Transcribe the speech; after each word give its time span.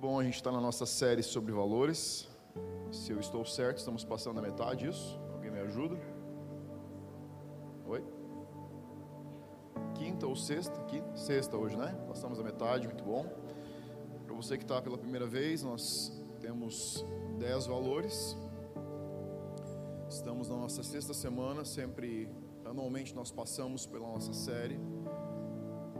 bom 0.00 0.20
a 0.20 0.22
gente 0.22 0.34
estar 0.34 0.52
na 0.52 0.60
nossa 0.60 0.86
série 0.86 1.24
sobre 1.24 1.52
valores. 1.52 2.28
Se 2.92 3.10
eu 3.10 3.18
estou 3.18 3.44
certo, 3.44 3.78
estamos 3.78 4.04
passando 4.04 4.38
a 4.38 4.42
metade 4.42 4.86
disso. 4.86 5.18
Alguém 5.32 5.50
me 5.50 5.58
ajuda? 5.58 5.98
Oi? 7.84 8.04
Quinta 9.96 10.24
ou 10.24 10.36
sexta? 10.36 10.80
Quinta, 10.84 11.16
sexta 11.16 11.56
hoje, 11.56 11.76
né? 11.76 11.98
Passamos 12.06 12.38
a 12.38 12.44
metade, 12.44 12.86
muito 12.86 13.02
bom. 13.02 13.26
Para 14.24 14.36
você 14.36 14.56
que 14.56 14.62
está 14.62 14.80
pela 14.80 14.96
primeira 14.96 15.26
vez, 15.26 15.64
nós 15.64 16.12
temos 16.40 17.04
dez 17.36 17.66
valores. 17.66 18.36
Estamos 20.08 20.48
na 20.48 20.56
nossa 20.56 20.84
sexta 20.84 21.12
semana, 21.12 21.64
sempre, 21.64 22.30
anualmente, 22.64 23.16
nós 23.16 23.32
passamos 23.32 23.84
pela 23.84 24.06
nossa 24.06 24.32
série. 24.32 24.78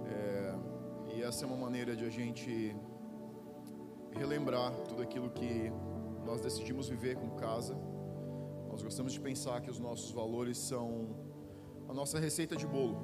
É, 0.07 0.55
e 1.17 1.23
essa 1.23 1.45
é 1.45 1.49
uma 1.49 1.57
maneira 1.57 1.97
de 1.97 2.05
a 2.05 2.11
gente 2.11 2.77
relembrar 4.19 4.73
tudo 4.89 5.03
aquilo 5.03 5.31
que 5.31 5.73
nós 6.27 6.41
decidimos 6.41 6.89
viver 6.89 7.17
com 7.17 7.31
casa. 7.37 7.75
Nós 8.69 8.83
gostamos 8.83 9.13
de 9.13 9.21
pensar 9.21 9.61
que 9.61 9.71
os 9.71 9.79
nossos 9.79 10.11
valores 10.11 10.59
são 10.59 11.09
a 11.89 11.95
nossa 11.95 12.19
receita 12.19 12.57
de 12.57 12.67
bolo. 12.67 12.97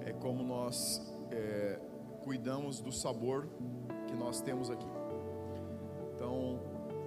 É 0.00 0.12
como 0.12 0.42
nós 0.42 1.00
é, 1.30 1.78
cuidamos 2.24 2.80
do 2.80 2.90
sabor 2.90 3.46
que 4.08 4.14
nós 4.14 4.40
temos 4.40 4.70
aqui. 4.70 4.88
Então, 6.14 6.58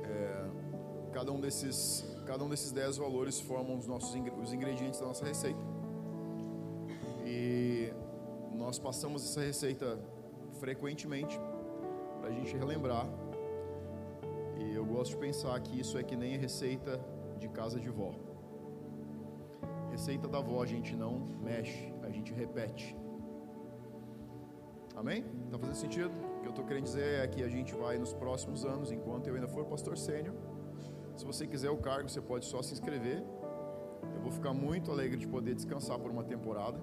é, 0.04 1.12
cada 1.12 1.32
um 1.32 1.40
desses 1.40 2.05
cada 2.26 2.43
um 2.43 2.49
desses 2.49 2.71
dez 2.71 2.98
valores 2.98 3.40
formam 3.40 3.77
os 3.77 3.88
nossos 3.88 4.16
os 4.41 4.54
ingredientes 4.54 4.99
da 4.99 5.07
nossa 5.07 5.26
receita. 5.26 5.59
E 7.26 7.91
nós 8.54 8.80
passamos 8.80 9.23
essa 9.23 9.41
receita 9.41 9.99
frequentemente 10.60 11.40
para 12.26 12.34
a 12.34 12.37
gente 12.37 12.57
relembrar. 12.57 13.07
E 14.57 14.73
eu 14.73 14.84
gosto 14.84 15.12
de 15.12 15.18
pensar 15.18 15.59
que 15.59 15.79
isso 15.79 15.95
é 15.95 16.01
que 16.01 16.15
nem 16.15 16.35
receita 16.37 16.99
de 17.37 17.48
casa 17.48 17.79
de 17.79 17.87
vó. 17.87 18.15
Receita 19.91 20.27
da 20.27 20.40
vó 20.40 20.63
a 20.63 20.65
gente 20.65 20.95
não 20.95 21.20
mexe, 21.43 21.93
a 22.01 22.09
gente 22.09 22.34
repete. 22.34 22.98
Amém? 24.95 25.23
Está 25.45 25.59
fazendo 25.59 25.76
sentido? 25.76 26.12
O 26.37 26.41
que 26.41 26.48
eu 26.48 26.49
estou 26.49 26.65
querendo 26.65 26.85
dizer 26.85 27.20
é 27.23 27.27
que 27.27 27.43
a 27.43 27.48
gente 27.48 27.76
vai 27.76 27.99
nos 27.99 28.12
próximos 28.12 28.65
anos, 28.65 28.91
enquanto 28.91 29.27
eu 29.27 29.35
ainda 29.35 29.48
for 29.48 29.63
pastor 29.65 29.95
sênior. 29.95 30.34
Se 31.15 31.23
você 31.23 31.45
quiser 31.45 31.70
o 31.70 31.77
cargo, 31.77 32.10
você 32.10 32.21
pode 32.21 32.45
só 32.45 32.60
se 32.63 32.73
inscrever. 32.73 33.23
Eu 34.15 34.21
vou 34.21 34.32
ficar 34.32 34.51
muito 34.51 34.91
alegre 34.91 35.17
de 35.17 35.27
poder 35.27 35.54
descansar 35.54 35.99
por 35.99 36.10
uma 36.10 36.23
temporada. 36.23 36.79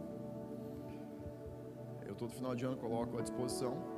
Eu 2.06 2.14
todo 2.14 2.32
final 2.32 2.54
de 2.54 2.64
ano 2.64 2.76
coloco 2.76 3.18
à 3.18 3.22
disposição 3.22 3.91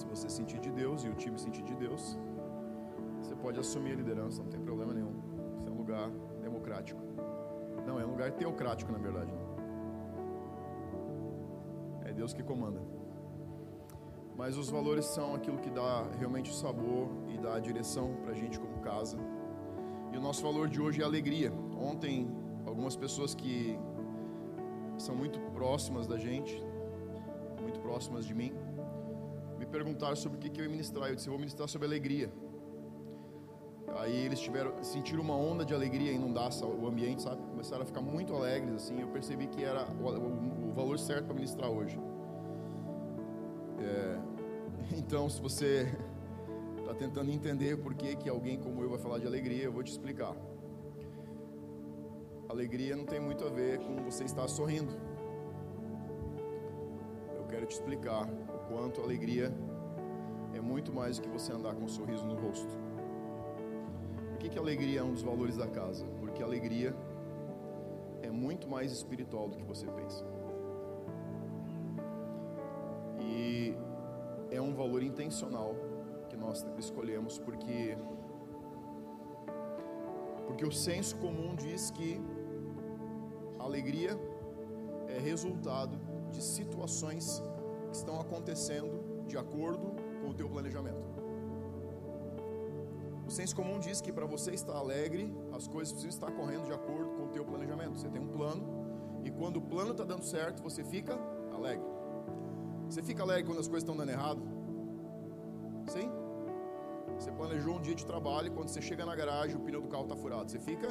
se 0.00 0.06
você 0.06 0.30
sentir 0.30 0.58
de 0.60 0.70
Deus 0.70 1.04
e 1.04 1.08
o 1.08 1.14
time 1.14 1.38
sentir 1.38 1.62
de 1.62 1.74
Deus, 1.74 2.18
você 3.20 3.34
pode 3.36 3.60
assumir 3.60 3.92
a 3.92 3.96
liderança, 3.96 4.42
não 4.42 4.50
tem 4.50 4.60
problema 4.60 4.94
nenhum. 4.94 5.14
Isso 5.58 5.68
é 5.68 5.70
um 5.70 5.76
lugar 5.76 6.10
democrático. 6.40 7.00
Não, 7.86 8.00
é 8.00 8.06
um 8.06 8.10
lugar 8.10 8.32
teocrático, 8.32 8.90
na 8.90 8.98
verdade. 8.98 9.32
É 12.04 12.12
Deus 12.12 12.32
que 12.32 12.42
comanda. 12.42 12.80
Mas 14.36 14.56
os 14.56 14.70
valores 14.70 15.04
são 15.04 15.34
aquilo 15.34 15.58
que 15.58 15.68
dá 15.68 16.06
realmente 16.18 16.50
o 16.50 16.54
sabor 16.54 17.08
e 17.28 17.36
dá 17.36 17.56
a 17.56 17.60
direção 17.60 18.14
para 18.22 18.30
a 18.30 18.34
gente 18.34 18.58
como 18.58 18.78
casa. 18.80 19.18
E 20.12 20.16
o 20.16 20.20
nosso 20.20 20.42
valor 20.42 20.66
de 20.66 20.80
hoje 20.80 21.02
é 21.02 21.04
alegria. 21.04 21.52
Ontem, 21.78 22.26
algumas 22.64 22.96
pessoas 22.96 23.34
que 23.34 23.78
são 24.96 25.14
muito 25.14 25.38
próximas 25.52 26.06
da 26.06 26.16
gente, 26.16 26.54
muito 27.60 27.80
próximas 27.80 28.24
de 28.24 28.34
mim, 28.34 28.52
perguntaram 29.70 30.16
sobre 30.16 30.38
o 30.38 30.40
que, 30.40 30.50
que 30.50 30.60
eu 30.60 30.64
ia 30.64 30.70
ministrar. 30.70 31.08
Eu 31.08 31.16
disse, 31.16 31.28
eu 31.28 31.32
vou 31.32 31.38
ministrar 31.38 31.68
sobre 31.68 31.86
alegria. 31.86 32.30
Aí 33.96 34.24
eles 34.24 34.40
tiveram, 34.40 34.82
sentiram 34.82 35.22
uma 35.22 35.34
onda 35.34 35.64
de 35.64 35.74
alegria 35.74 36.12
inundar 36.12 36.50
o 36.64 36.86
ambiente, 36.86 37.22
sabe? 37.22 37.42
Começaram 37.42 37.82
a 37.82 37.86
ficar 37.86 38.00
muito 38.00 38.34
alegres, 38.34 38.74
assim. 38.74 39.00
Eu 39.00 39.08
percebi 39.08 39.46
que 39.46 39.64
era 39.64 39.86
o, 39.92 40.08
o, 40.08 40.70
o 40.70 40.72
valor 40.72 40.98
certo 40.98 41.26
para 41.26 41.34
ministrar 41.34 41.70
hoje. 41.70 41.98
É, 43.78 44.18
então, 44.96 45.28
se 45.28 45.40
você 45.40 45.92
está 46.78 46.94
tentando 46.94 47.30
entender 47.30 47.76
por 47.78 47.94
que, 47.94 48.16
que 48.16 48.28
alguém 48.28 48.58
como 48.58 48.82
eu 48.82 48.90
vai 48.90 48.98
falar 48.98 49.18
de 49.18 49.26
alegria, 49.26 49.64
eu 49.64 49.72
vou 49.72 49.82
te 49.82 49.90
explicar. 49.90 50.34
Alegria 52.48 52.96
não 52.96 53.04
tem 53.04 53.20
muito 53.20 53.44
a 53.44 53.48
ver 53.48 53.78
com 53.78 54.02
você 54.02 54.24
estar 54.24 54.46
sorrindo. 54.48 54.92
Eu 57.36 57.44
quero 57.44 57.66
te 57.66 57.72
explicar 57.72 58.28
quanto 58.68 59.00
alegria 59.00 59.52
é 60.60 60.62
muito 60.62 60.92
mais 60.92 61.16
do 61.16 61.22
que 61.22 61.28
você 61.30 61.52
andar 61.52 61.74
com 61.74 61.84
um 61.84 61.88
sorriso 61.88 62.26
no 62.26 62.34
rosto. 62.34 62.72
Por 64.28 64.38
que, 64.38 64.50
que 64.50 64.58
alegria 64.58 65.00
é 65.00 65.02
um 65.02 65.12
dos 65.12 65.22
valores 65.22 65.56
da 65.56 65.66
casa? 65.66 66.04
Porque 66.18 66.42
alegria 66.42 66.94
é 68.22 68.30
muito 68.30 68.68
mais 68.68 68.92
espiritual 68.92 69.48
do 69.48 69.56
que 69.56 69.64
você 69.64 69.86
pensa. 69.86 70.22
E 73.18 73.74
é 74.50 74.60
um 74.60 74.74
valor 74.74 75.02
intencional 75.02 75.74
que 76.28 76.36
nós 76.36 76.64
escolhemos 76.78 77.38
porque 77.38 77.96
porque 80.46 80.66
o 80.66 80.72
senso 80.72 81.16
comum 81.16 81.54
diz 81.54 81.90
que 81.90 82.20
a 83.58 83.62
alegria 83.62 84.18
é 85.08 85.18
resultado 85.18 85.96
de 86.30 86.42
situações 86.42 87.42
que 87.88 87.96
estão 87.96 88.20
acontecendo 88.20 89.24
de 89.26 89.38
acordo 89.38 89.99
com 90.20 90.28
o 90.28 90.34
teu 90.34 90.48
planejamento. 90.48 91.20
O 93.26 93.30
senso 93.30 93.54
comum 93.54 93.78
diz 93.78 94.00
que 94.00 94.12
para 94.12 94.26
você 94.26 94.50
estar 94.52 94.74
alegre, 94.74 95.32
as 95.52 95.68
coisas 95.68 95.92
precisam 95.92 96.10
estar 96.10 96.32
correndo 96.32 96.64
de 96.64 96.72
acordo 96.72 97.10
com 97.10 97.26
o 97.26 97.28
teu 97.28 97.44
planejamento. 97.44 97.98
Você 97.98 98.08
tem 98.08 98.20
um 98.20 98.26
plano 98.26 98.62
e 99.24 99.30
quando 99.30 99.58
o 99.58 99.62
plano 99.62 99.92
está 99.92 100.04
dando 100.04 100.24
certo, 100.24 100.62
você 100.62 100.82
fica 100.82 101.16
alegre. 101.52 101.86
Você 102.88 103.02
fica 103.02 103.22
alegre 103.22 103.44
quando 103.44 103.60
as 103.60 103.68
coisas 103.68 103.84
estão 103.84 103.96
dando 103.96 104.10
errado? 104.10 104.42
Sim? 105.86 106.10
Você 107.18 107.30
planejou 107.30 107.76
um 107.76 107.80
dia 107.80 107.94
de 107.94 108.04
trabalho 108.04 108.48
e 108.48 108.50
quando 108.50 108.68
você 108.68 108.82
chega 108.82 109.06
na 109.06 109.14
garagem 109.14 109.54
o 109.54 109.60
pneu 109.60 109.80
do 109.80 109.88
carro 109.88 110.04
está 110.04 110.16
furado. 110.16 110.50
Você 110.50 110.58
fica? 110.58 110.88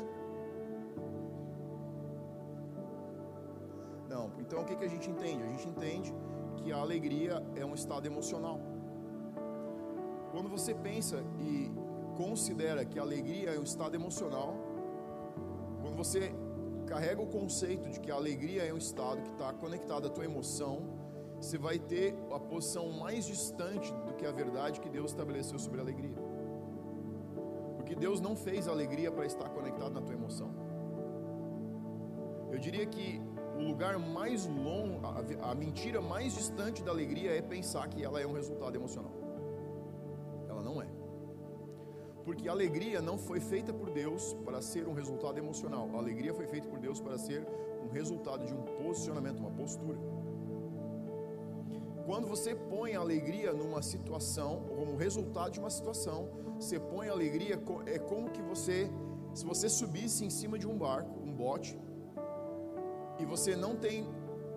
Não. 4.08 4.32
Então 4.40 4.62
o 4.62 4.66
que, 4.66 4.76
que 4.76 4.86
a 4.86 4.88
gente 4.88 5.10
entende? 5.10 5.44
A 5.44 5.48
gente 5.48 5.68
entende 5.68 6.14
que 6.58 6.72
a 6.72 6.78
alegria 6.78 7.44
é 7.56 7.66
um 7.66 7.74
estado 7.74 8.06
emocional. 8.06 8.60
Quando 10.40 10.52
você 10.52 10.74
pensa 10.74 11.22
e 11.38 11.70
considera 12.16 12.86
que 12.86 12.98
a 12.98 13.02
alegria 13.02 13.50
é 13.50 13.60
um 13.60 13.64
estado 13.64 13.94
emocional, 13.94 14.56
quando 15.82 15.98
você 15.98 16.34
carrega 16.88 17.22
o 17.22 17.28
conceito 17.28 17.90
de 17.90 18.00
que 18.00 18.10
a 18.10 18.16
alegria 18.16 18.64
é 18.64 18.74
um 18.74 18.78
estado 18.78 19.22
que 19.22 19.32
está 19.32 19.52
conectado 19.52 20.08
à 20.08 20.10
tua 20.10 20.24
emoção, 20.24 20.76
você 21.42 21.58
vai 21.58 21.78
ter 21.78 22.16
a 22.32 22.40
posição 22.40 22.90
mais 22.90 23.26
distante 23.26 23.94
do 24.08 24.14
que 24.14 24.26
a 24.26 24.32
verdade 24.32 24.80
que 24.80 24.88
Deus 24.88 25.12
estabeleceu 25.12 25.60
sobre 25.60 25.82
a 25.82 25.84
alegria. 25.84 26.16
Porque 27.76 27.94
Deus 27.94 28.22
não 28.22 28.34
fez 28.34 28.70
a 28.70 28.72
alegria 28.72 29.12
para 29.12 29.26
estar 29.26 29.50
conectado 29.50 29.92
na 29.92 30.02
tua 30.02 30.16
emoção. 30.16 30.52
Eu 32.50 32.58
diria 32.58 32.86
que 32.86 33.22
o 33.58 33.62
lugar 33.62 34.00
mais 34.00 34.46
longo, 34.46 35.06
a, 35.06 35.52
a 35.52 35.54
mentira 35.54 36.00
mais 36.00 36.34
distante 36.34 36.82
da 36.82 36.92
alegria 36.92 37.38
é 37.38 37.42
pensar 37.42 37.90
que 37.90 38.02
ela 38.02 38.22
é 38.22 38.26
um 38.26 38.32
resultado 38.32 38.78
emocional. 38.78 39.19
Porque 42.30 42.48
a 42.48 42.52
alegria 42.52 43.02
não 43.02 43.18
foi 43.18 43.40
feita 43.40 43.74
por 43.74 43.90
Deus 43.90 44.36
para 44.46 44.62
ser 44.62 44.88
um 44.88 44.94
resultado 44.94 45.40
emocional. 45.40 45.90
A 45.96 45.98
alegria 45.98 46.32
foi 46.32 46.46
feita 46.46 46.68
por 46.68 46.78
Deus 46.78 47.00
para 47.02 47.18
ser 47.18 47.44
um 47.84 47.90
resultado 47.92 48.46
de 48.46 48.54
um 48.54 48.62
posicionamento, 48.62 49.40
uma 49.40 49.50
postura. 49.50 49.98
Quando 52.06 52.28
você 52.28 52.54
põe 52.54 52.94
a 52.94 53.00
alegria 53.00 53.52
numa 53.52 53.82
situação, 53.82 54.64
como 54.78 54.96
resultado 54.96 55.54
de 55.54 55.60
uma 55.60 55.72
situação, 55.72 56.30
você 56.60 56.80
põe 56.80 57.10
a 57.10 57.14
alegria, 57.14 57.60
é 57.88 57.98
como 57.98 58.30
que 58.30 58.44
você, 58.44 58.88
se 59.34 59.44
você 59.44 59.68
subisse 59.68 60.24
em 60.24 60.30
cima 60.30 60.60
de 60.60 60.68
um 60.68 60.78
barco, 60.78 61.20
um 61.28 61.34
bote, 61.34 61.80
e 63.18 63.26
você 63.26 63.56
não 63.56 63.76
tem 63.76 64.06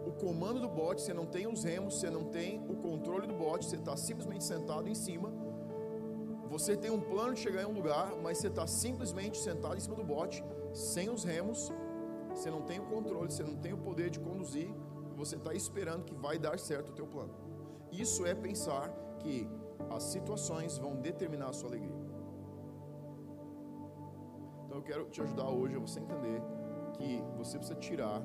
o 0.07 0.13
comando 0.13 0.61
do 0.61 0.69
bote, 0.69 1.01
você 1.01 1.15
não 1.15 1.25
tem 1.25 1.47
os 1.47 1.65
remos, 1.65 1.99
você 1.99 2.11
não 2.11 2.25
tem 2.25 2.63
o 2.69 2.77
controle 2.77 3.27
do 3.27 3.35
bote, 3.35 3.65
você 3.65 3.77
está 3.77 3.97
simplesmente 3.97 4.45
sentado 4.45 4.87
em 4.91 4.95
cima. 4.95 5.33
Você 6.53 6.77
tem 6.77 6.91
um 6.91 7.01
plano 7.01 7.33
de 7.33 7.41
chegar 7.41 7.63
em 7.63 7.65
um 7.65 7.73
lugar, 7.73 8.15
mas 8.23 8.37
você 8.37 8.49
está 8.49 8.67
simplesmente 8.67 9.39
sentado 9.39 9.75
em 9.75 9.81
cima 9.81 9.97
do 9.97 10.05
bote, 10.05 10.45
sem 10.75 11.09
os 11.09 11.25
remos, 11.25 11.73
você 12.29 12.51
não 12.51 12.61
tem 12.61 12.79
o 12.79 12.85
controle, 12.85 13.33
você 13.33 13.43
não 13.43 13.57
tem 13.57 13.73
o 13.73 13.79
poder 13.79 14.11
de 14.11 14.21
conduzir, 14.21 14.69
você 15.17 15.37
está 15.37 15.55
esperando 15.55 16.05
que 16.05 16.15
vai 16.15 16.39
dar 16.39 16.59
certo 16.59 16.91
o 16.91 16.93
teu 16.93 17.07
plano. 17.07 17.35
Isso 17.91 18.27
é 18.27 18.35
pensar 18.35 18.91
que 19.21 19.49
as 19.89 20.03
situações 20.03 20.77
vão 20.77 20.95
determinar 20.97 21.49
a 21.49 21.53
sua 21.55 21.71
alegria. 21.71 21.97
Então 24.67 24.77
eu 24.77 24.83
quero 24.83 25.05
te 25.07 25.23
ajudar 25.23 25.49
hoje 25.49 25.77
a 25.77 25.79
você 25.79 26.01
entender 26.01 26.43
que 26.99 27.25
você 27.39 27.57
precisa 27.57 27.79
tirar 27.79 28.23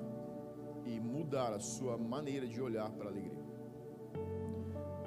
e 0.85 0.99
mudar 0.99 1.53
a 1.53 1.59
sua 1.59 1.97
maneira 1.97 2.45
de 2.45 2.61
olhar 2.61 2.91
para 2.91 3.07
a 3.07 3.11
alegria. 3.11 3.45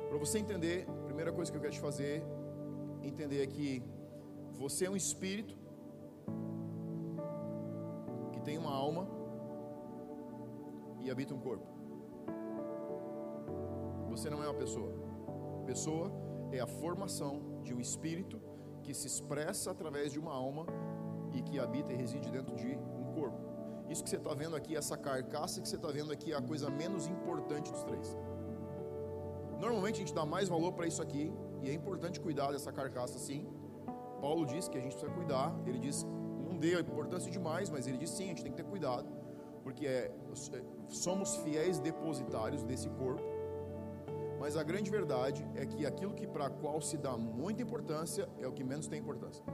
Para 0.08 0.18
você 0.18 0.38
entender, 0.38 0.86
primeira 1.04 1.30
coisa 1.30 1.50
que 1.50 1.58
eu 1.58 1.60
quero 1.60 1.74
te 1.74 1.80
fazer 1.80 2.24
entender 3.02 3.42
é 3.42 3.46
que 3.46 3.82
você 4.52 4.86
é 4.86 4.90
um 4.90 4.96
espírito 4.96 5.56
que 8.32 8.40
tem 8.40 8.58
uma 8.58 8.72
alma 8.72 9.08
e 11.00 11.10
habita 11.10 11.34
um 11.34 11.40
corpo. 11.40 11.66
Você 14.08 14.28
não 14.28 14.42
é 14.42 14.48
uma 14.48 14.58
pessoa. 14.58 14.92
Pessoa 15.64 16.12
é 16.52 16.60
a 16.60 16.66
formação 16.66 17.60
de 17.62 17.72
um 17.72 17.80
espírito 17.80 18.40
que 18.82 18.92
se 18.92 19.06
expressa 19.06 19.70
através 19.70 20.12
de 20.12 20.18
uma 20.18 20.32
alma 20.32 20.66
e 21.32 21.42
que 21.42 21.58
habita 21.58 21.92
e 21.92 21.96
reside 21.96 22.30
dentro 22.30 22.54
de 22.56 22.76
um 22.98 23.12
corpo. 23.12 23.38
Isso 23.88 24.02
que 24.04 24.10
você 24.10 24.16
está 24.16 24.34
vendo 24.34 24.56
aqui, 24.56 24.76
essa 24.76 24.96
carcaça 24.96 25.60
que 25.60 25.68
você 25.68 25.76
está 25.76 25.90
vendo 25.90 26.12
aqui, 26.12 26.32
é 26.32 26.36
a 26.36 26.42
coisa 26.42 26.70
menos 26.70 27.06
importante 27.06 27.70
dos 27.72 27.82
três. 27.84 28.16
Normalmente 29.58 29.96
a 29.96 29.98
gente 29.98 30.14
dá 30.14 30.24
mais 30.24 30.48
valor 30.48 30.72
para 30.72 30.86
isso 30.86 31.02
aqui, 31.02 31.32
e 31.62 31.70
é 31.70 31.72
importante 31.72 32.20
cuidar 32.20 32.52
dessa 32.52 32.72
carcaça 32.72 33.18
sim. 33.18 33.46
Paulo 34.20 34.44
diz 34.46 34.68
que 34.68 34.76
a 34.76 34.80
gente 34.80 34.92
precisa 34.92 35.12
cuidar, 35.12 35.54
ele 35.66 35.78
diz, 35.78 36.06
não 36.48 36.58
dê 36.58 36.78
importância 36.78 37.30
demais, 37.30 37.70
mas 37.70 37.86
ele 37.86 37.96
diz 37.96 38.10
sim, 38.10 38.24
a 38.24 38.28
gente 38.28 38.42
tem 38.42 38.52
que 38.52 38.62
ter 38.62 38.68
cuidado, 38.68 39.08
porque 39.62 39.86
é, 39.86 40.12
somos 40.88 41.36
fiéis 41.36 41.78
depositários 41.78 42.62
desse 42.62 42.88
corpo. 42.90 43.22
Mas 44.38 44.56
a 44.56 44.62
grande 44.62 44.90
verdade 44.90 45.46
é 45.54 45.66
que 45.66 45.84
aquilo 45.84 46.14
que 46.14 46.26
para 46.26 46.48
qual 46.48 46.80
se 46.80 46.96
dá 46.96 47.16
muita 47.16 47.62
importância 47.62 48.28
é 48.38 48.46
o 48.46 48.52
que 48.52 48.64
menos 48.64 48.86
tem 48.86 48.98
importância. 48.98 49.44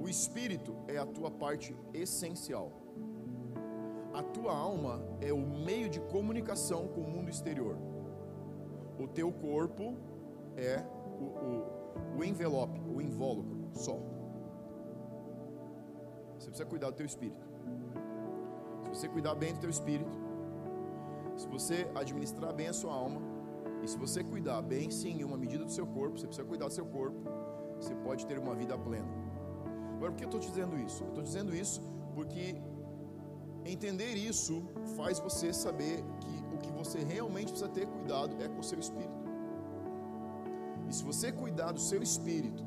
O 0.00 0.08
espírito 0.08 0.74
é 0.86 0.96
a 0.96 1.04
tua 1.04 1.30
parte 1.30 1.76
essencial 1.92 2.72
a 4.18 4.22
tua 4.22 4.52
alma 4.52 5.00
é 5.20 5.32
o 5.32 5.38
meio 5.38 5.88
de 5.88 6.00
comunicação 6.00 6.88
com 6.88 7.02
o 7.02 7.08
mundo 7.08 7.30
exterior. 7.30 7.76
O 8.98 9.06
teu 9.06 9.32
corpo 9.32 9.96
é 10.56 10.84
o, 11.20 11.24
o, 11.24 12.18
o 12.18 12.24
envelope, 12.24 12.80
o 12.80 13.00
invólucro, 13.00 13.68
só. 13.72 13.98
Você 16.38 16.48
precisa 16.48 16.66
cuidar 16.66 16.90
do 16.90 16.96
teu 16.96 17.06
espírito. 17.06 17.46
Se 18.84 18.88
você 18.90 19.08
cuidar 19.08 19.34
bem 19.34 19.54
do 19.54 19.60
teu 19.60 19.70
espírito, 19.70 20.18
se 21.36 21.46
você 21.46 21.88
administrar 21.94 22.52
bem 22.52 22.68
a 22.68 22.72
sua 22.72 22.92
alma, 22.92 23.20
e 23.82 23.88
se 23.88 23.96
você 23.96 24.24
cuidar 24.24 24.60
bem, 24.62 24.90
sim, 24.90 25.20
em 25.20 25.24
uma 25.24 25.36
medida 25.36 25.64
do 25.64 25.70
seu 25.70 25.86
corpo, 25.86 26.18
você 26.18 26.26
precisa 26.26 26.46
cuidar 26.46 26.66
do 26.66 26.72
seu 26.72 26.86
corpo, 26.86 27.18
você 27.76 27.94
pode 27.96 28.26
ter 28.26 28.38
uma 28.38 28.54
vida 28.54 28.76
plena. 28.76 29.08
Agora, 29.96 30.10
por 30.10 30.16
que 30.16 30.24
eu 30.24 30.28
estou 30.28 30.40
dizendo 30.40 30.76
isso? 30.78 31.04
Eu 31.04 31.08
estou 31.08 31.22
dizendo 31.22 31.54
isso 31.54 31.80
porque 32.14 32.60
Entender 33.68 34.14
isso 34.14 34.62
faz 34.96 35.18
você 35.18 35.52
saber 35.52 36.02
você 36.88 37.04
realmente 37.04 37.50
precisa 37.52 37.68
ter 37.68 37.86
cuidado 37.86 38.34
é 38.42 38.48
com 38.48 38.60
o 38.60 38.64
seu 38.64 38.78
espírito. 38.78 39.28
E 40.88 40.94
se 40.94 41.04
você 41.04 41.30
cuidar 41.30 41.72
do 41.72 41.80
seu 41.80 42.02
espírito, 42.02 42.64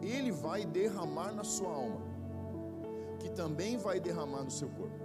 ele 0.00 0.30
vai 0.30 0.64
derramar 0.64 1.32
na 1.32 1.42
sua 1.42 1.72
alma, 1.72 2.00
que 3.18 3.28
também 3.30 3.76
vai 3.76 3.98
derramar 3.98 4.44
no 4.44 4.50
seu 4.50 4.68
corpo. 4.68 5.04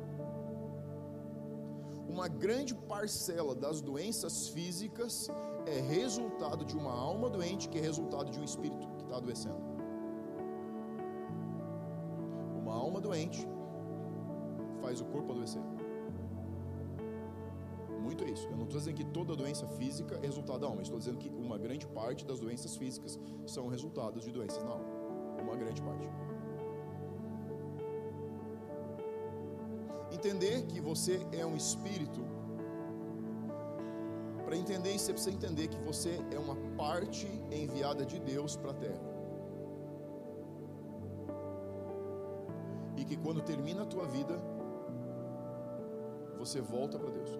Uma 2.07 2.27
grande 2.27 2.75
parcela 2.75 3.55
das 3.55 3.81
doenças 3.81 4.49
físicas 4.49 5.29
é 5.65 5.79
resultado 5.79 6.63
de 6.63 6.77
uma 6.77 6.91
alma 6.91 7.29
doente, 7.29 7.69
que 7.69 7.79
é 7.79 7.81
resultado 7.81 8.29
de 8.29 8.39
um 8.39 8.43
espírito 8.43 8.87
que 8.97 9.03
está 9.03 9.17
adoecendo. 9.17 9.61
Uma 12.61 12.75
alma 12.75 12.99
doente 12.99 13.47
faz 14.81 15.01
o 15.01 15.05
corpo 15.05 15.31
adoecer. 15.31 15.80
Muito 18.01 18.23
é 18.23 18.29
isso. 18.29 18.47
Eu 18.47 18.57
não 18.57 18.63
estou 18.63 18.79
dizendo 18.79 18.95
que 18.95 19.05
toda 19.05 19.35
doença 19.35 19.67
física 19.67 20.15
é 20.15 20.25
resultado 20.25 20.59
da 20.59 20.67
alma. 20.67 20.81
Estou 20.81 20.97
dizendo 20.97 21.19
que 21.19 21.29
uma 21.29 21.57
grande 21.57 21.85
parte 21.87 22.25
das 22.25 22.39
doenças 22.39 22.75
físicas 22.75 23.19
são 23.45 23.67
resultados 23.67 24.23
de 24.23 24.31
doenças 24.31 24.63
na 24.63 24.71
alma. 24.71 24.85
Uma 25.41 25.55
grande 25.55 25.81
parte. 25.81 26.07
Entender 30.11 30.63
que 30.63 30.79
você 30.81 31.25
é 31.31 31.45
um 31.45 31.55
espírito. 31.55 32.21
Para 34.45 34.57
entender 34.57 34.91
isso, 34.91 35.05
você 35.05 35.13
precisa 35.13 35.35
entender 35.35 35.67
que 35.67 35.79
você 35.79 36.19
é 36.31 36.37
uma 36.37 36.55
parte 36.75 37.27
enviada 37.49 38.05
de 38.05 38.19
Deus 38.19 38.55
para 38.57 38.71
a 38.71 38.73
terra. 38.73 39.01
E 42.97 43.05
que 43.05 43.15
quando 43.15 43.41
termina 43.41 43.83
a 43.83 43.85
tua 43.85 44.05
vida, 44.05 44.37
você 46.37 46.59
volta 46.59 46.99
para 46.99 47.09
Deus. 47.09 47.31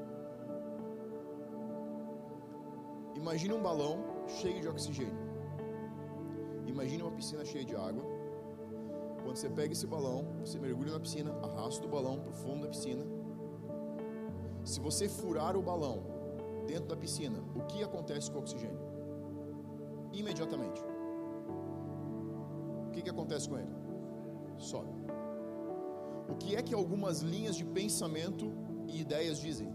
Imagine 3.21 3.53
um 3.53 3.62
balão 3.62 4.00
cheio 4.27 4.59
de 4.59 4.68
oxigênio. 4.68 5.15
Imagine 6.65 7.03
uma 7.03 7.12
piscina 7.12 7.45
cheia 7.45 7.63
de 7.63 7.75
água. 7.75 8.03
Quando 9.23 9.35
você 9.35 9.47
pega 9.47 9.73
esse 9.73 9.85
balão, 9.85 10.25
você 10.39 10.57
mergulha 10.57 10.94
na 10.94 11.00
piscina, 11.00 11.31
arrasta 11.44 11.85
o 11.85 11.89
balão 11.89 12.19
para 12.19 12.31
o 12.31 12.33
fundo 12.33 12.63
da 12.63 12.69
piscina. 12.69 13.06
Se 14.63 14.79
você 14.79 15.07
furar 15.07 15.56
o 15.56 15.62
balão 15.62 16.03
dentro 16.65 16.88
da 16.88 16.97
piscina, 16.97 17.39
o 17.56 17.62
que 17.68 17.83
acontece 17.83 18.31
com 18.31 18.39
o 18.39 18.41
oxigênio? 18.41 18.79
Imediatamente. 20.12 20.81
O 22.88 22.91
que, 22.91 23.03
que 23.03 23.09
acontece 23.09 23.47
com 23.47 23.59
ele? 23.59 23.75
Sobe. 24.57 24.94
O 26.27 26.35
que 26.35 26.56
é 26.56 26.62
que 26.63 26.74
algumas 26.74 27.21
linhas 27.21 27.56
de 27.56 27.65
pensamento 27.65 28.51
e 28.88 29.01
ideias 29.01 29.39
dizem. 29.39 29.71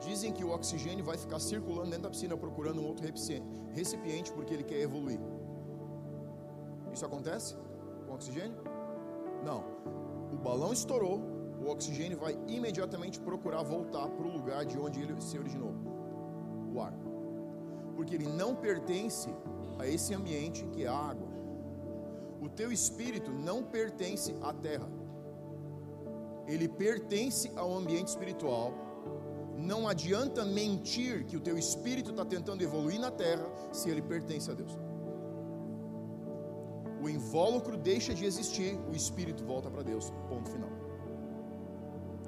Dizem 0.00 0.32
que 0.32 0.44
o 0.44 0.50
oxigênio 0.50 1.04
vai 1.04 1.16
ficar 1.16 1.38
circulando 1.38 1.90
dentro 1.90 2.04
da 2.04 2.10
piscina 2.10 2.36
procurando 2.36 2.80
um 2.80 2.86
outro 2.86 3.04
recipiente 3.72 4.32
porque 4.32 4.54
ele 4.54 4.62
quer 4.62 4.80
evoluir. 4.80 5.20
Isso 6.92 7.04
acontece 7.04 7.56
com 8.06 8.14
oxigênio? 8.14 8.56
Não. 9.44 9.64
O 10.32 10.36
balão 10.36 10.72
estourou, 10.72 11.20
o 11.60 11.68
oxigênio 11.68 12.18
vai 12.18 12.38
imediatamente 12.46 13.18
procurar 13.20 13.62
voltar 13.62 14.08
para 14.08 14.26
o 14.26 14.32
lugar 14.32 14.64
de 14.64 14.78
onde 14.78 15.00
ele 15.00 15.20
se 15.20 15.38
originou 15.38 15.74
o 16.72 16.80
ar. 16.80 16.94
Porque 17.96 18.14
ele 18.14 18.28
não 18.28 18.54
pertence 18.54 19.28
a 19.78 19.86
esse 19.86 20.14
ambiente 20.14 20.64
que 20.72 20.84
é 20.84 20.88
a 20.88 20.94
água. 20.96 21.28
O 22.40 22.48
teu 22.48 22.70
espírito 22.70 23.32
não 23.32 23.64
pertence 23.64 24.34
à 24.40 24.52
terra 24.52 24.88
ele 26.48 26.66
pertence 26.66 27.52
ao 27.54 27.76
ambiente 27.76 28.08
espiritual. 28.08 28.72
Não 29.58 29.88
adianta 29.88 30.44
mentir 30.44 31.24
que 31.24 31.36
o 31.36 31.40
teu 31.40 31.58
espírito 31.58 32.10
está 32.12 32.24
tentando 32.24 32.62
evoluir 32.62 33.00
na 33.00 33.10
terra 33.10 33.44
se 33.72 33.90
ele 33.90 34.00
pertence 34.00 34.48
a 34.48 34.54
Deus. 34.54 34.78
O 37.02 37.08
invólucro 37.08 37.76
deixa 37.76 38.14
de 38.14 38.24
existir, 38.24 38.78
o 38.88 38.94
espírito 38.94 39.44
volta 39.44 39.68
para 39.68 39.82
Deus. 39.82 40.12
Ponto 40.28 40.48
final. 40.48 40.70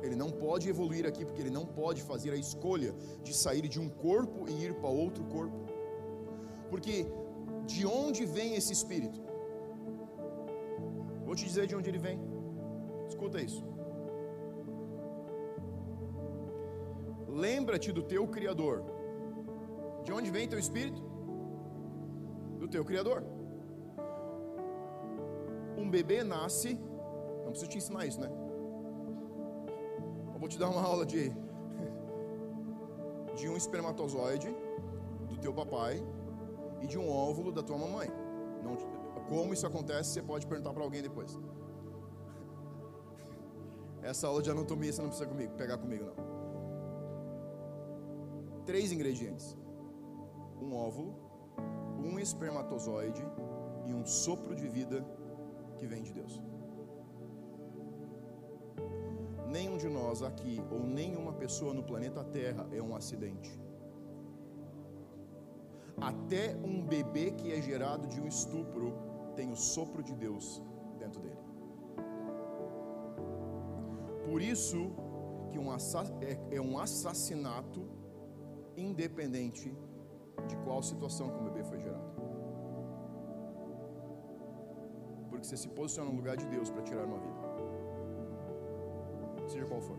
Ele 0.02 0.16
não 0.16 0.30
pode 0.30 0.68
evoluir 0.68 1.06
aqui 1.06 1.25
porque 1.25 1.40
ele 1.40 1.50
não 1.50 1.64
pode 1.64 2.02
fazer 2.02 2.32
a 2.32 2.37
escolha 2.37 2.92
de 3.22 3.32
sair 3.32 3.68
de 3.68 3.78
um 3.78 3.88
corpo 3.88 4.49
e 4.49 4.64
ir 4.64 4.75
para 4.75 4.88
outro 4.88 5.22
corpo. 5.25 5.56
Porque 6.68 7.06
de 7.64 7.87
onde 7.87 8.26
vem 8.26 8.56
esse 8.56 8.72
espírito? 8.72 9.20
Vou 11.25 11.37
te 11.37 11.44
dizer 11.44 11.68
de 11.68 11.76
onde 11.76 11.88
ele 11.88 11.99
vem. 11.99 12.18
Escuta 13.08 13.40
isso. 13.40 13.69
Lembra-te 17.47 17.90
do 17.90 18.02
teu 18.02 18.26
Criador. 18.28 18.76
De 20.04 20.12
onde 20.12 20.30
vem 20.30 20.49
teu 20.49 20.59
espírito? 20.59 21.02
Do 22.59 22.68
teu 22.68 22.85
Criador. 22.85 23.25
Um 25.76 25.88
bebê 25.90 26.23
nasce, 26.23 26.78
não 27.44 27.50
preciso 27.52 27.70
te 27.70 27.78
ensinar 27.78 28.04
isso, 28.06 28.20
né? 28.20 28.30
Eu 30.35 30.38
vou 30.38 30.49
te 30.49 30.59
dar 30.59 30.68
uma 30.68 30.82
aula 30.82 31.06
de 31.06 31.32
de 33.38 33.49
um 33.49 33.56
espermatozoide 33.56 34.54
do 35.28 35.37
teu 35.38 35.52
papai 35.54 35.94
e 36.82 36.87
de 36.87 36.99
um 36.99 37.09
óvulo 37.11 37.50
da 37.50 37.62
tua 37.62 37.78
mamãe. 37.78 38.09
Não, 38.62 38.76
como 39.28 39.54
isso 39.54 39.66
acontece, 39.66 40.11
você 40.11 40.23
pode 40.23 40.47
perguntar 40.47 40.75
para 40.75 40.82
alguém 40.82 41.00
depois. 41.00 41.38
Essa 44.02 44.26
aula 44.26 44.42
de 44.42 44.50
anatomia 44.50 44.92
você 44.92 45.00
não 45.00 45.09
precisa 45.09 45.28
comigo, 45.28 45.54
pegar 45.54 45.78
comigo 45.78 46.04
não 46.04 46.39
três 48.70 48.92
ingredientes: 48.92 49.56
um 50.62 50.72
óvulo, 50.76 51.12
um 51.98 52.20
espermatozoide 52.20 53.24
e 53.88 53.92
um 53.92 54.06
sopro 54.06 54.54
de 54.54 54.68
vida 54.68 55.04
que 55.76 55.86
vem 55.86 56.02
de 56.04 56.12
Deus. 56.12 56.40
Nenhum 59.48 59.76
de 59.76 59.88
nós 59.88 60.22
aqui, 60.22 60.62
ou 60.70 60.78
nenhuma 60.78 61.32
pessoa 61.32 61.74
no 61.74 61.82
planeta 61.82 62.22
Terra, 62.22 62.64
é 62.70 62.80
um 62.80 62.94
acidente. 62.94 63.50
Até 66.00 66.54
um 66.64 66.80
bebê 66.86 67.32
que 67.32 67.52
é 67.52 67.60
gerado 67.60 68.06
de 68.06 68.20
um 68.20 68.28
estupro 68.28 68.92
tem 69.34 69.50
o 69.50 69.56
sopro 69.56 70.00
de 70.00 70.14
Deus 70.14 70.62
dentro 70.96 71.20
dele. 71.20 71.42
Por 74.26 74.40
isso 74.40 74.92
que 75.50 75.58
um 75.58 75.72
é, 75.72 76.56
é 76.56 76.60
um 76.60 76.78
assassinato 76.78 78.00
independente 78.88 79.68
de 80.49 80.56
qual 80.64 80.82
situação 80.82 81.30
que 81.30 81.38
o 81.40 81.44
bebê 81.44 81.62
foi 81.64 81.78
gerado. 81.80 82.10
Porque 85.28 85.46
você 85.46 85.56
se 85.56 85.68
posiciona 85.68 86.10
no 86.10 86.16
lugar 86.16 86.37
de 86.37 86.46
Deus 86.46 86.70
para 86.70 86.82
tirar 86.82 87.04
uma 87.04 87.18
vida. 87.18 87.40
Seja 89.49 89.66
qual 89.66 89.80
for. 89.80 89.99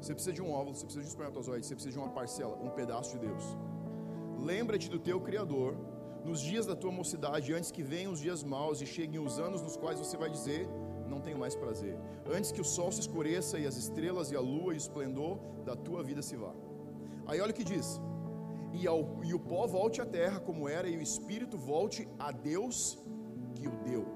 Você 0.00 0.14
precisa 0.14 0.32
de 0.32 0.42
um 0.42 0.50
óvulo, 0.52 0.74
você 0.74 0.84
precisa 0.84 1.02
de 1.02 1.08
um 1.08 1.10
espermatozoide, 1.10 1.66
você 1.66 1.74
precisa 1.74 1.92
de 1.96 1.98
uma 1.98 2.10
parcela, 2.10 2.56
um 2.62 2.70
pedaço 2.70 3.18
de 3.18 3.26
Deus. 3.26 3.44
Lembra-te 4.38 4.88
do 4.88 4.98
teu 4.98 5.20
Criador 5.20 5.76
nos 6.24 6.40
dias 6.40 6.66
da 6.66 6.76
tua 6.76 6.92
mocidade, 6.92 7.52
antes 7.52 7.70
que 7.70 7.82
venham 7.82 8.12
os 8.12 8.20
dias 8.20 8.42
maus 8.44 8.80
e 8.80 8.86
cheguem 8.86 9.20
os 9.20 9.38
anos 9.38 9.62
nos 9.62 9.76
quais 9.76 9.98
você 9.98 10.16
vai 10.16 10.30
dizer: 10.30 10.68
Não 11.08 11.20
tenho 11.20 11.38
mais 11.38 11.54
prazer. 11.56 11.98
Antes 12.30 12.52
que 12.52 12.60
o 12.60 12.64
sol 12.64 12.92
se 12.92 13.00
escureça 13.00 13.58
e 13.58 13.66
as 13.66 13.76
estrelas 13.76 14.30
e 14.30 14.36
a 14.36 14.40
lua 14.40 14.72
e 14.72 14.76
o 14.76 14.84
esplendor 14.84 15.38
da 15.64 15.74
tua 15.74 16.02
vida 16.02 16.22
se 16.22 16.36
vá. 16.36 16.52
Aí 17.28 17.40
olha 17.40 17.50
o 17.50 17.54
que 17.54 17.64
diz: 17.64 18.00
E, 18.72 18.86
ao, 18.86 19.22
e 19.22 19.34
o 19.34 19.38
pó 19.38 19.66
volte 19.66 20.00
à 20.00 20.06
terra 20.06 20.40
como 20.40 20.68
era, 20.68 20.88
e 20.88 20.96
o 20.96 21.02
espírito 21.02 21.58
volte 21.58 22.08
a 22.18 22.32
Deus 22.32 22.98
que 23.54 23.68
o 23.68 23.76
deu. 23.88 24.06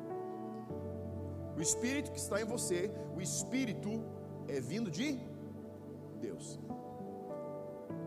O 1.56 1.60
espírito 1.60 2.10
que 2.10 2.18
está 2.18 2.40
em 2.40 2.46
você, 2.46 2.90
o 3.14 3.20
espírito 3.20 3.90
é 4.48 4.58
vindo 4.60 4.90
de 4.90 5.20
Deus. 6.20 6.58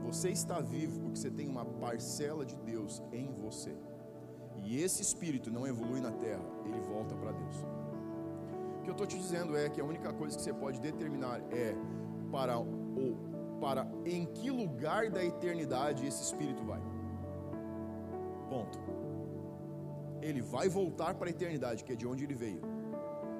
Você 0.03 0.29
está 0.29 0.59
vivo 0.59 0.99
porque 1.01 1.19
você 1.19 1.31
tem 1.31 1.47
uma 1.47 1.65
parcela 1.65 2.43
de 2.45 2.55
Deus 2.57 3.01
em 3.11 3.31
você. 3.33 3.75
E 4.63 4.81
esse 4.81 5.01
espírito 5.01 5.51
não 5.51 5.67
evolui 5.67 5.99
na 5.99 6.11
terra, 6.11 6.43
ele 6.65 6.79
volta 6.79 7.15
para 7.15 7.31
Deus. 7.31 7.55
O 8.79 8.81
que 8.83 8.89
eu 8.89 8.93
estou 8.93 9.05
te 9.05 9.17
dizendo 9.17 9.55
é 9.57 9.69
que 9.69 9.81
a 9.81 9.85
única 9.85 10.11
coisa 10.13 10.35
que 10.35 10.43
você 10.43 10.53
pode 10.53 10.79
determinar 10.79 11.41
é 11.51 11.75
para 12.31 12.57
ou 12.57 13.34
para 13.65 13.87
em 14.05 14.27
que 14.27 14.51
lugar 14.51 15.09
da 15.09 15.25
eternidade 15.25 16.05
esse 16.05 16.21
espírito 16.21 16.63
vai. 16.63 16.79
Ponto. 18.47 18.77
Ele 20.21 20.39
vai 20.39 20.69
voltar 20.69 21.15
para 21.15 21.29
a 21.29 21.31
eternidade, 21.31 21.83
que 21.83 21.93
é 21.93 21.95
de 21.95 22.05
onde 22.05 22.23
ele 22.23 22.35
veio. 22.35 22.61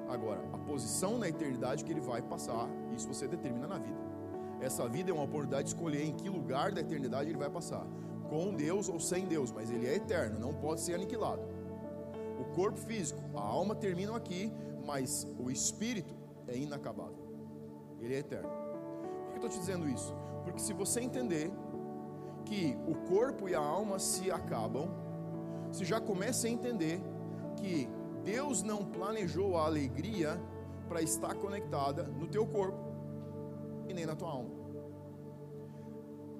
Agora, 0.08 0.42
a 0.52 0.58
posição 0.58 1.16
na 1.16 1.28
eternidade 1.28 1.84
que 1.84 1.92
ele 1.92 2.00
vai 2.00 2.22
passar, 2.22 2.68
isso 2.92 3.06
você 3.06 3.28
determina 3.28 3.68
na 3.68 3.78
vida. 3.78 4.00
Essa 4.60 4.88
vida 4.88 5.12
é 5.12 5.14
uma 5.14 5.22
oportunidade 5.22 5.68
de 5.68 5.74
escolher 5.74 6.02
em 6.04 6.12
que 6.12 6.28
lugar 6.28 6.72
da 6.72 6.80
eternidade 6.80 7.30
ele 7.30 7.38
vai 7.38 7.50
passar, 7.50 7.86
com 8.28 8.52
Deus 8.52 8.88
ou 8.88 8.98
sem 8.98 9.26
Deus, 9.26 9.52
mas 9.52 9.70
ele 9.70 9.86
é 9.86 9.94
eterno, 9.94 10.40
não 10.40 10.52
pode 10.52 10.80
ser 10.80 10.94
aniquilado. 10.94 11.42
O 12.40 12.44
corpo 12.52 12.80
físico, 12.80 13.20
a 13.36 13.42
alma 13.42 13.76
terminam 13.76 14.16
aqui, 14.16 14.52
mas 14.84 15.24
o 15.38 15.52
espírito 15.52 16.16
é 16.48 16.56
inacabável. 16.56 17.24
Ele 18.00 18.14
é 18.14 18.18
eterno. 18.18 18.55
Que 19.36 19.44
eu 19.44 19.48
estou 19.48 19.50
te 19.50 19.58
dizendo 19.58 19.86
isso? 19.86 20.14
Porque 20.44 20.58
se 20.58 20.72
você 20.72 21.00
entender 21.00 21.52
que 22.46 22.74
o 22.86 22.94
corpo 23.06 23.48
e 23.48 23.54
a 23.54 23.60
alma 23.60 23.98
se 23.98 24.30
acabam, 24.30 24.88
você 25.70 25.84
já 25.84 26.00
começa 26.00 26.46
a 26.46 26.50
entender 26.50 27.02
que 27.56 27.86
Deus 28.24 28.62
não 28.62 28.82
planejou 28.82 29.58
a 29.58 29.66
alegria 29.66 30.40
para 30.88 31.02
estar 31.02 31.34
conectada 31.34 32.04
no 32.04 32.26
teu 32.26 32.46
corpo 32.46 32.78
e 33.86 33.92
nem 33.92 34.06
na 34.06 34.16
tua 34.16 34.30
alma. 34.30 34.48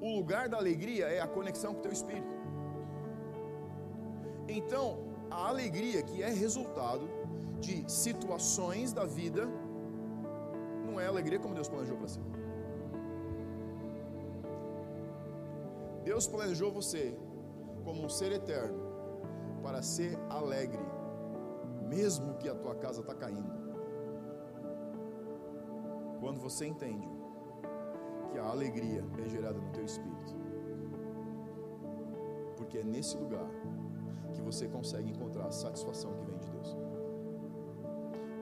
O 0.00 0.16
lugar 0.16 0.48
da 0.48 0.56
alegria 0.56 1.06
é 1.06 1.20
a 1.20 1.26
conexão 1.26 1.74
com 1.74 1.80
o 1.80 1.82
teu 1.82 1.92
espírito. 1.92 2.34
Então, 4.48 5.00
a 5.30 5.48
alegria 5.48 6.02
que 6.02 6.22
é 6.22 6.30
resultado 6.30 7.06
de 7.60 7.84
situações 7.92 8.92
da 8.92 9.04
vida 9.04 9.46
não 10.86 10.98
é 10.98 11.06
alegria 11.06 11.38
como 11.38 11.54
Deus 11.54 11.68
planejou 11.68 11.98
para 11.98 12.08
ser. 12.08 12.45
Deus 16.06 16.24
planejou 16.28 16.70
você 16.70 17.18
como 17.82 18.04
um 18.04 18.08
ser 18.08 18.30
eterno 18.30 18.78
para 19.60 19.82
ser 19.82 20.16
alegre, 20.30 20.86
mesmo 21.88 22.34
que 22.34 22.48
a 22.48 22.54
tua 22.54 22.76
casa 22.76 23.00
está 23.00 23.12
caindo. 23.12 23.50
Quando 26.20 26.38
você 26.38 26.64
entende 26.64 27.08
que 28.30 28.38
a 28.38 28.44
alegria 28.44 29.04
é 29.18 29.28
gerada 29.28 29.58
no 29.58 29.68
teu 29.72 29.84
espírito. 29.84 30.32
Porque 32.56 32.78
é 32.78 32.84
nesse 32.84 33.16
lugar 33.16 33.50
que 34.32 34.40
você 34.40 34.68
consegue 34.68 35.10
encontrar 35.10 35.46
a 35.46 35.50
satisfação 35.50 36.14
que 36.14 36.24
vem 36.24 36.38
de 36.38 36.48
Deus. 36.50 36.76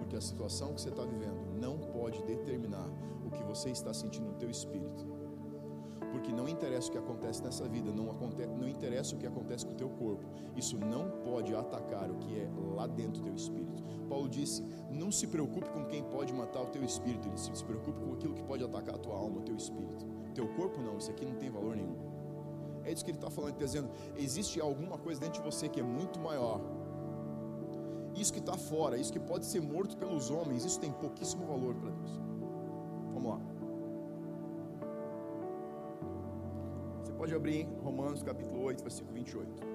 Porque 0.00 0.16
a 0.16 0.20
situação 0.20 0.74
que 0.74 0.82
você 0.82 0.90
está 0.90 1.04
vivendo 1.06 1.58
não 1.58 1.78
pode 1.78 2.22
determinar 2.24 2.90
o 3.24 3.30
que 3.30 3.42
você 3.42 3.70
está 3.70 3.94
sentindo 3.94 4.26
no 4.26 4.34
teu 4.34 4.50
espírito. 4.50 5.13
Porque 6.24 6.34
não 6.34 6.48
interessa 6.48 6.88
o 6.88 6.92
que 6.92 6.96
acontece 6.96 7.42
nessa 7.42 7.68
vida, 7.68 7.92
não, 7.92 8.10
acontece, 8.10 8.48
não 8.48 8.66
interessa 8.66 9.14
o 9.14 9.18
que 9.18 9.26
acontece 9.26 9.66
com 9.66 9.72
o 9.72 9.74
teu 9.74 9.90
corpo, 9.90 10.24
isso 10.56 10.78
não 10.78 11.10
pode 11.22 11.54
atacar 11.54 12.10
o 12.10 12.16
que 12.16 12.40
é 12.40 12.48
lá 12.74 12.86
dentro 12.86 13.20
do 13.20 13.24
teu 13.24 13.34
espírito. 13.34 13.84
Paulo 14.08 14.26
disse: 14.26 14.64
não 14.90 15.12
se 15.12 15.26
preocupe 15.26 15.68
com 15.68 15.84
quem 15.84 16.02
pode 16.04 16.32
matar 16.32 16.62
o 16.62 16.66
teu 16.68 16.82
espírito, 16.82 17.28
ele 17.28 17.36
se 17.36 17.62
preocupe 17.62 18.00
com 18.00 18.14
aquilo 18.14 18.32
que 18.32 18.42
pode 18.42 18.64
atacar 18.64 18.94
a 18.94 18.98
tua 18.98 19.14
alma, 19.14 19.40
o 19.40 19.42
teu 19.42 19.54
espírito. 19.54 20.06
Teu 20.34 20.48
corpo 20.54 20.80
não, 20.80 20.96
isso 20.96 21.10
aqui 21.10 21.26
não 21.26 21.34
tem 21.34 21.50
valor 21.50 21.76
nenhum. 21.76 21.98
É 22.84 22.90
isso 22.90 23.04
que 23.04 23.10
ele 23.10 23.18
está 23.18 23.28
falando, 23.28 23.52
tá 23.52 23.64
dizendo: 23.66 23.90
existe 24.16 24.58
alguma 24.62 24.96
coisa 24.96 25.20
dentro 25.20 25.42
de 25.42 25.44
você 25.44 25.68
que 25.68 25.80
é 25.80 25.82
muito 25.82 26.18
maior. 26.18 26.58
Isso 28.16 28.32
que 28.32 28.38
está 28.38 28.56
fora, 28.56 28.96
isso 28.96 29.12
que 29.12 29.20
pode 29.20 29.44
ser 29.44 29.60
morto 29.60 29.94
pelos 29.98 30.30
homens, 30.30 30.64
isso 30.64 30.80
tem 30.80 30.90
pouquíssimo 30.90 31.44
valor 31.44 31.74
para 31.74 31.90
Deus. 31.90 32.23
Abrir 37.44 37.68
Romanos 37.82 38.22
capítulo 38.22 38.62
8, 38.62 38.82
versículo 38.82 39.14
28. 39.14 39.74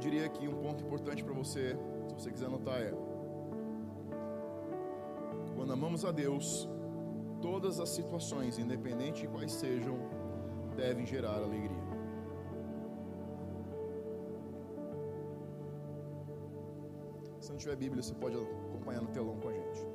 diria 0.00 0.28
que 0.28 0.46
um 0.46 0.56
ponto 0.56 0.84
importante 0.84 1.24
para 1.24 1.32
você, 1.32 1.78
se 2.08 2.14
você 2.14 2.30
quiser 2.30 2.46
anotar, 2.46 2.78
é: 2.78 2.92
quando 5.54 5.72
amamos 5.72 6.04
a 6.04 6.10
Deus, 6.10 6.68
todas 7.40 7.80
as 7.80 7.88
situações, 7.88 8.58
independente 8.58 9.22
de 9.22 9.28
quais 9.28 9.52
sejam, 9.52 9.96
devem 10.76 11.06
gerar 11.06 11.36
alegria. 11.36 11.84
Se 17.40 17.50
não 17.50 17.56
tiver 17.56 17.76
Bíblia, 17.76 18.02
você 18.02 18.12
pode 18.12 18.36
acompanhar 18.36 19.00
no 19.00 19.08
telão 19.08 19.38
com 19.38 19.48
a 19.48 19.52
gente. 19.52 19.93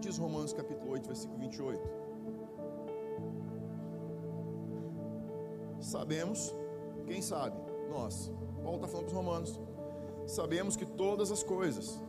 Que 0.00 0.08
diz 0.08 0.16
Romanos 0.16 0.54
capítulo 0.54 0.92
8, 0.92 1.06
versículo 1.06 1.38
28. 1.40 1.90
Sabemos, 5.78 6.54
quem 7.06 7.20
sabe? 7.20 7.54
Nós 7.90 8.32
Paulo 8.62 8.76
está 8.76 8.88
falando 8.88 9.06
para 9.06 9.12
os 9.12 9.12
romanos. 9.12 9.60
Sabemos 10.26 10.74
que 10.74 10.86
todas 10.86 11.30
as 11.30 11.42
coisas, 11.42 12.02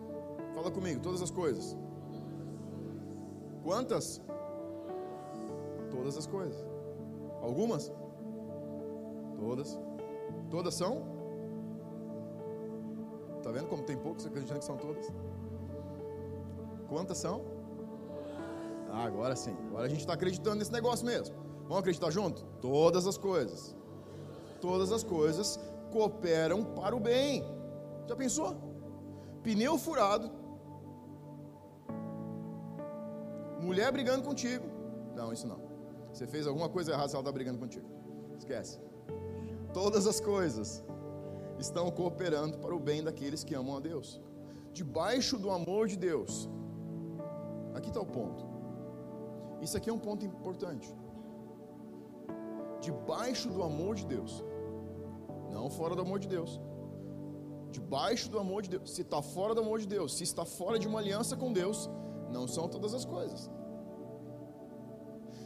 fala 0.55 0.71
comigo, 0.71 1.01
todas 1.01 1.21
as 1.21 1.31
coisas. 1.31 1.75
Quantas? 3.61 4.21
Todas 5.89 6.17
as 6.17 6.25
coisas. 6.25 6.65
Algumas? 7.41 7.91
Todas. 9.37 9.77
Todas 10.49 10.73
são? 10.75 11.03
Está 13.37 13.51
vendo 13.51 13.67
como 13.67 13.83
tem 13.83 13.97
poucos 13.97 14.25
acreditando 14.25 14.59
que 14.59 14.65
são 14.65 14.77
todas? 14.77 15.11
Quantas 16.87 17.17
são? 17.17 17.50
Ah, 18.91 19.05
agora 19.05 19.35
sim. 19.35 19.55
Agora 19.67 19.85
a 19.85 19.89
gente 19.89 20.01
está 20.01 20.13
acreditando 20.13 20.57
nesse 20.57 20.71
negócio 20.71 21.05
mesmo. 21.05 21.35
Vamos 21.63 21.79
acreditar 21.79 22.11
junto? 22.11 22.43
Todas 22.61 23.07
as 23.07 23.17
coisas. 23.17 23.75
Todas 24.59 24.91
as 24.91 25.03
coisas 25.03 25.59
cooperam 25.91 26.63
para 26.63 26.95
o 26.95 26.99
bem. 26.99 27.43
Já 28.07 28.15
pensou? 28.15 28.55
Pneu 29.41 29.77
furado, 29.77 30.29
mulher 33.61 33.91
brigando 33.91 34.23
contigo. 34.23 34.65
Não, 35.15 35.31
isso 35.31 35.47
não. 35.47 35.59
Você 36.11 36.27
fez 36.27 36.45
alguma 36.45 36.67
coisa 36.67 36.91
errada 36.91 37.07
se 37.07 37.15
ela 37.15 37.21
está 37.21 37.31
brigando 37.31 37.57
contigo. 37.57 37.87
Esquece. 38.37 38.79
Todas 39.73 40.05
as 40.05 40.19
coisas 40.19 40.83
estão 41.57 41.89
cooperando 41.89 42.57
para 42.57 42.75
o 42.75 42.79
bem 42.79 43.03
daqueles 43.03 43.43
que 43.43 43.55
amam 43.55 43.77
a 43.77 43.79
Deus. 43.79 44.21
Debaixo 44.73 45.37
do 45.37 45.49
amor 45.49 45.87
de 45.87 45.97
Deus. 45.97 46.49
Aqui 47.73 47.87
está 47.87 48.01
o 48.01 48.05
ponto. 48.05 48.50
Isso 49.61 49.77
aqui 49.77 49.89
é 49.89 49.93
um 49.93 49.99
ponto 49.99 50.25
importante. 50.25 50.93
Debaixo 52.79 53.49
do 53.49 53.61
amor 53.63 53.95
de 53.95 54.05
Deus 54.05 54.43
não 55.51 55.69
fora 55.69 55.95
do 55.95 56.01
amor 56.01 56.19
de 56.19 56.27
Deus. 56.27 56.59
Debaixo 57.71 58.29
do 58.29 58.39
amor 58.39 58.61
de 58.63 58.69
Deus. 58.69 58.91
Se 58.95 59.01
está 59.01 59.21
fora 59.21 59.53
do 59.53 59.61
amor 59.61 59.79
de 59.79 59.87
Deus, 59.87 60.15
se 60.17 60.23
está 60.23 60.45
fora 60.45 60.79
de 60.79 60.87
uma 60.87 60.99
aliança 60.99 61.35
com 61.35 61.51
Deus, 61.51 61.89
não 62.31 62.47
são 62.47 62.67
todas 62.67 62.93
as 62.93 63.05
coisas. 63.05 63.49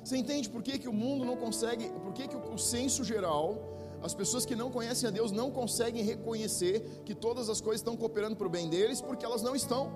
Você 0.03 0.17
entende 0.17 0.49
por 0.49 0.61
que, 0.61 0.77
que 0.77 0.87
o 0.87 0.93
mundo 0.93 1.25
não 1.25 1.35
consegue, 1.35 1.89
por 2.05 2.13
que, 2.13 2.27
que 2.27 2.35
o 2.35 2.57
senso 2.57 3.03
geral, 3.03 3.57
as 4.03 4.13
pessoas 4.13 4.45
que 4.45 4.55
não 4.55 4.69
conhecem 4.69 5.09
a 5.09 5.11
Deus 5.11 5.31
não 5.31 5.49
conseguem 5.49 6.03
reconhecer 6.03 7.01
que 7.03 7.15
todas 7.15 7.49
as 7.49 7.59
coisas 7.59 7.81
estão 7.81 7.97
cooperando 7.97 8.35
para 8.35 8.45
o 8.45 8.49
bem 8.49 8.69
deles, 8.69 9.01
porque 9.01 9.25
elas 9.25 9.41
não 9.41 9.55
estão. 9.55 9.91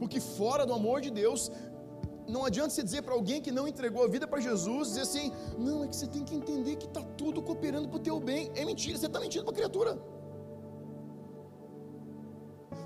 Porque 0.00 0.18
fora 0.18 0.66
do 0.66 0.74
amor 0.74 1.00
de 1.00 1.10
Deus, 1.10 1.52
não 2.28 2.44
adianta 2.44 2.70
você 2.70 2.82
dizer 2.82 3.02
para 3.02 3.14
alguém 3.14 3.40
que 3.40 3.50
não 3.50 3.68
entregou 3.68 4.04
a 4.04 4.08
vida 4.08 4.26
para 4.26 4.40
Jesus, 4.40 4.88
dizer 4.88 5.02
assim: 5.02 5.32
não, 5.58 5.84
é 5.84 5.88
que 5.88 5.96
você 5.96 6.06
tem 6.06 6.24
que 6.24 6.34
entender 6.34 6.76
que 6.76 6.86
está 6.86 7.02
tudo 7.02 7.42
cooperando 7.42 7.88
para 7.88 7.98
o 7.98 8.00
teu 8.00 8.18
bem. 8.18 8.50
É 8.54 8.64
mentira, 8.64 8.98
você 8.98 9.06
está 9.06 9.20
mentindo 9.20 9.44
para 9.44 9.52
a 9.52 9.56
criatura. 9.56 9.98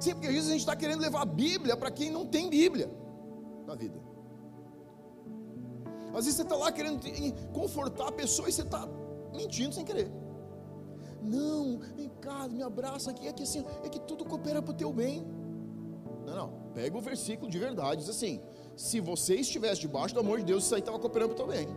Sim, 0.01 0.13
porque 0.13 0.29
às 0.29 0.35
vezes 0.35 0.49
a 0.49 0.53
gente 0.53 0.61
está 0.61 0.77
querendo 0.77 1.01
levar 1.01 1.23
a 1.23 1.25
Bíblia 1.25 1.77
para 1.77 1.91
quem 1.91 2.11
não 2.11 2.27
tem 2.27 2.49
Bíblia 2.49 2.91
na 3.67 3.75
vida. 3.75 3.99
Às 6.09 6.25
vezes 6.25 6.37
você 6.37 6.43
está 6.43 6.57
lá 6.57 6.73
querendo 6.73 7.01
confortar 7.53 8.09
a 8.09 8.13
pessoa 8.13 8.49
e 8.49 8.53
você 8.53 8.63
está 8.63 8.89
mentindo 9.35 9.75
sem 9.75 9.85
querer. 9.85 10.11
Não, 11.23 11.79
vem 11.97 12.09
cá, 12.21 12.49
me 12.49 12.63
abraça 12.63 13.11
aqui, 13.11 13.27
é 13.27 13.33
que 13.33 13.43
assim, 13.43 13.65
é 13.85 13.89
que 13.89 14.01
tudo 14.01 14.25
coopera 14.25 14.63
para 14.63 14.71
o 14.71 14.75
teu 14.75 14.93
bem. 14.93 15.27
Não, 16.25 16.37
não, 16.37 16.53
pega 16.73 16.97
o 16.97 17.01
versículo 17.01 17.51
de 17.51 17.59
verdade, 17.59 18.01
diz 18.01 18.09
assim: 18.09 18.41
se 18.79 19.01
você 19.01 19.35
estivesse 19.35 19.81
debaixo 19.81 20.15
do 20.15 20.21
amor 20.21 20.39
de 20.39 20.45
Deus, 20.45 20.63
isso 20.65 20.73
aí 20.73 20.81
estava 20.81 21.01
cooperando 21.01 21.35
para 21.35 21.43
o 21.43 21.47
teu 21.47 21.57
bem. 21.57 21.69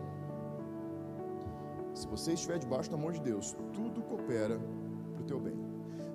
Se 1.95 2.07
você 2.07 2.33
estiver 2.33 2.59
debaixo 2.59 2.91
do 2.91 2.95
amor 2.95 3.11
de 3.13 3.19
Deus, 3.19 3.55
tudo 3.73 4.03
coopera 4.03 4.59
para 5.11 5.23
o 5.23 5.25
teu 5.25 5.39
bem. 5.39 5.55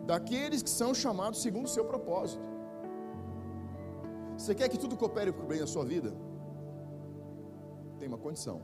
Daqueles 0.06 0.62
que 0.62 0.70
são 0.70 0.94
chamados 0.94 1.42
segundo 1.42 1.64
o 1.64 1.68
seu 1.68 1.84
propósito. 1.84 2.44
Você 4.38 4.54
quer 4.54 4.68
que 4.68 4.78
tudo 4.78 4.96
coopere 4.96 5.32
para 5.32 5.44
o 5.44 5.48
bem 5.48 5.58
da 5.58 5.66
sua 5.66 5.84
vida? 5.84 6.14
Tem 7.98 8.06
uma 8.06 8.18
condição. 8.18 8.62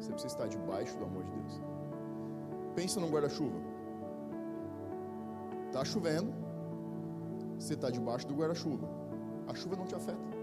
Você 0.00 0.10
precisa 0.10 0.34
estar 0.34 0.48
debaixo 0.48 0.98
do 0.98 1.04
amor 1.04 1.22
de 1.22 1.30
Deus. 1.30 1.60
Pensa 2.74 2.98
num 2.98 3.10
guarda-chuva. 3.10 3.58
Está 5.68 5.84
chovendo, 5.84 6.34
você 7.60 7.74
está 7.74 7.90
debaixo 7.90 8.26
do 8.26 8.34
guarda-chuva. 8.34 8.88
A 9.46 9.54
chuva 9.54 9.76
não 9.76 9.86
te 9.86 9.94
afeta. 9.94 10.33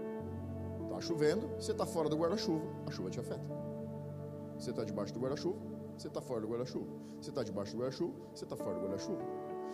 Chovendo, 1.02 1.48
você 1.58 1.72
está 1.72 1.84
fora 1.84 2.08
do 2.08 2.16
guarda-chuva, 2.16 2.64
a 2.86 2.90
chuva 2.90 3.10
te 3.10 3.18
afeta. 3.18 3.44
Você 4.56 4.70
está 4.70 4.84
debaixo 4.84 5.12
do 5.12 5.20
guarda-chuva, 5.20 5.58
você 5.96 6.08
está 6.08 6.20
fora 6.20 6.40
do 6.40 6.48
guarda-chuva. 6.48 6.86
Você 7.20 7.30
está 7.30 7.42
debaixo 7.42 7.72
do 7.72 7.78
guarda-chuva, 7.78 8.12
você 8.32 8.44
está 8.44 8.56
fora 8.56 8.74
do 8.74 8.80
guarda-chuva. 8.80 9.22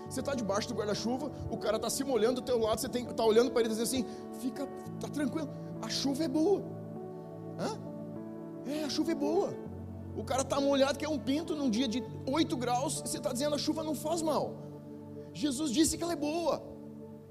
Você 0.08 0.20
está 0.20 0.34
debaixo 0.34 0.68
do 0.68 0.74
guarda-chuva, 0.74 1.30
o 1.50 1.58
cara 1.58 1.76
está 1.76 1.90
se 1.90 2.02
molhando 2.02 2.40
do 2.40 2.44
teu 2.44 2.58
lado, 2.58 2.80
você 2.80 2.86
está 2.86 3.24
olhando 3.24 3.50
para 3.50 3.60
ele 3.60 3.70
e 3.70 3.72
diz 3.74 3.80
assim: 3.82 4.06
fica, 4.40 4.66
tá 4.98 5.08
tranquilo, 5.08 5.48
a 5.82 5.88
chuva 5.88 6.24
é 6.24 6.28
boa. 6.28 6.62
Hã? 7.58 7.78
É, 8.66 8.84
a 8.84 8.90
chuva 8.90 9.12
é 9.12 9.14
boa. 9.14 9.54
O 10.16 10.24
cara 10.24 10.42
está 10.42 10.60
molhado, 10.60 10.98
que 10.98 11.04
é 11.04 11.08
um 11.08 11.18
pinto, 11.18 11.54
num 11.54 11.70
dia 11.70 11.86
de 11.86 12.02
8 12.26 12.56
graus, 12.56 13.02
você 13.04 13.18
está 13.18 13.32
dizendo 13.32 13.54
a 13.54 13.58
chuva 13.58 13.84
não 13.84 13.94
faz 13.94 14.22
mal. 14.22 14.54
Jesus 15.32 15.70
disse 15.70 15.96
que 15.96 16.02
ela 16.02 16.14
é 16.14 16.16
boa. 16.16 16.62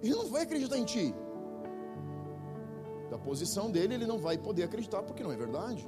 Ele 0.02 0.14
não 0.14 0.28
vai 0.28 0.44
acreditar 0.44 0.78
em 0.78 0.86
ti. 0.86 1.14
Da 3.10 3.18
posição 3.18 3.72
dele, 3.72 3.94
ele 3.96 4.06
não 4.06 4.18
vai 4.18 4.38
poder 4.38 4.64
acreditar, 4.64 5.02
porque 5.04 5.24
não 5.24 5.32
é 5.32 5.38
verdade. 5.38 5.88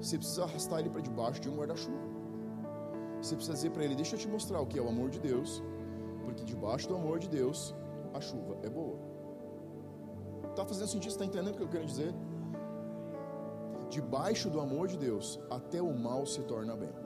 Você 0.00 0.18
precisa 0.18 0.44
arrastar 0.44 0.80
ele 0.80 0.90
para 0.90 1.00
debaixo 1.00 1.40
de 1.40 1.48
um 1.48 1.56
guarda-chuva. 1.56 1.98
Você 3.20 3.34
precisa 3.34 3.56
dizer 3.56 3.70
para 3.70 3.84
ele: 3.84 3.94
Deixa 3.94 4.14
eu 4.14 4.20
te 4.20 4.28
mostrar 4.28 4.60
o 4.60 4.66
que 4.66 4.78
é 4.78 4.82
o 4.82 4.88
amor 4.88 5.08
de 5.10 5.18
Deus, 5.18 5.62
porque 6.24 6.44
debaixo 6.44 6.88
do 6.88 6.94
amor 6.94 7.18
de 7.18 7.28
Deus, 7.28 7.74
a 8.12 8.20
chuva 8.20 8.58
é 8.62 8.68
boa. 8.68 8.98
Está 10.50 10.64
fazendo 10.64 10.88
sentido? 10.88 11.10
Está 11.10 11.24
entendendo 11.24 11.54
o 11.54 11.56
que 11.56 11.62
eu 11.62 11.68
quero 11.68 11.86
dizer? 11.86 12.14
Debaixo 13.88 14.50
do 14.50 14.60
amor 14.60 14.88
de 14.88 14.98
Deus, 14.98 15.40
até 15.50 15.80
o 15.80 15.92
mal 15.96 16.26
se 16.26 16.42
torna 16.42 16.76
bem. 16.76 17.05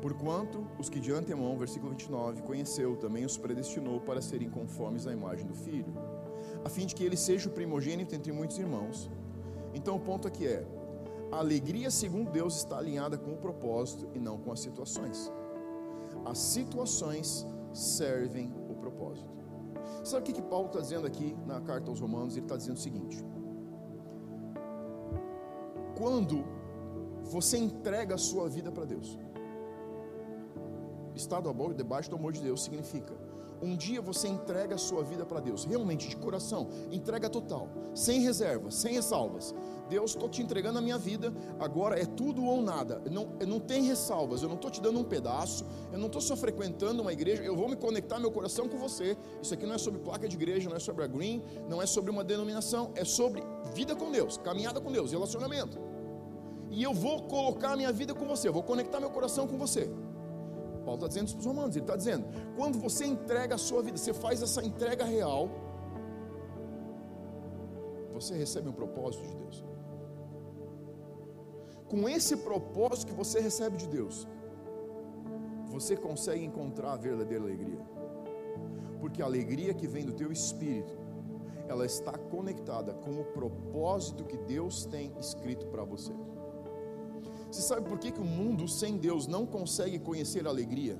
Porquanto 0.00 0.64
os 0.78 0.88
que 0.88 1.00
de 1.00 1.12
antemão, 1.12 1.58
versículo 1.58 1.90
29, 1.90 2.42
conheceu, 2.42 2.96
também 2.96 3.24
os 3.24 3.36
predestinou 3.36 4.00
para 4.00 4.22
serem 4.22 4.48
conformes 4.48 5.06
à 5.06 5.12
imagem 5.12 5.46
do 5.46 5.54
Filho, 5.54 5.92
a 6.64 6.68
fim 6.68 6.86
de 6.86 6.94
que 6.94 7.04
ele 7.04 7.16
seja 7.16 7.48
o 7.48 7.52
primogênito 7.52 8.14
entre 8.14 8.32
muitos 8.32 8.58
irmãos. 8.58 9.10
Então 9.74 9.96
o 9.96 10.00
ponto 10.00 10.28
aqui 10.28 10.46
é: 10.46 10.64
a 11.32 11.38
alegria, 11.38 11.90
segundo 11.90 12.30
Deus, 12.30 12.56
está 12.56 12.78
alinhada 12.78 13.18
com 13.18 13.32
o 13.32 13.36
propósito 13.36 14.08
e 14.14 14.18
não 14.18 14.38
com 14.38 14.52
as 14.52 14.60
situações. 14.60 15.32
As 16.24 16.38
situações 16.38 17.46
servem 17.72 18.52
o 18.68 18.74
propósito. 18.74 19.38
Sabe 20.04 20.22
o 20.22 20.24
que, 20.24 20.32
que 20.32 20.42
Paulo 20.42 20.66
está 20.68 20.80
dizendo 20.80 21.06
aqui 21.06 21.36
na 21.46 21.60
carta 21.60 21.90
aos 21.90 22.00
Romanos? 22.00 22.36
Ele 22.36 22.44
está 22.44 22.56
dizendo 22.56 22.76
o 22.76 22.80
seguinte: 22.80 23.24
quando 25.96 26.44
você 27.24 27.58
entrega 27.58 28.14
a 28.14 28.18
sua 28.18 28.48
vida 28.48 28.72
para 28.72 28.84
Deus, 28.84 29.18
estado 31.18 31.52
debaixo 31.74 32.10
do 32.10 32.16
amor 32.16 32.32
de 32.32 32.40
Deus 32.40 32.62
significa 32.62 33.14
um 33.60 33.76
dia 33.76 34.00
você 34.00 34.28
entrega 34.28 34.74
a 34.74 34.78
sua 34.78 35.02
vida 35.02 35.24
para 35.24 35.40
Deus, 35.40 35.64
realmente 35.64 36.08
de 36.08 36.16
coração, 36.16 36.68
entrega 36.90 37.28
total, 37.28 37.68
sem 37.94 38.20
reservas, 38.20 38.74
sem 38.74 38.94
ressalvas. 38.94 39.54
Deus, 39.88 40.10
estou 40.10 40.28
te 40.28 40.42
entregando 40.42 40.78
a 40.78 40.82
minha 40.82 40.98
vida, 40.98 41.32
agora 41.58 41.98
é 41.98 42.04
tudo 42.04 42.44
ou 42.44 42.60
nada, 42.60 43.02
não, 43.10 43.30
não 43.46 43.58
tem 43.58 43.82
ressalvas, 43.84 44.42
eu 44.42 44.48
não 44.48 44.56
estou 44.56 44.70
te 44.70 44.82
dando 44.82 44.98
um 44.98 45.04
pedaço, 45.04 45.64
eu 45.90 45.98
não 45.98 46.06
estou 46.06 46.20
só 46.20 46.36
frequentando 46.36 47.00
uma 47.00 47.12
igreja, 47.12 47.42
eu 47.42 47.56
vou 47.56 47.68
me 47.68 47.76
conectar 47.76 48.20
meu 48.20 48.30
coração 48.30 48.68
com 48.68 48.76
você. 48.76 49.16
Isso 49.42 49.54
aqui 49.54 49.64
não 49.64 49.74
é 49.74 49.78
sobre 49.78 50.00
placa 50.00 50.28
de 50.28 50.36
igreja, 50.36 50.68
não 50.68 50.76
é 50.76 50.80
sobre 50.80 51.04
a 51.04 51.06
green, 51.06 51.42
não 51.68 51.80
é 51.80 51.86
sobre 51.86 52.10
uma 52.10 52.22
denominação, 52.22 52.92
é 52.94 53.04
sobre 53.04 53.42
vida 53.74 53.96
com 53.96 54.10
Deus, 54.10 54.36
caminhada 54.36 54.80
com 54.80 54.92
Deus, 54.92 55.12
relacionamento. 55.12 55.78
E 56.70 56.82
eu 56.82 56.92
vou 56.92 57.22
colocar 57.22 57.72
a 57.72 57.76
minha 57.76 57.90
vida 57.90 58.14
com 58.14 58.26
você, 58.26 58.46
eu 58.46 58.52
vou 58.52 58.62
conectar 58.62 59.00
meu 59.00 59.10
coração 59.10 59.46
com 59.48 59.56
você. 59.56 59.90
Paulo 60.88 60.98
está 61.00 61.08
dizendo 61.12 61.26
isso 61.28 61.36
para 61.36 61.40
os 61.40 61.50
romanos, 61.52 61.76
ele 61.76 61.84
está 61.84 61.96
dizendo: 62.02 62.24
quando 62.58 62.78
você 62.86 63.04
entrega 63.14 63.54
a 63.54 63.62
sua 63.68 63.80
vida, 63.86 63.96
você 64.02 64.14
faz 64.24 64.42
essa 64.46 64.60
entrega 64.70 65.04
real, 65.04 65.48
você 68.18 68.32
recebe 68.44 68.68
um 68.68 68.76
propósito 68.82 69.24
de 69.30 69.34
Deus 69.42 69.68
com 71.88 72.08
esse 72.08 72.36
propósito 72.36 73.08
que 73.08 73.14
você 73.14 73.40
recebe 73.40 73.76
de 73.76 73.88
Deus, 73.88 74.26
você 75.66 75.96
consegue 75.96 76.44
encontrar 76.44 76.92
a 76.92 76.96
verdadeira 76.96 77.42
alegria. 77.42 77.80
Porque 79.00 79.22
a 79.22 79.24
alegria 79.24 79.72
que 79.72 79.86
vem 79.86 80.04
do 80.04 80.12
teu 80.12 80.30
espírito, 80.30 80.98
ela 81.68 81.86
está 81.86 82.12
conectada 82.12 82.92
com 82.94 83.20
o 83.20 83.24
propósito 83.24 84.24
que 84.24 84.36
Deus 84.36 84.84
tem 84.84 85.12
escrito 85.18 85.66
para 85.68 85.84
você. 85.84 86.12
Você 87.50 87.62
sabe 87.62 87.88
por 87.88 87.98
que, 87.98 88.10
que 88.10 88.20
o 88.20 88.24
mundo 88.24 88.68
sem 88.68 88.96
Deus 88.96 89.26
não 89.26 89.46
consegue 89.46 89.98
conhecer 89.98 90.46
a 90.46 90.50
alegria? 90.50 90.98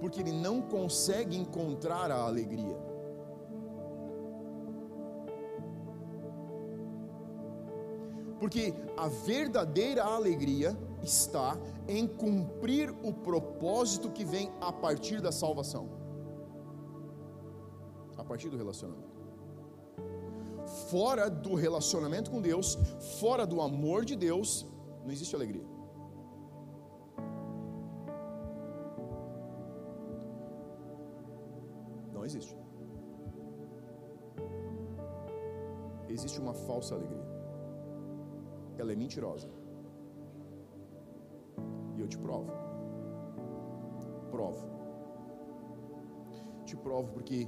Porque 0.00 0.20
ele 0.20 0.32
não 0.32 0.60
consegue 0.60 1.36
encontrar 1.36 2.10
a 2.10 2.22
alegria. 2.22 2.76
Porque 8.38 8.74
a 8.96 9.06
verdadeira 9.08 10.02
alegria 10.02 10.76
está 11.02 11.56
em 11.86 12.06
cumprir 12.06 12.90
o 13.02 13.12
propósito 13.12 14.10
que 14.10 14.24
vem 14.24 14.50
a 14.60 14.72
partir 14.72 15.20
da 15.20 15.30
salvação 15.30 16.00
a 18.20 18.24
partir 18.24 18.50
do 18.50 18.56
relacionamento. 18.56 19.08
Fora 20.90 21.28
do 21.28 21.54
relacionamento 21.54 22.30
com 22.30 22.40
Deus, 22.40 22.78
fora 23.18 23.46
do 23.46 23.60
amor 23.60 24.04
de 24.04 24.14
Deus, 24.14 24.66
não 25.04 25.10
existe 25.10 25.34
alegria. 25.34 25.64
Não 32.12 32.24
existe. 32.24 32.56
Existe 36.08 36.40
uma 36.40 36.52
falsa 36.52 36.94
alegria 36.94 37.30
ela 38.80 38.92
é 38.92 38.96
mentirosa. 38.96 39.48
E 41.96 42.00
eu 42.00 42.08
te 42.08 42.18
provo. 42.18 42.50
Provo. 44.30 44.68
Te 46.64 46.76
provo 46.76 47.12
porque 47.12 47.46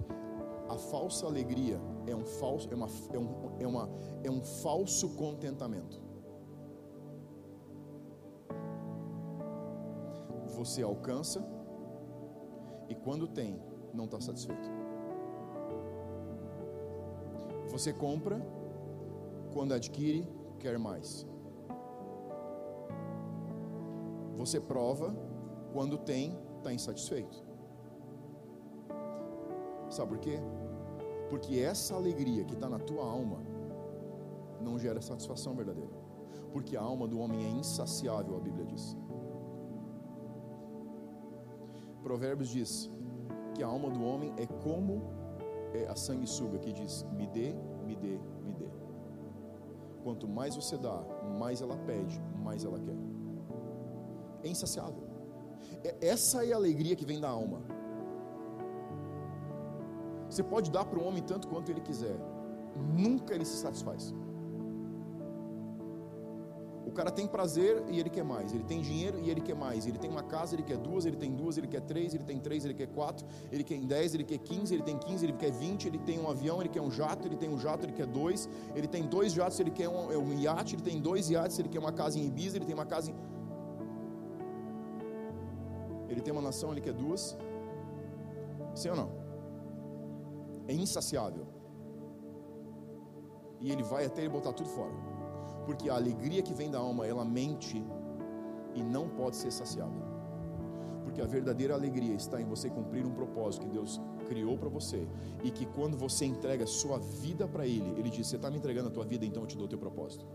a 0.69 0.77
falsa 0.77 1.27
alegria 1.27 1.81
é 2.07 2.15
um 2.15 2.25
falso, 2.25 2.69
é 2.71 2.75
uma, 2.75 2.89
é 3.13 3.19
um, 3.19 3.29
é 3.61 3.67
uma, 3.67 3.89
é 4.25 4.31
um 4.31 4.43
falso 4.43 5.11
contentamento. 5.17 6.01
Você 10.53 10.83
alcança 10.83 11.43
e 12.89 12.95
quando 12.95 13.27
tem, 13.27 13.61
não 13.93 14.05
está 14.05 14.21
satisfeito. 14.21 14.69
Você 17.71 17.93
compra, 17.93 18.41
quando 19.53 19.73
adquire, 19.73 20.29
quer 20.59 20.79
mais. 20.79 21.27
Você 24.37 24.61
prova, 24.61 25.15
quando 25.73 25.97
tem, 25.97 26.39
está 26.59 26.73
insatisfeito. 26.73 27.43
Sabe 29.89 30.11
por 30.11 30.19
quê? 30.19 30.39
Porque 31.31 31.61
essa 31.61 31.95
alegria 31.95 32.45
que 32.45 32.55
está 32.55 32.69
na 32.69 32.79
tua 32.79 33.05
alma 33.05 33.39
não 34.61 34.79
gera 34.79 35.01
satisfação 35.01 35.55
verdadeira. 35.55 35.97
Porque 36.53 36.77
a 36.77 36.83
alma 36.83 37.09
do 37.09 37.19
homem 37.19 37.45
é 37.45 37.49
insaciável, 37.49 38.37
a 38.37 38.41
Bíblia 38.41 38.67
diz. 38.67 38.97
Provérbios 42.03 42.49
diz 42.49 42.91
que 43.55 43.63
a 43.63 43.67
alma 43.67 43.89
do 43.91 44.03
homem 44.03 44.33
é 44.37 44.47
como 44.47 45.03
é 45.75 45.87
a 45.89 45.97
sanguessuga 45.97 46.59
que 46.59 46.73
diz: 46.73 47.07
me 47.13 47.27
dê, 47.27 47.55
me 47.87 47.97
dê, 47.97 48.19
me 48.45 48.53
dê. 48.53 48.69
Quanto 50.03 50.27
mais 50.29 50.57
você 50.57 50.77
dá, 50.77 51.03
mais 51.39 51.63
ela 51.63 51.77
pede, 51.79 52.21
mais 52.43 52.65
ela 52.65 52.79
quer. 52.79 52.97
É 54.43 54.49
insaciável. 54.49 55.05
É, 55.85 56.09
essa 56.09 56.45
é 56.45 56.53
a 56.53 56.57
alegria 56.57 56.97
que 56.97 57.07
vem 57.07 57.21
da 57.21 57.29
alma. 57.29 57.63
Você 60.29 60.43
pode 60.43 60.71
dar 60.71 60.85
para 60.85 60.99
o 60.99 61.05
homem 61.05 61.23
tanto 61.23 61.47
quanto 61.47 61.71
ele 61.71 61.81
quiser, 61.81 62.17
nunca 62.97 63.35
ele 63.35 63.45
se 63.45 63.57
satisfaz. 63.59 64.15
O 66.93 66.95
cara 66.95 67.11
tem 67.11 67.27
prazer 67.27 67.83
e 67.89 67.99
ele 67.99 68.11
quer 68.11 68.23
mais. 68.23 68.53
Ele 68.53 68.65
tem 68.65 68.83
dinheiro 68.83 69.19
e 69.19 69.31
ele 69.31 69.41
quer 69.41 69.55
mais. 69.57 69.87
Ele 69.87 69.97
tem 69.97 70.11
uma 70.11 70.23
casa, 70.23 70.55
ele 70.55 70.63
quer 70.63 70.77
duas, 70.77 71.07
ele 71.07 71.17
tem 71.17 71.35
duas, 71.35 71.57
ele 71.57 71.67
quer 71.67 71.81
três, 71.81 72.13
ele 72.13 72.23
tem 72.23 72.39
três, 72.39 72.67
ele 72.67 72.75
quer 72.75 72.89
quatro, 72.89 73.27
ele 73.51 73.65
quer 73.65 73.79
dez, 73.81 74.15
ele 74.15 74.25
quer 74.25 74.37
quinze, 74.37 74.75
ele 74.75 74.83
tem 74.83 74.99
quinze, 74.99 75.25
ele 75.25 75.33
quer 75.33 75.51
vinte, 75.51 75.89
ele 75.89 75.97
tem 75.97 76.21
um 76.21 76.29
avião, 76.29 76.61
ele 76.61 76.69
quer 76.69 76.83
um 76.83 76.91
jato, 76.91 77.27
ele 77.27 77.37
tem 77.37 77.49
um 77.49 77.59
jato, 77.59 77.87
ele 77.87 77.95
quer 77.95 78.07
dois, 78.07 78.47
ele 78.75 78.87
tem 78.87 79.07
dois 79.07 79.33
jatos, 79.33 79.59
ele 79.59 79.71
quer 79.71 79.89
um, 79.89 80.13
é 80.13 80.19
um 80.19 80.39
iate, 80.39 80.75
ele 80.75 80.83
tem 80.83 81.01
dois 81.01 81.31
iates, 81.31 81.59
ele 81.59 81.71
quer 81.71 81.79
uma 81.79 81.93
casa 81.93 82.19
em 82.19 82.27
Ibiza, 82.27 82.59
ele 82.59 82.67
tem 82.67 82.75
uma 82.75 82.85
casa 82.85 83.11
em. 83.11 83.15
Ele 86.11 86.21
tem 86.21 86.31
uma 86.31 86.43
nação, 86.43 86.73
ele 86.73 86.83
quer 86.83 86.93
duas. 86.93 87.39
Sim 88.75 88.91
ou 88.91 88.97
não? 88.97 89.11
É 90.69 90.75
insaciável. 90.75 91.47
E 93.63 93.73
ele 93.73 93.83
vai 93.83 94.05
até 94.05 94.21
ele 94.21 94.29
botar 94.29 94.53
tudo 94.53 94.69
fora 94.69 95.12
porque 95.63 95.89
a 95.89 95.95
alegria 95.95 96.43
que 96.43 96.55
vem 96.55 96.71
da 96.71 96.79
alma, 96.79 97.07
ela 97.07 97.25
mente 97.25 97.85
e 98.75 98.83
não 98.83 99.09
pode 99.09 99.37
ser 99.37 99.51
saciada. 99.51 100.13
Porque 101.05 101.21
a 101.21 101.27
verdadeira 101.27 101.75
alegria 101.75 102.15
está 102.15 102.41
em 102.41 102.45
você 102.45 102.71
cumprir 102.71 103.05
um 103.05 103.13
propósito 103.13 103.67
que 103.67 103.73
Deus 103.73 104.01
criou 104.29 104.57
para 104.57 104.69
você 104.69 105.07
e 105.45 105.51
que 105.51 105.67
quando 105.67 105.97
você 105.97 106.25
entrega 106.25 106.67
sua 106.67 106.99
vida 106.99 107.47
para 107.47 107.67
Ele, 107.67 107.91
Ele 107.99 108.09
diz: 108.09 108.27
Você 108.27 108.37
está 108.37 108.51
me 108.51 108.57
entregando 108.57 108.89
a 108.89 108.91
tua 108.91 109.05
vida, 109.05 109.25
então 109.25 109.43
eu 109.43 109.47
te 109.47 109.57
dou 109.57 109.67
o 109.67 109.69
teu 109.69 109.79
propósito. 109.79 110.27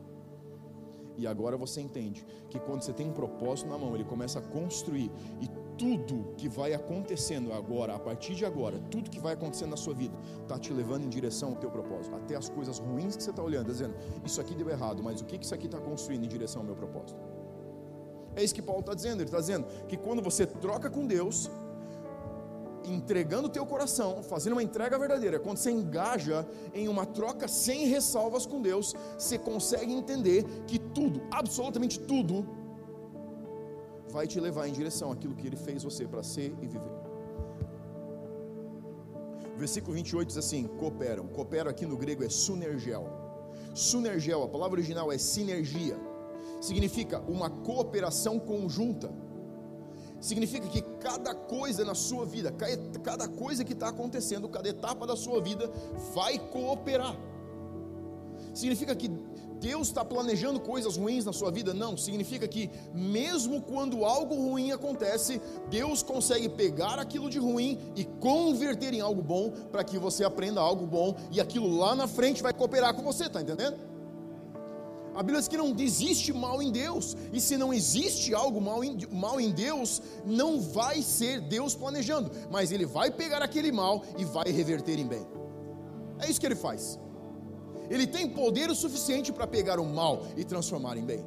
E 1.17 1.25
agora 1.25 1.57
você 1.57 1.81
entende 1.81 2.25
que 2.49 2.59
quando 2.59 2.83
você 2.83 2.93
tem 2.93 3.09
um 3.09 3.13
propósito 3.13 3.69
na 3.69 3.77
mão, 3.77 3.95
Ele 3.95 4.03
começa 4.03 4.39
a 4.39 4.41
construir 4.41 5.11
e 5.41 5.49
tudo 5.77 6.33
que 6.37 6.47
vai 6.47 6.73
acontecendo 6.73 7.53
agora, 7.53 7.95
a 7.95 7.99
partir 7.99 8.33
de 8.33 8.45
agora, 8.45 8.79
tudo 8.91 9.09
que 9.09 9.19
vai 9.19 9.33
acontecendo 9.33 9.71
na 9.71 9.77
sua 9.77 9.93
vida, 9.93 10.17
está 10.41 10.57
te 10.57 10.73
levando 10.73 11.03
em 11.03 11.09
direção 11.09 11.49
ao 11.49 11.55
teu 11.55 11.69
propósito. 11.69 12.15
Até 12.15 12.35
as 12.35 12.49
coisas 12.49 12.79
ruins 12.79 13.15
que 13.15 13.23
você 13.23 13.29
está 13.29 13.43
olhando, 13.43 13.67
tá 13.67 13.71
dizendo, 13.71 13.95
isso 14.25 14.41
aqui 14.41 14.55
deu 14.55 14.69
errado, 14.69 15.03
mas 15.03 15.21
o 15.21 15.25
que, 15.25 15.37
que 15.37 15.45
isso 15.45 15.53
aqui 15.53 15.67
está 15.67 15.79
construindo 15.79 16.25
em 16.25 16.27
direção 16.27 16.61
ao 16.61 16.65
meu 16.65 16.75
propósito? 16.75 17.19
É 18.35 18.43
isso 18.43 18.53
que 18.53 18.61
Paulo 18.61 18.81
está 18.81 18.93
dizendo. 18.93 19.21
Ele 19.21 19.23
está 19.23 19.39
dizendo 19.39 19.65
que 19.87 19.97
quando 19.97 20.21
você 20.21 20.45
troca 20.45 20.89
com 20.89 21.07
Deus, 21.07 21.49
entregando 22.91 23.47
o 23.47 23.51
teu 23.51 23.65
coração, 23.65 24.23
fazendo 24.23 24.53
uma 24.53 24.63
entrega 24.63 24.97
verdadeira, 24.97 25.39
quando 25.39 25.57
você 25.57 25.71
engaja 25.71 26.47
em 26.73 26.87
uma 26.87 27.05
troca 27.05 27.47
sem 27.47 27.87
ressalvas 27.87 28.45
com 28.45 28.61
Deus, 28.61 28.95
você 29.17 29.37
consegue 29.37 29.93
entender 29.93 30.45
que 30.65 30.79
tudo, 30.79 31.21
absolutamente 31.31 31.99
tudo, 31.99 32.47
vai 34.09 34.25
te 34.25 34.39
levar 34.39 34.67
em 34.67 34.71
direção 34.71 35.11
àquilo 35.11 35.35
que 35.35 35.45
Ele 35.45 35.57
fez 35.57 35.83
você 35.83 36.07
para 36.07 36.23
ser 36.23 36.55
e 36.61 36.67
viver. 36.67 36.97
Versículo 39.57 39.95
28 39.95 40.27
diz 40.27 40.37
assim: 40.37 40.67
cooperam. 40.67 41.27
Cooperam 41.27 41.69
aqui 41.69 41.85
no 41.85 41.97
grego 41.97 42.23
é 42.23 42.29
sunergel. 42.29 43.09
Sunergel, 43.73 44.43
a 44.43 44.47
palavra 44.47 44.79
original 44.79 45.11
é 45.11 45.17
sinergia. 45.17 45.97
Significa 46.61 47.19
uma 47.27 47.49
cooperação 47.49 48.39
conjunta. 48.39 49.11
Significa 50.19 50.67
que 50.67 50.81
cada 50.99 51.33
coisa 51.33 51.85
na 51.85 51.93
sua 51.93 52.25
vida, 52.25 52.53
cada 53.03 53.27
coisa 53.27 53.63
que 53.63 53.73
está 53.73 53.89
acontecendo, 53.89 54.49
cada 54.49 54.67
etapa 54.67 55.05
da 55.05 55.15
sua 55.15 55.41
vida, 55.41 55.69
vai 56.13 56.39
cooperar. 56.39 57.15
Significa 58.53 58.95
que 58.95 59.09
Deus 59.59 59.87
está 59.87 60.05
planejando 60.05 60.59
coisas 60.59 60.97
ruins 60.97 61.25
na 61.25 61.33
sua 61.33 61.51
vida? 61.51 61.73
Não, 61.73 61.97
significa 61.97 62.47
que 62.47 62.69
mesmo 62.93 63.61
quando 63.61 64.05
algo 64.05 64.35
ruim 64.35 64.71
acontece, 64.71 65.41
Deus 65.69 66.03
consegue 66.03 66.49
pegar 66.49 66.99
aquilo 66.99 67.29
de 67.29 67.39
ruim 67.39 67.79
e 67.95 68.03
converter 68.03 68.93
em 68.93 69.01
algo 69.01 69.21
bom 69.21 69.51
para 69.71 69.83
que 69.83 69.97
você 69.97 70.23
aprenda 70.23 70.61
algo 70.61 70.85
bom 70.85 71.15
e 71.31 71.41
aquilo 71.41 71.75
lá 71.75 71.95
na 71.95 72.07
frente 72.07 72.41
vai 72.41 72.53
cooperar 72.53 72.93
com 72.93 73.03
você, 73.03 73.25
está 73.25 73.41
entendendo? 73.41 73.77
A 75.17 75.23
Bíblia 75.23 75.39
diz 75.39 75.47
que 75.47 75.57
não 75.57 75.73
existe 75.79 76.31
mal 76.31 76.61
em 76.61 76.71
Deus, 76.71 77.17
e 77.33 77.41
se 77.41 77.57
não 77.57 77.73
existe 77.73 78.35
algo 78.35 78.61
mal 78.61 78.83
em, 78.83 78.95
mal 79.11 79.41
em 79.41 79.49
Deus, 79.51 79.99
não 80.23 80.61
vai 80.61 81.01
ser 81.01 81.41
Deus 81.41 81.73
planejando, 81.73 82.29
mas 82.51 82.71
Ele 82.71 82.85
vai 82.85 83.09
pegar 83.09 83.41
aquele 83.41 83.71
mal 83.71 84.03
e 84.15 84.23
vai 84.23 84.47
reverter 84.51 84.99
em 84.99 85.07
bem. 85.07 85.25
É 86.19 86.29
isso 86.29 86.39
que 86.39 86.45
Ele 86.45 86.55
faz. 86.55 86.99
Ele 87.89 88.05
tem 88.05 88.29
poder 88.29 88.69
o 88.69 88.75
suficiente 88.75 89.33
para 89.33 89.47
pegar 89.47 89.79
o 89.79 89.85
mal 89.85 90.21
e 90.35 90.43
transformar 90.45 90.97
em 90.97 91.03
bem. 91.03 91.25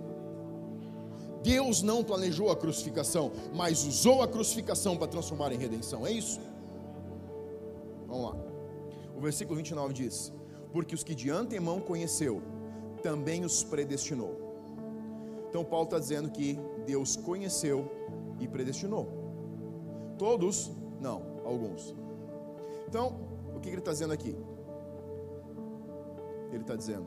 Deus 1.43 1.83
não 1.83 2.05
planejou 2.05 2.49
a 2.49 2.57
crucificação, 2.57 3.33
mas 3.53 3.85
usou 3.85 4.23
a 4.23 4.29
crucificação 4.29 4.97
para 4.97 5.09
transformar 5.09 5.51
em 5.51 5.59
redenção. 5.59 6.07
É 6.07 6.13
isso? 6.13 6.39
Vamos 8.07 8.23
lá. 8.23 8.37
O 9.17 9.21
versículo 9.21 9.57
29 9.57 9.93
diz: 9.93 10.33
Porque 10.73 10.95
os 10.95 11.03
que 11.03 11.13
de 11.13 11.29
antemão 11.29 11.81
conheceu, 11.81 12.41
também 13.03 13.45
os 13.45 13.63
predestinou. 13.65 14.37
Então, 15.49 15.65
Paulo 15.65 15.85
está 15.85 15.99
dizendo 15.99 16.31
que 16.31 16.59
Deus 16.87 17.17
conheceu 17.17 17.91
e 18.39 18.47
predestinou. 18.47 19.09
Todos? 20.17 20.71
Não, 21.01 21.23
alguns. 21.45 21.95
Então, 22.87 23.21
o 23.55 23.61
que 23.61 23.69
ele 23.69 23.79
está 23.79 23.93
dizendo 23.93 24.13
aqui? 24.13 24.37
Ele 26.53 26.63
está 26.63 26.77
dizendo 26.77 27.07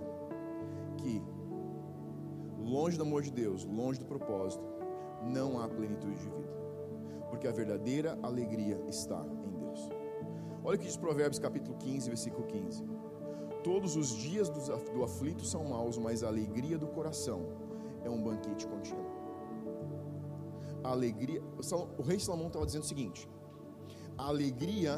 que, 0.97 1.21
longe 2.59 2.97
do 2.97 3.03
amor 3.03 3.21
de 3.21 3.31
Deus, 3.31 3.65
longe 3.65 3.99
do 3.99 4.05
propósito, 4.05 4.63
não 5.23 5.59
há 5.59 5.67
plenitude 5.67 6.15
de 6.15 6.29
vida, 6.29 6.53
porque 7.29 7.47
a 7.47 7.51
verdadeira 7.51 8.17
alegria 8.21 8.81
está 8.87 9.25
em 9.45 9.59
Deus. 9.59 9.89
Olha 10.63 10.75
o 10.75 10.79
que 10.79 10.85
diz 10.85 10.97
Provérbios 10.97 11.39
capítulo 11.39 11.77
15, 11.77 12.07
versículo 12.07 12.45
15: 12.47 12.83
Todos 13.63 13.95
os 13.95 14.09
dias 14.09 14.49
do 14.49 15.03
aflito 15.03 15.45
são 15.45 15.63
maus, 15.63 15.97
mas 15.97 16.23
a 16.23 16.27
alegria 16.27 16.77
do 16.77 16.87
coração 16.87 17.41
é 18.03 18.09
um 18.09 18.21
banquete 18.21 18.67
contínuo. 18.67 19.05
A 20.83 20.89
alegria, 20.89 21.41
o 21.97 22.01
rei 22.01 22.19
Salomão 22.19 22.47
estava 22.47 22.65
dizendo 22.65 22.83
o 22.83 22.85
seguinte: 22.85 23.29
a 24.17 24.27
alegria 24.27 24.97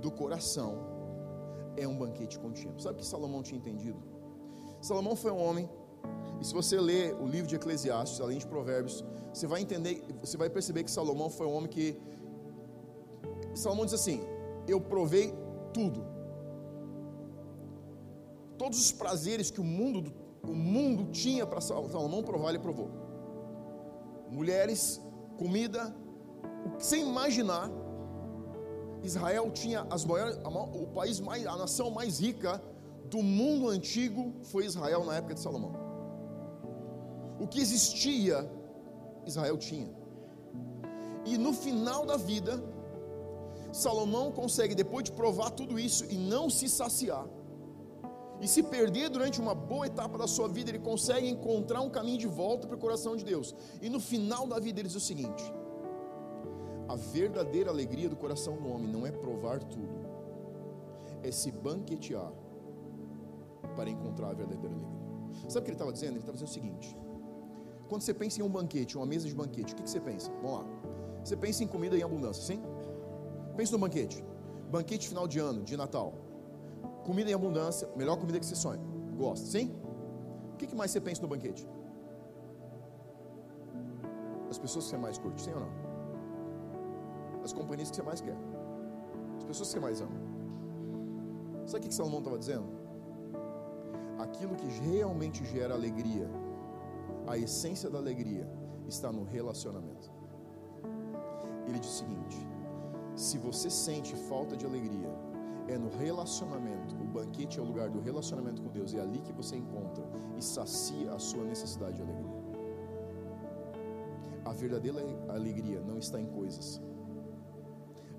do 0.00 0.10
coração 0.10 0.78
é 1.76 1.86
um 1.86 1.96
banquete 1.96 2.38
contínuo. 2.38 2.80
Sabe 2.80 2.96
o 2.96 2.98
que 2.98 3.06
Salomão 3.06 3.42
tinha 3.42 3.58
entendido? 3.58 3.98
Salomão 4.80 5.14
foi 5.14 5.30
um 5.30 5.40
homem, 5.40 5.70
e 6.40 6.44
se 6.44 6.52
você 6.52 6.80
ler 6.80 7.14
o 7.14 7.26
livro 7.26 7.46
de 7.46 7.54
Eclesiastes, 7.54 8.20
além 8.20 8.38
de 8.38 8.46
Provérbios, 8.46 9.04
você 9.32 9.46
vai 9.46 9.60
entender, 9.60 10.02
você 10.20 10.36
vai 10.36 10.50
perceber 10.50 10.82
que 10.82 10.90
Salomão 10.90 11.30
foi 11.30 11.46
um 11.46 11.54
homem 11.54 11.68
que. 11.68 11.96
Salomão 13.54 13.84
diz 13.84 13.94
assim: 13.94 14.20
Eu 14.66 14.80
provei 14.80 15.32
tudo. 15.72 16.15
Todos 18.66 18.80
os 18.80 18.90
prazeres 18.90 19.48
que 19.48 19.60
o 19.60 19.64
mundo, 19.78 20.12
o 20.42 20.52
mundo 20.52 21.12
tinha 21.12 21.46
para 21.46 21.60
Salomão 21.60 22.20
provar, 22.20 22.48
ele 22.48 22.58
provou. 22.58 22.88
Mulheres, 24.28 25.00
comida, 25.38 25.94
você 26.76 26.96
imaginar, 26.96 27.70
Israel 29.04 29.52
tinha 29.52 29.86
as 29.88 30.04
maiores, 30.04 30.36
o 30.82 30.88
país 30.88 31.20
mais, 31.20 31.46
a 31.46 31.56
nação 31.56 31.92
mais 31.92 32.18
rica 32.18 32.60
do 33.08 33.22
mundo 33.22 33.68
antigo 33.68 34.34
foi 34.42 34.64
Israel 34.64 35.04
na 35.04 35.14
época 35.14 35.34
de 35.34 35.40
Salomão. 35.46 35.72
O 37.38 37.46
que 37.46 37.60
existia, 37.60 38.50
Israel 39.24 39.56
tinha. 39.58 39.94
E 41.24 41.38
no 41.38 41.52
final 41.52 42.04
da 42.04 42.16
vida, 42.16 42.60
Salomão 43.72 44.32
consegue, 44.32 44.74
depois 44.74 45.04
de 45.04 45.12
provar 45.12 45.50
tudo 45.50 45.78
isso 45.78 46.04
e 46.10 46.16
não 46.16 46.50
se 46.50 46.68
saciar, 46.68 47.28
e 48.40 48.46
se 48.46 48.62
perder 48.62 49.08
durante 49.08 49.40
uma 49.40 49.54
boa 49.54 49.86
etapa 49.86 50.18
da 50.18 50.26
sua 50.26 50.48
vida, 50.48 50.70
ele 50.70 50.78
consegue 50.78 51.28
encontrar 51.28 51.80
um 51.80 51.88
caminho 51.88 52.18
de 52.18 52.26
volta 52.26 52.66
para 52.66 52.76
o 52.76 52.78
coração 52.78 53.16
de 53.16 53.24
Deus. 53.24 53.54
E 53.80 53.88
no 53.88 53.98
final 53.98 54.46
da 54.46 54.58
vida, 54.58 54.80
ele 54.80 54.88
diz 54.88 54.96
o 54.96 55.00
seguinte: 55.00 55.44
a 56.88 56.96
verdadeira 56.96 57.70
alegria 57.70 58.08
do 58.08 58.16
coração 58.16 58.56
do 58.56 58.68
homem 58.68 58.88
não 58.88 59.06
é 59.06 59.10
provar 59.10 59.62
tudo, 59.62 60.06
é 61.22 61.30
se 61.30 61.50
banquetear 61.50 62.30
para 63.74 63.88
encontrar 63.88 64.30
a 64.30 64.34
verdadeira 64.34 64.74
alegria. 64.74 64.96
Sabe 65.48 65.60
o 65.60 65.62
que 65.62 65.70
ele 65.70 65.74
estava 65.74 65.92
dizendo? 65.92 66.12
Ele 66.12 66.18
estava 66.18 66.36
dizendo 66.36 66.50
o 66.50 66.52
seguinte: 66.52 66.96
quando 67.88 68.02
você 68.02 68.12
pensa 68.12 68.40
em 68.40 68.42
um 68.44 68.50
banquete, 68.50 68.96
uma 68.96 69.06
mesa 69.06 69.26
de 69.26 69.34
banquete, 69.34 69.72
o 69.72 69.76
que, 69.76 69.82
que 69.82 69.90
você 69.90 70.00
pensa? 70.00 70.30
Vamos 70.42 70.58
lá. 70.58 70.64
Você 71.24 71.36
pensa 71.36 71.64
em 71.64 71.66
comida 71.66 71.96
em 71.96 72.02
abundância, 72.02 72.42
sim? 72.42 72.62
Pensa 73.56 73.72
no 73.72 73.78
banquete. 73.78 74.22
Banquete 74.70 75.08
final 75.08 75.26
de 75.26 75.38
ano, 75.38 75.62
de 75.62 75.76
Natal. 75.76 76.25
Comida 77.06 77.30
em 77.30 77.34
abundância, 77.34 77.88
melhor 77.96 78.16
comida 78.16 78.38
que 78.40 78.46
você 78.46 78.56
sonha. 78.56 78.80
Gosta, 79.16 79.46
sim? 79.46 79.72
O 80.52 80.56
que, 80.56 80.74
mais 80.74 80.90
você 80.90 81.00
pensa 81.00 81.22
no 81.22 81.28
banquete? 81.28 81.66
As 84.50 84.58
pessoas 84.58 84.84
que 84.84 84.90
você 84.90 84.96
mais 84.96 85.16
curte, 85.18 85.40
sim 85.42 85.52
ou 85.52 85.60
não? 85.60 85.86
as 87.46 87.52
companhias 87.52 87.90
que 87.90 87.96
você 87.96 88.02
mais 88.02 88.20
quer, 88.20 88.36
as 89.38 89.44
pessoas 89.44 89.68
que 89.68 89.74
você 89.74 89.80
mais 89.80 90.00
ama. 90.00 90.20
Sabe 91.64 91.84
o 91.84 91.88
que 91.88 91.94
Salomão 91.94 92.18
estava 92.18 92.38
dizendo? 92.38 92.66
Aquilo 94.18 94.56
que 94.56 94.66
realmente 94.66 95.44
gera 95.44 95.74
alegria, 95.74 96.28
a 97.26 97.38
essência 97.38 97.88
da 97.88 97.98
alegria, 97.98 98.48
está 98.88 99.12
no 99.12 99.22
relacionamento. 99.22 100.10
Ele 101.68 101.78
diz 101.78 101.88
o 101.88 101.98
seguinte: 101.98 102.38
se 103.14 103.38
você 103.38 103.70
sente 103.70 104.16
falta 104.16 104.56
de 104.56 104.66
alegria, 104.66 105.10
é 105.68 105.78
no 105.78 105.88
relacionamento. 105.88 106.95
Banquete 107.16 107.58
é 107.58 107.62
o 107.62 107.64
lugar 107.64 107.88
do 107.88 108.00
relacionamento 108.08 108.60
com 108.62 108.68
Deus, 108.68 108.92
é 108.92 109.00
ali 109.00 109.20
que 109.26 109.32
você 109.32 109.56
encontra 109.56 110.04
e 110.36 110.42
sacia 110.42 111.12
a 111.14 111.18
sua 111.18 111.44
necessidade 111.44 111.96
de 111.96 112.02
alegria. 112.02 112.36
A 114.44 114.52
verdadeira 114.52 115.00
alegria 115.28 115.80
não 115.80 115.96
está 115.98 116.20
em 116.20 116.26
coisas. 116.26 116.80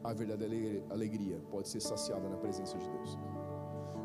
A 0.04 0.14
verdadeira 0.14 0.84
alegria 0.90 1.38
pode 1.52 1.68
ser 1.74 1.80
saciada 1.80 2.28
na 2.28 2.38
presença 2.38 2.76
de 2.78 2.90
Deus. 2.90 3.18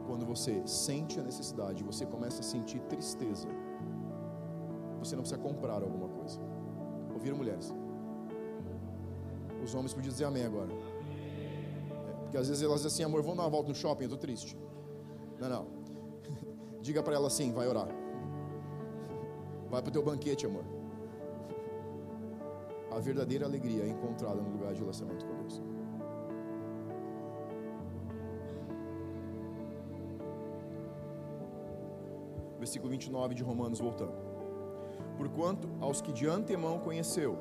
Quando 0.06 0.26
você 0.26 0.62
sente 0.66 1.18
a 1.18 1.22
necessidade, 1.22 1.82
você 1.82 2.04
começa 2.04 2.40
a 2.40 2.44
sentir 2.54 2.80
tristeza. 2.92 3.48
Você 4.98 5.16
não 5.16 5.22
precisa 5.22 5.40
comprar 5.40 5.82
alguma 5.82 6.08
coisa. 6.08 6.38
Ouviram 7.14 7.38
mulheres? 7.38 7.74
Os 9.64 9.74
homens 9.74 9.94
podiam 9.94 10.12
dizer 10.12 10.26
amém 10.26 10.44
agora. 10.44 10.70
É, 10.70 12.12
porque 12.22 12.36
às 12.36 12.48
vezes 12.48 12.62
elas 12.62 12.82
dizem 12.82 12.88
assim, 12.88 13.04
amor, 13.04 13.22
vamos 13.22 13.38
dar 13.38 13.44
uma 13.44 13.50
volta 13.50 13.68
no 13.70 13.74
shopping, 13.74 14.04
eu 14.04 14.08
estou 14.08 14.18
triste. 14.18 14.56
Não, 15.42 15.48
não. 15.48 15.66
Diga 16.80 17.02
para 17.02 17.14
ela 17.14 17.26
assim, 17.26 17.52
vai 17.52 17.66
orar. 17.66 17.88
Vai 19.68 19.82
para 19.82 19.88
o 19.88 19.92
teu 19.92 20.02
banquete, 20.02 20.46
amor. 20.46 20.64
A 22.92 22.98
verdadeira 23.00 23.46
alegria 23.46 23.82
é 23.82 23.88
encontrada 23.88 24.40
no 24.40 24.50
lugar 24.50 24.72
de 24.72 24.80
relacionamento 24.80 25.24
com 25.26 25.34
Deus. 25.34 25.62
Versículo 32.58 32.90
29 32.90 33.34
de 33.34 33.42
Romanos, 33.42 33.80
voltando. 33.80 34.14
Porquanto 35.16 35.68
aos 35.80 36.00
que 36.00 36.12
de 36.12 36.28
antemão 36.28 36.78
conheceu, 36.78 37.36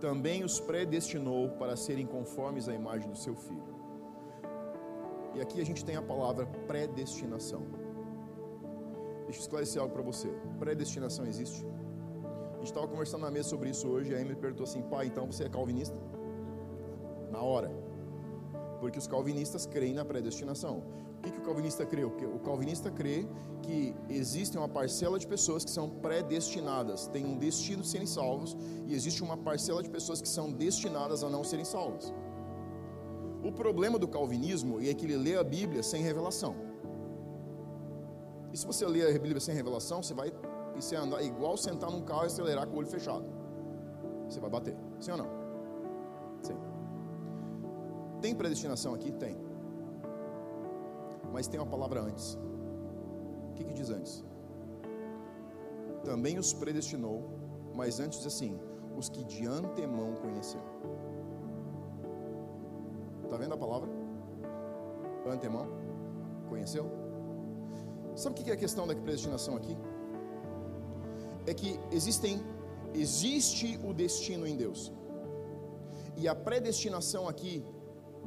também 0.00 0.44
os 0.44 0.60
predestinou 0.60 1.48
para 1.50 1.74
serem 1.74 2.06
conformes 2.06 2.68
à 2.68 2.74
imagem 2.74 3.10
do 3.10 3.16
seu 3.16 3.34
filho. 3.34 3.75
E 5.36 5.40
aqui 5.40 5.60
a 5.60 5.64
gente 5.64 5.84
tem 5.84 5.96
a 5.96 6.02
palavra 6.02 6.46
predestinação. 6.66 7.62
Deixa 9.26 9.40
eu 9.40 9.42
esclarecer 9.42 9.80
algo 9.82 9.92
para 9.92 10.02
você. 10.02 10.28
Predestinação 10.58 11.26
existe? 11.26 11.64
gente 12.66 12.74
estava 12.74 12.88
conversando 12.88 13.22
na 13.22 13.30
mesa 13.30 13.48
sobre 13.48 13.70
isso 13.70 13.86
hoje, 13.86 14.10
e 14.10 14.14
a 14.14 14.20
Emily 14.20 14.34
perguntou 14.34 14.64
assim: 14.64 14.82
pai, 14.82 15.06
então 15.06 15.26
você 15.30 15.44
é 15.44 15.48
calvinista? 15.48 15.96
Na 17.30 17.40
hora. 17.40 17.70
Porque 18.80 18.98
os 18.98 19.06
calvinistas 19.06 19.66
creem 19.66 19.94
na 19.94 20.04
predestinação. 20.04 20.82
O 21.18 21.22
que, 21.22 21.30
que 21.30 21.38
o 21.38 21.42
calvinista 21.42 21.86
crê? 21.86 22.04
O 22.04 22.38
calvinista 22.40 22.90
crê 22.90 23.26
que 23.62 23.94
existe 24.08 24.58
uma 24.58 24.68
parcela 24.68 25.18
de 25.18 25.26
pessoas 25.26 25.64
que 25.64 25.70
são 25.70 25.88
predestinadas, 25.88 27.06
têm 27.08 27.24
um 27.24 27.38
destino 27.38 27.82
de 27.82 27.88
serem 27.88 28.06
salvos, 28.06 28.56
e 28.86 28.94
existe 28.94 29.22
uma 29.22 29.36
parcela 29.36 29.82
de 29.82 29.88
pessoas 29.88 30.20
que 30.20 30.28
são 30.28 30.52
destinadas 30.52 31.24
a 31.24 31.30
não 31.30 31.42
serem 31.42 31.64
salvas. 31.64 32.12
Problema 33.56 33.98
do 33.98 34.06
calvinismo 34.06 34.80
é 34.80 34.92
que 34.92 35.06
ele 35.06 35.16
lê 35.16 35.36
a 35.36 35.42
Bíblia 35.42 35.82
sem 35.82 36.02
revelação. 36.02 36.54
E 38.52 38.56
se 38.56 38.66
você 38.66 38.86
lê 38.86 39.02
a 39.02 39.12
Bíblia 39.12 39.40
sem 39.40 39.54
revelação, 39.54 40.02
você 40.02 40.14
vai 40.14 40.32
e 40.76 40.82
você 40.82 40.94
andar 40.94 41.22
igual 41.22 41.56
sentar 41.56 41.90
num 41.90 42.02
carro 42.02 42.24
e 42.24 42.26
acelerar 42.26 42.66
com 42.66 42.76
o 42.76 42.78
olho 42.78 42.86
fechado. 42.86 43.24
Você 44.28 44.38
vai 44.38 44.50
bater. 44.50 44.76
Sim 45.00 45.12
ou 45.12 45.18
não? 45.18 45.28
Sim. 46.42 46.56
Tem 48.20 48.34
predestinação 48.34 48.94
aqui? 48.94 49.10
Tem. 49.12 49.36
Mas 51.32 51.48
tem 51.48 51.58
uma 51.58 51.66
palavra 51.66 52.02
antes. 52.02 52.38
O 53.50 53.54
que, 53.54 53.64
que 53.64 53.72
diz 53.72 53.90
antes? 53.90 54.24
Também 56.04 56.38
os 56.38 56.52
predestinou, 56.52 57.24
mas 57.74 58.00
antes 58.00 58.18
diz 58.18 58.26
assim: 58.26 58.58
os 58.96 59.08
que 59.08 59.24
de 59.24 59.46
antemão 59.46 60.14
conheceu. 60.14 60.60
Está 63.36 63.44
vendo 63.44 63.52
a 63.52 63.58
palavra? 63.58 63.90
Antemão? 65.30 65.66
Conheceu? 66.48 66.90
Sabe 68.14 68.40
o 68.40 68.42
que 68.42 68.50
é 68.50 68.54
a 68.54 68.56
questão 68.56 68.86
da 68.86 68.94
predestinação 68.94 69.54
aqui? 69.56 69.76
é 71.46 71.52
que 71.52 71.78
existem 71.92 72.42
existe 72.94 73.78
o 73.84 73.92
destino 73.92 74.46
em 74.46 74.56
Deus. 74.56 74.90
E 76.16 76.26
a 76.26 76.34
predestinação 76.34 77.28
aqui 77.28 77.62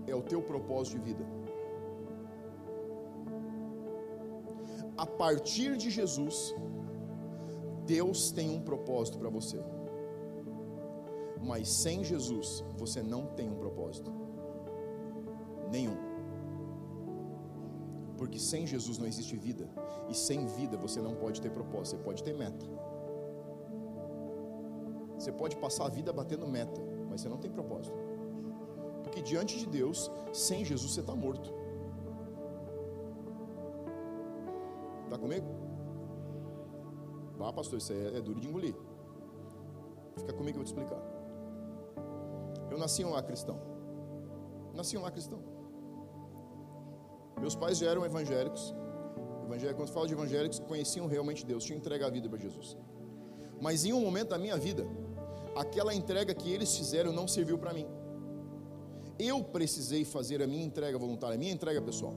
é 0.05 0.13
o 0.13 0.21
teu 0.21 0.43
propósito 0.43 0.99
de 0.99 1.05
vida. 1.05 1.25
A 4.95 5.07
partir 5.07 5.75
de 5.75 5.89
Jesus, 5.89 6.53
Deus 7.87 8.29
tem 8.29 8.47
um 8.55 8.61
propósito 8.61 9.17
para 9.17 9.29
você. 9.29 9.59
Mas 11.41 11.67
sem 11.67 12.03
Jesus, 12.03 12.63
você 12.77 13.01
não 13.01 13.25
tem 13.25 13.49
um 13.49 13.55
propósito. 13.55 14.18
Nenhum. 15.71 15.97
Porque 18.17 18.37
sem 18.37 18.67
Jesus 18.67 18.97
não 18.97 19.07
existe 19.07 19.35
vida. 19.35 19.69
E 20.09 20.13
sem 20.13 20.45
vida 20.45 20.75
você 20.77 21.01
não 21.01 21.15
pode 21.15 21.39
ter 21.41 21.49
propósito, 21.49 21.97
você 21.97 22.03
pode 22.03 22.23
ter 22.23 22.33
meta. 22.33 22.65
Você 25.17 25.31
pode 25.31 25.55
passar 25.57 25.85
a 25.85 25.89
vida 25.89 26.11
batendo 26.11 26.47
meta, 26.47 26.81
mas 27.09 27.21
você 27.21 27.29
não 27.29 27.37
tem 27.37 27.51
propósito. 27.51 27.97
Porque 29.03 29.21
diante 29.21 29.57
de 29.57 29.65
Deus, 29.65 30.11
sem 30.33 30.65
Jesus 30.65 30.93
você 30.93 31.01
está 31.01 31.15
morto. 31.15 31.53
Está 35.05 35.17
comigo? 35.17 35.47
Vá, 37.37 37.51
pastor, 37.53 37.79
isso 37.79 37.93
é, 37.93 38.17
é 38.17 38.21
duro 38.21 38.39
de 38.39 38.47
engolir. 38.47 38.75
Fica 40.17 40.33
comigo 40.33 40.57
que 40.57 40.61
eu 40.61 40.63
vou 40.63 40.63
te 40.63 40.67
explicar. 40.67 41.01
Eu 42.69 42.77
nasci 42.77 43.03
um 43.03 43.11
lar 43.11 43.23
cristão. 43.23 43.57
Nasci 44.73 44.97
um 44.97 45.01
lar 45.01 45.11
cristão. 45.11 45.39
Meus 47.39 47.55
pais 47.55 47.77
já 47.77 47.89
eram 47.89 48.05
evangélicos. 48.05 48.73
Quando 49.75 49.89
falo 49.89 50.07
de 50.07 50.13
evangélicos, 50.13 50.59
conheciam 50.59 51.07
realmente 51.07 51.45
Deus, 51.45 51.63
tinham 51.63 51.77
entregue 51.77 52.03
a 52.03 52.09
vida 52.09 52.29
para 52.29 52.37
Jesus. 52.37 52.77
Mas 53.59 53.83
em 53.83 53.93
um 53.93 54.01
momento 54.01 54.29
da 54.29 54.37
minha 54.37 54.57
vida, 54.57 54.85
aquela 55.55 55.93
entrega 55.93 56.33
que 56.33 56.51
eles 56.51 56.75
fizeram 56.75 57.11
não 57.11 57.27
serviu 57.27 57.57
para 57.57 57.73
mim. 57.73 57.87
Eu 59.17 59.43
precisei 59.43 60.05
fazer 60.05 60.41
a 60.41 60.47
minha 60.47 60.63
entrega 60.63 60.97
voluntária, 60.97 61.35
a 61.35 61.37
minha 61.37 61.51
entrega 61.51 61.81
pessoal. 61.81 62.13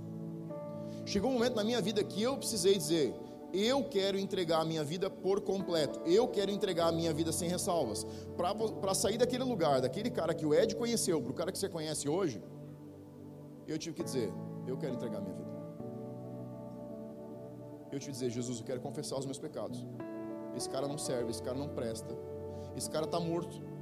Chegou 1.04 1.30
um 1.30 1.34
momento 1.34 1.56
na 1.56 1.64
minha 1.64 1.80
vida 1.80 2.04
que 2.04 2.22
eu 2.22 2.36
precisei 2.36 2.76
dizer: 2.76 3.14
eu 3.52 3.82
quero 3.84 4.18
entregar 4.18 4.60
a 4.60 4.64
minha 4.64 4.84
vida 4.84 5.10
por 5.10 5.40
completo, 5.40 6.00
eu 6.06 6.28
quero 6.28 6.50
entregar 6.50 6.88
a 6.88 6.92
minha 6.92 7.12
vida 7.12 7.32
sem 7.32 7.48
ressalvas. 7.48 8.06
Para 8.80 8.94
sair 8.94 9.18
daquele 9.18 9.44
lugar, 9.44 9.80
daquele 9.80 10.10
cara 10.10 10.32
que 10.32 10.46
o 10.46 10.54
Ed 10.54 10.76
conheceu, 10.76 11.20
para 11.20 11.32
o 11.32 11.34
cara 11.34 11.50
que 11.50 11.58
você 11.58 11.68
conhece 11.68 12.08
hoje, 12.08 12.40
eu 13.66 13.78
tive 13.78 13.96
que 13.96 14.04
dizer: 14.04 14.32
eu 14.66 14.76
quero 14.76 14.94
entregar 14.94 15.20
minha 15.20 15.34
vida. 15.34 15.52
Eu 17.90 17.98
que 17.98 18.10
dizer: 18.10 18.30
Jesus, 18.30 18.58
eu 18.58 18.64
quero 18.64 18.80
confessar 18.80 19.18
os 19.18 19.26
meus 19.26 19.38
pecados. 19.38 19.86
Esse 20.56 20.68
cara 20.68 20.88
não 20.88 20.98
serve, 20.98 21.30
esse 21.30 21.42
cara 21.42 21.56
não 21.56 21.68
presta, 21.68 22.16
esse 22.76 22.88
cara 22.90 23.04
está 23.04 23.20
morto. 23.20 23.72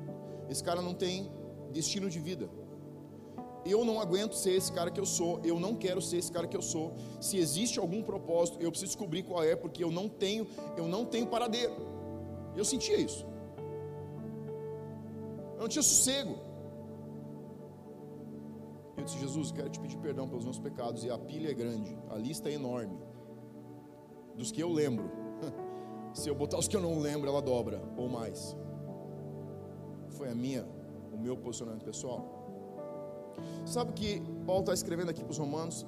Esse 0.50 0.64
cara 0.64 0.82
não 0.82 0.92
tem 0.92 1.30
destino 1.70 2.10
de 2.10 2.18
vida. 2.18 2.50
Eu 3.64 3.84
não 3.84 4.00
aguento 4.00 4.34
ser 4.34 4.50
esse 4.50 4.72
cara 4.72 4.90
que 4.90 4.98
eu 4.98 5.06
sou. 5.06 5.40
Eu 5.44 5.60
não 5.60 5.76
quero 5.76 6.02
ser 6.02 6.16
esse 6.16 6.32
cara 6.32 6.48
que 6.48 6.56
eu 6.56 6.62
sou. 6.62 6.96
Se 7.20 7.38
existe 7.38 7.78
algum 7.78 8.02
propósito, 8.02 8.58
eu 8.60 8.70
preciso 8.70 8.90
descobrir 8.92 9.22
qual 9.22 9.44
é, 9.44 9.54
porque 9.54 9.84
eu 9.84 9.92
não 9.92 10.08
tenho, 10.08 10.48
eu 10.76 10.88
não 10.88 11.04
tenho 11.04 11.26
paradeiro. 11.28 11.76
Eu 12.56 12.64
sentia 12.64 12.96
isso. 12.96 13.24
Eu 15.54 15.60
não 15.60 15.68
tinha 15.68 15.82
sossego. 15.82 16.49
Disse, 19.10 19.18
Jesus, 19.18 19.50
quero 19.50 19.68
te 19.68 19.80
pedir 19.80 19.98
perdão 19.98 20.28
pelos 20.28 20.44
meus 20.44 20.58
pecados. 20.58 21.02
E 21.02 21.10
a 21.10 21.18
pilha 21.18 21.50
é 21.50 21.54
grande, 21.54 21.98
a 22.08 22.14
lista 22.16 22.48
é 22.48 22.52
enorme. 22.52 22.96
Dos 24.36 24.52
que 24.52 24.62
eu 24.62 24.70
lembro. 24.70 25.10
Se 26.14 26.28
eu 26.28 26.34
botar 26.34 26.58
os 26.58 26.68
que 26.68 26.76
eu 26.76 26.80
não 26.80 26.98
lembro, 27.00 27.28
ela 27.28 27.42
dobra 27.42 27.82
ou 27.96 28.08
mais 28.08 28.56
foi 30.10 30.28
a 30.28 30.34
minha, 30.34 30.64
o 31.12 31.16
meu 31.16 31.36
posicionamento 31.36 31.84
pessoal. 31.84 32.20
Sabe 33.64 33.90
o 33.90 33.94
que 33.94 34.20
Paulo 34.44 34.60
está 34.60 34.74
escrevendo 34.74 35.10
aqui 35.10 35.22
para 35.24 35.30
os 35.30 35.38
Romanos? 35.38 35.86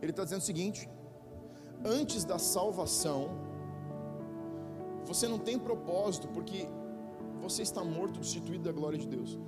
Ele 0.00 0.10
está 0.10 0.24
dizendo 0.24 0.40
o 0.40 0.44
seguinte: 0.44 0.88
antes 1.84 2.24
da 2.24 2.38
salvação, 2.38 3.30
você 5.06 5.26
não 5.26 5.38
tem 5.38 5.58
propósito, 5.58 6.28
porque 6.28 6.68
você 7.40 7.62
está 7.62 7.82
morto, 7.82 8.20
destituído 8.20 8.64
da 8.64 8.72
glória 8.72 8.98
de 8.98 9.08
Deus. 9.08 9.38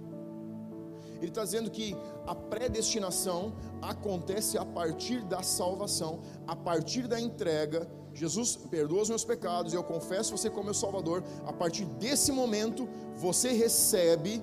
Ele 1.24 1.30
está 1.30 1.44
dizendo 1.44 1.70
que 1.70 1.96
a 2.26 2.34
predestinação 2.34 3.52
acontece 3.82 4.56
a 4.56 4.64
partir 4.64 5.22
da 5.24 5.42
salvação, 5.42 6.20
a 6.46 6.54
partir 6.54 7.06
da 7.06 7.20
entrega 7.20 7.88
Jesus 8.14 8.54
perdoa 8.70 9.02
os 9.02 9.08
meus 9.08 9.24
pecados, 9.24 9.74
eu 9.74 9.82
confesso 9.82 10.37
você 10.37 10.48
como 10.48 10.66
meu 10.66 10.74
Salvador. 10.74 11.22
A 11.44 11.52
partir 11.52 11.84
desse 11.84 12.30
momento, 12.30 12.88
você 13.16 13.50
recebe 13.50 14.42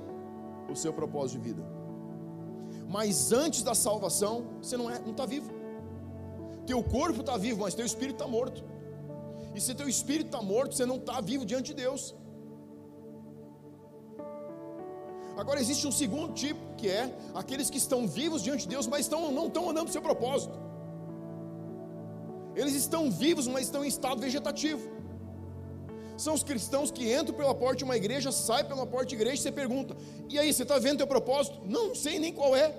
o 0.69 0.75
seu 0.75 0.93
propósito 0.93 1.39
de 1.39 1.47
vida. 1.49 1.63
mas 2.95 3.31
antes 3.31 3.63
da 3.63 3.73
salvação, 3.73 4.33
você 4.61 4.75
não 4.75 4.89
é, 4.91 4.99
não 4.99 5.11
está 5.11 5.25
vivo. 5.25 5.49
Teu 6.67 6.83
corpo 6.83 7.21
está 7.21 7.37
vivo, 7.37 7.61
mas 7.61 7.73
teu 7.73 7.85
espírito 7.85 8.15
está 8.15 8.27
morto. 8.27 8.65
E 9.55 9.61
se 9.61 9.73
teu 9.73 9.87
espírito 9.87 10.25
está 10.25 10.41
morto, 10.41 10.75
você 10.75 10.85
não 10.85 10.97
está 10.97 11.21
vivo 11.21 11.45
diante 11.45 11.67
de 11.67 11.75
Deus. 11.83 12.13
Agora 15.37 15.59
existe 15.59 15.87
um 15.87 15.91
segundo 15.91 16.33
tipo, 16.33 16.59
que 16.75 16.87
é 16.89 17.13
aqueles 17.33 17.69
que 17.69 17.77
estão 17.77 18.07
vivos 18.07 18.43
diante 18.43 18.63
de 18.63 18.69
Deus, 18.69 18.87
mas 18.87 19.01
estão, 19.01 19.31
não 19.31 19.47
estão 19.47 19.69
andando 19.69 19.85
para 19.85 19.89
o 19.89 19.93
seu 19.93 20.01
propósito. 20.01 20.57
Eles 22.55 22.75
estão 22.75 23.09
vivos, 23.09 23.47
mas 23.47 23.65
estão 23.65 23.83
em 23.83 23.87
estado 23.87 24.19
vegetativo. 24.19 24.89
São 26.17 26.33
os 26.33 26.43
cristãos 26.43 26.91
que 26.91 27.11
entram 27.11 27.35
pela 27.35 27.55
porta 27.55 27.77
de 27.77 27.83
uma 27.83 27.95
igreja, 27.95 28.31
saem 28.31 28.65
pela 28.65 28.85
porta 28.85 29.07
de 29.07 29.15
igreja 29.15 29.35
e 29.35 29.43
você 29.43 29.51
pergunta: 29.51 29.95
e 30.29 30.37
aí, 30.37 30.53
você 30.53 30.63
está 30.63 30.77
vendo 30.77 30.97
teu 30.97 31.07
propósito? 31.07 31.59
Não, 31.65 31.89
não 31.89 31.95
sei 31.95 32.19
nem 32.19 32.33
qual 32.33 32.55
é. 32.55 32.75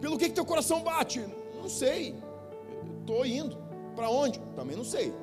Pelo 0.00 0.18
que, 0.18 0.28
que 0.28 0.34
teu 0.34 0.44
coração 0.44 0.82
bate? 0.82 1.24
Não 1.54 1.68
sei. 1.68 2.14
Estou 3.00 3.24
indo. 3.24 3.56
Para 3.96 4.10
onde? 4.10 4.38
Também 4.54 4.76
não 4.76 4.84
sei. 4.84 5.14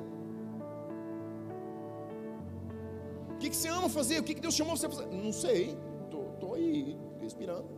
Que, 3.42 3.50
que 3.50 3.56
você 3.56 3.68
ama 3.68 3.88
fazer? 3.88 4.20
O 4.20 4.22
que, 4.22 4.34
que 4.34 4.40
Deus 4.40 4.54
chamou 4.54 4.76
você 4.76 4.88
para 4.88 4.98
fazer? 4.98 5.10
Não 5.10 5.32
sei. 5.32 5.76
Estou 6.34 6.54
aí, 6.54 6.98
respirando. 7.20 7.68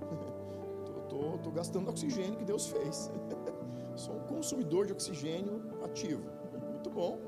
Estou 1.04 1.52
gastando 1.52 1.88
oxigênio 1.90 2.36
que 2.36 2.44
Deus 2.44 2.66
fez. 2.66 3.10
Sou 3.96 4.16
um 4.16 4.20
consumidor 4.20 4.86
de 4.86 4.92
oxigênio 4.92 5.62
ativo. 5.84 6.22
Muito 6.70 6.90
bom. 6.90 7.18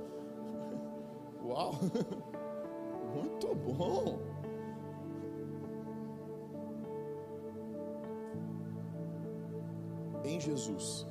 Uau! 1.45 1.75
Muito 3.15 3.55
bom. 3.55 4.19
Em 10.25 10.41
Jesus, 10.41 11.07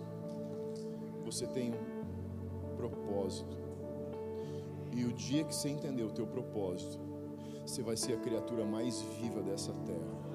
você 1.24 1.48
tem 1.48 1.74
um 1.74 2.76
propósito. 2.76 3.65
E 4.96 5.06
o 5.06 5.14
dia 5.14 5.44
que 5.44 5.54
você 5.54 5.70
entender 5.70 6.04
o 6.04 6.12
teu 6.12 6.26
propósito, 6.26 7.00
você 7.66 7.84
vai 7.84 7.98
ser 7.98 8.14
a 8.14 8.18
criatura 8.18 8.66
mais 8.66 9.02
viva 9.20 9.42
dessa 9.44 9.74
terra 9.74 10.26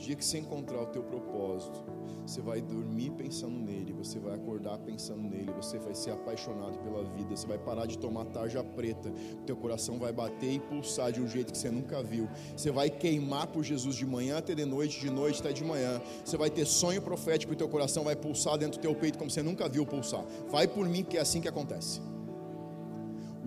dia 0.00 0.16
que 0.16 0.24
você 0.24 0.38
encontrar 0.38 0.80
o 0.80 0.86
teu 0.86 1.02
propósito, 1.02 1.78
você 2.26 2.40
vai 2.40 2.60
dormir 2.60 3.10
pensando 3.10 3.58
nele, 3.58 3.92
você 3.92 4.18
vai 4.18 4.34
acordar 4.34 4.78
pensando 4.78 5.22
nele, 5.22 5.52
você 5.52 5.78
vai 5.78 5.94
ser 5.94 6.10
apaixonado 6.12 6.78
pela 6.78 7.04
vida, 7.04 7.36
você 7.36 7.46
vai 7.46 7.58
parar 7.58 7.86
de 7.86 7.98
tomar 7.98 8.24
tarja 8.26 8.64
preta, 8.64 9.12
teu 9.44 9.56
coração 9.56 9.98
vai 9.98 10.12
bater 10.12 10.52
e 10.52 10.58
pulsar 10.58 11.12
de 11.12 11.20
um 11.20 11.28
jeito 11.28 11.52
que 11.52 11.58
você 11.58 11.70
nunca 11.70 12.02
viu. 12.02 12.28
Você 12.56 12.70
vai 12.70 12.88
queimar 12.88 13.46
por 13.48 13.62
Jesus 13.62 13.94
de 13.94 14.06
manhã 14.06 14.38
até 14.38 14.54
de 14.54 14.64
noite, 14.64 15.00
de 15.00 15.10
noite 15.10 15.40
até 15.40 15.52
de 15.52 15.64
manhã. 15.64 16.00
Você 16.24 16.36
vai 16.36 16.50
ter 16.50 16.64
sonho 16.64 17.02
profético 17.02 17.52
e 17.52 17.56
teu 17.56 17.68
coração 17.68 18.04
vai 18.04 18.16
pulsar 18.16 18.56
dentro 18.56 18.78
do 18.78 18.82
teu 18.82 18.94
peito 18.94 19.18
como 19.18 19.30
você 19.30 19.42
nunca 19.42 19.68
viu 19.68 19.84
pulsar. 19.84 20.24
Vai 20.48 20.66
por 20.66 20.88
mim 20.88 21.04
que 21.04 21.18
é 21.18 21.20
assim 21.20 21.40
que 21.40 21.48
acontece. 21.48 22.00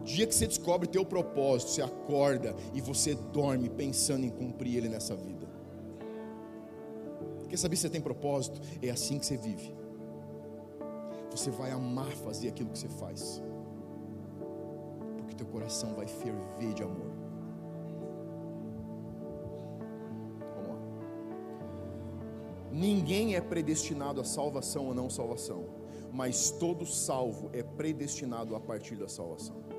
Dia 0.03 0.27
que 0.27 0.35
você 0.35 0.45
descobre 0.47 0.87
teu 0.87 1.05
propósito, 1.05 1.71
você 1.71 1.81
acorda 1.81 2.55
e 2.73 2.81
você 2.81 3.15
dorme 3.15 3.69
pensando 3.69 4.25
em 4.25 4.29
cumprir 4.29 4.77
ele 4.77 4.89
nessa 4.89 5.15
vida. 5.15 5.47
Quer 7.47 7.57
saber 7.57 7.75
se 7.75 7.83
você 7.83 7.89
tem 7.89 8.01
propósito? 8.01 8.59
É 8.81 8.89
assim 8.89 9.17
que 9.17 9.25
você 9.25 9.37
vive. 9.37 9.73
Você 11.31 11.49
vai 11.49 11.71
amar 11.71 12.11
fazer 12.11 12.49
aquilo 12.49 12.69
que 12.69 12.79
você 12.79 12.89
faz. 12.89 13.41
Porque 15.17 15.35
teu 15.35 15.45
coração 15.47 15.93
vai 15.93 16.05
ferver 16.05 16.73
de 16.73 16.83
amor. 16.83 17.11
Vamos 20.55 20.69
lá. 20.69 20.79
Ninguém 22.71 23.35
é 23.35 23.41
predestinado 23.41 24.19
à 24.19 24.23
salvação 24.23 24.87
ou 24.87 24.93
não 24.93 25.09
salvação, 25.09 25.65
mas 26.11 26.51
todo 26.51 26.85
salvo 26.85 27.49
é 27.53 27.63
predestinado 27.63 28.55
a 28.55 28.59
partir 28.59 28.95
da 28.95 29.07
salvação. 29.07 29.72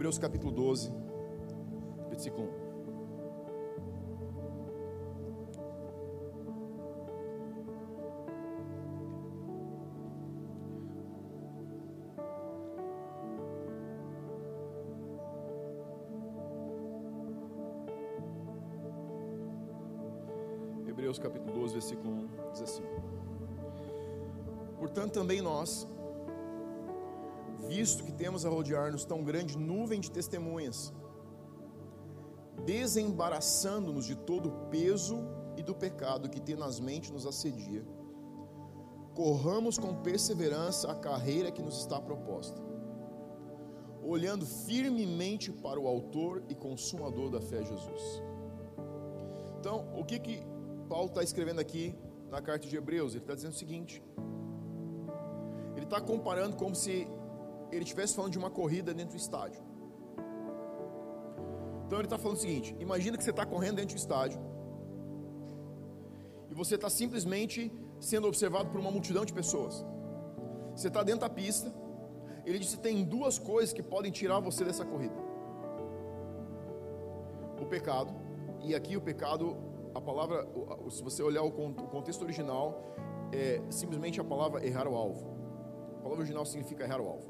Hebreus 0.00 0.18
capítulo 0.18 0.50
12, 0.50 0.90
versículo 2.08 2.48
1. 20.86 20.88
Hebreus 20.88 21.18
capítulo 21.18 21.52
12, 21.52 21.74
versículo 21.74 22.10
1 22.10 22.28
diz 22.52 22.62
assim: 22.62 22.84
Portanto, 24.78 25.12
também 25.12 25.42
nós, 25.42 25.86
visto 27.70 28.02
que 28.02 28.12
temos 28.22 28.44
a 28.44 28.50
rodear-nos 28.50 29.04
tão 29.04 29.22
grande 29.22 29.56
nuvem 29.56 30.00
de 30.00 30.10
testemunhas, 30.10 30.92
desembaraçando-nos 32.66 34.06
de 34.06 34.16
todo 34.16 34.48
o 34.48 34.56
peso 34.70 35.16
e 35.56 35.62
do 35.62 35.74
pecado 35.74 36.28
que 36.28 36.40
tenazmente 36.40 37.12
nos 37.12 37.24
assedia, 37.26 37.84
corramos 39.14 39.78
com 39.78 39.94
perseverança 40.02 40.90
a 40.90 40.96
carreira 40.96 41.52
que 41.52 41.62
nos 41.62 41.78
está 41.78 42.00
proposta, 42.00 42.60
olhando 44.02 44.44
firmemente 44.44 45.52
para 45.52 45.78
o 45.78 45.86
Autor 45.86 46.42
e 46.48 46.56
Consumador 46.56 47.30
da 47.30 47.40
fé, 47.40 47.62
Jesus. 47.64 48.02
Então, 49.58 49.86
o 49.96 50.04
que 50.04 50.18
que 50.18 50.42
Paulo 50.88 51.06
está 51.06 51.22
escrevendo 51.22 51.60
aqui 51.60 51.94
na 52.30 52.42
carta 52.42 52.66
de 52.66 52.76
Hebreus? 52.76 53.12
Ele 53.12 53.22
está 53.22 53.34
dizendo 53.34 53.52
o 53.52 53.62
seguinte: 53.64 54.02
ele 55.76 55.84
está 55.84 56.00
comparando 56.00 56.56
como 56.56 56.74
se 56.74 57.06
ele 57.72 57.84
estivesse 57.84 58.14
falando 58.14 58.32
de 58.32 58.38
uma 58.38 58.50
corrida 58.50 58.92
dentro 58.92 59.16
do 59.16 59.20
estádio. 59.20 59.62
Então 61.86 61.98
ele 61.98 62.06
está 62.06 62.18
falando 62.18 62.36
o 62.36 62.40
seguinte: 62.40 62.76
imagina 62.78 63.16
que 63.18 63.24
você 63.24 63.30
está 63.30 63.44
correndo 63.44 63.76
dentro 63.76 63.94
do 63.96 63.98
estádio 63.98 64.40
e 66.50 66.54
você 66.54 66.74
está 66.74 66.90
simplesmente 66.90 67.72
sendo 68.00 68.26
observado 68.26 68.70
por 68.70 68.80
uma 68.80 68.90
multidão 68.90 69.24
de 69.24 69.32
pessoas. 69.32 69.84
Você 70.74 70.88
está 70.88 71.02
dentro 71.02 71.22
da 71.22 71.28
pista. 71.28 71.72
Ele 72.44 72.58
disse 72.58 72.78
tem 72.78 73.04
duas 73.04 73.38
coisas 73.38 73.72
que 73.72 73.82
podem 73.82 74.10
tirar 74.10 74.40
você 74.40 74.64
dessa 74.64 74.84
corrida: 74.84 75.14
o 77.60 77.66
pecado, 77.66 78.12
e 78.62 78.74
aqui 78.74 78.96
o 78.96 79.00
pecado, 79.00 79.56
a 79.94 80.00
palavra, 80.00 80.48
se 80.90 81.02
você 81.02 81.22
olhar 81.22 81.42
o 81.42 81.50
contexto 81.50 82.22
original, 82.22 82.82
é 83.32 83.60
simplesmente 83.70 84.20
a 84.20 84.24
palavra 84.24 84.64
errar 84.66 84.88
o 84.88 84.94
alvo. 84.94 85.28
A 85.98 86.02
palavra 86.02 86.20
original 86.20 86.46
significa 86.46 86.84
errar 86.84 87.00
o 87.00 87.08
alvo. 87.08 87.29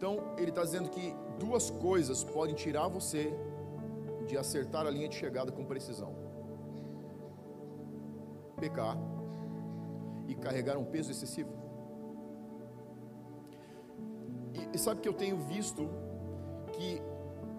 Então, 0.00 0.16
ele 0.38 0.48
está 0.48 0.62
dizendo 0.64 0.88
que 0.88 1.14
duas 1.38 1.70
coisas 1.70 2.24
podem 2.24 2.54
tirar 2.54 2.88
você 2.88 3.34
de 4.26 4.38
acertar 4.38 4.86
a 4.86 4.90
linha 4.90 5.06
de 5.06 5.14
chegada 5.14 5.52
com 5.52 5.62
precisão: 5.62 6.14
pecar 8.58 8.96
e 10.26 10.34
carregar 10.34 10.78
um 10.78 10.86
peso 10.86 11.10
excessivo. 11.10 11.52
E, 14.54 14.74
e 14.74 14.78
sabe 14.78 15.02
que 15.02 15.08
eu 15.10 15.12
tenho 15.12 15.36
visto 15.36 15.86
que 16.72 17.02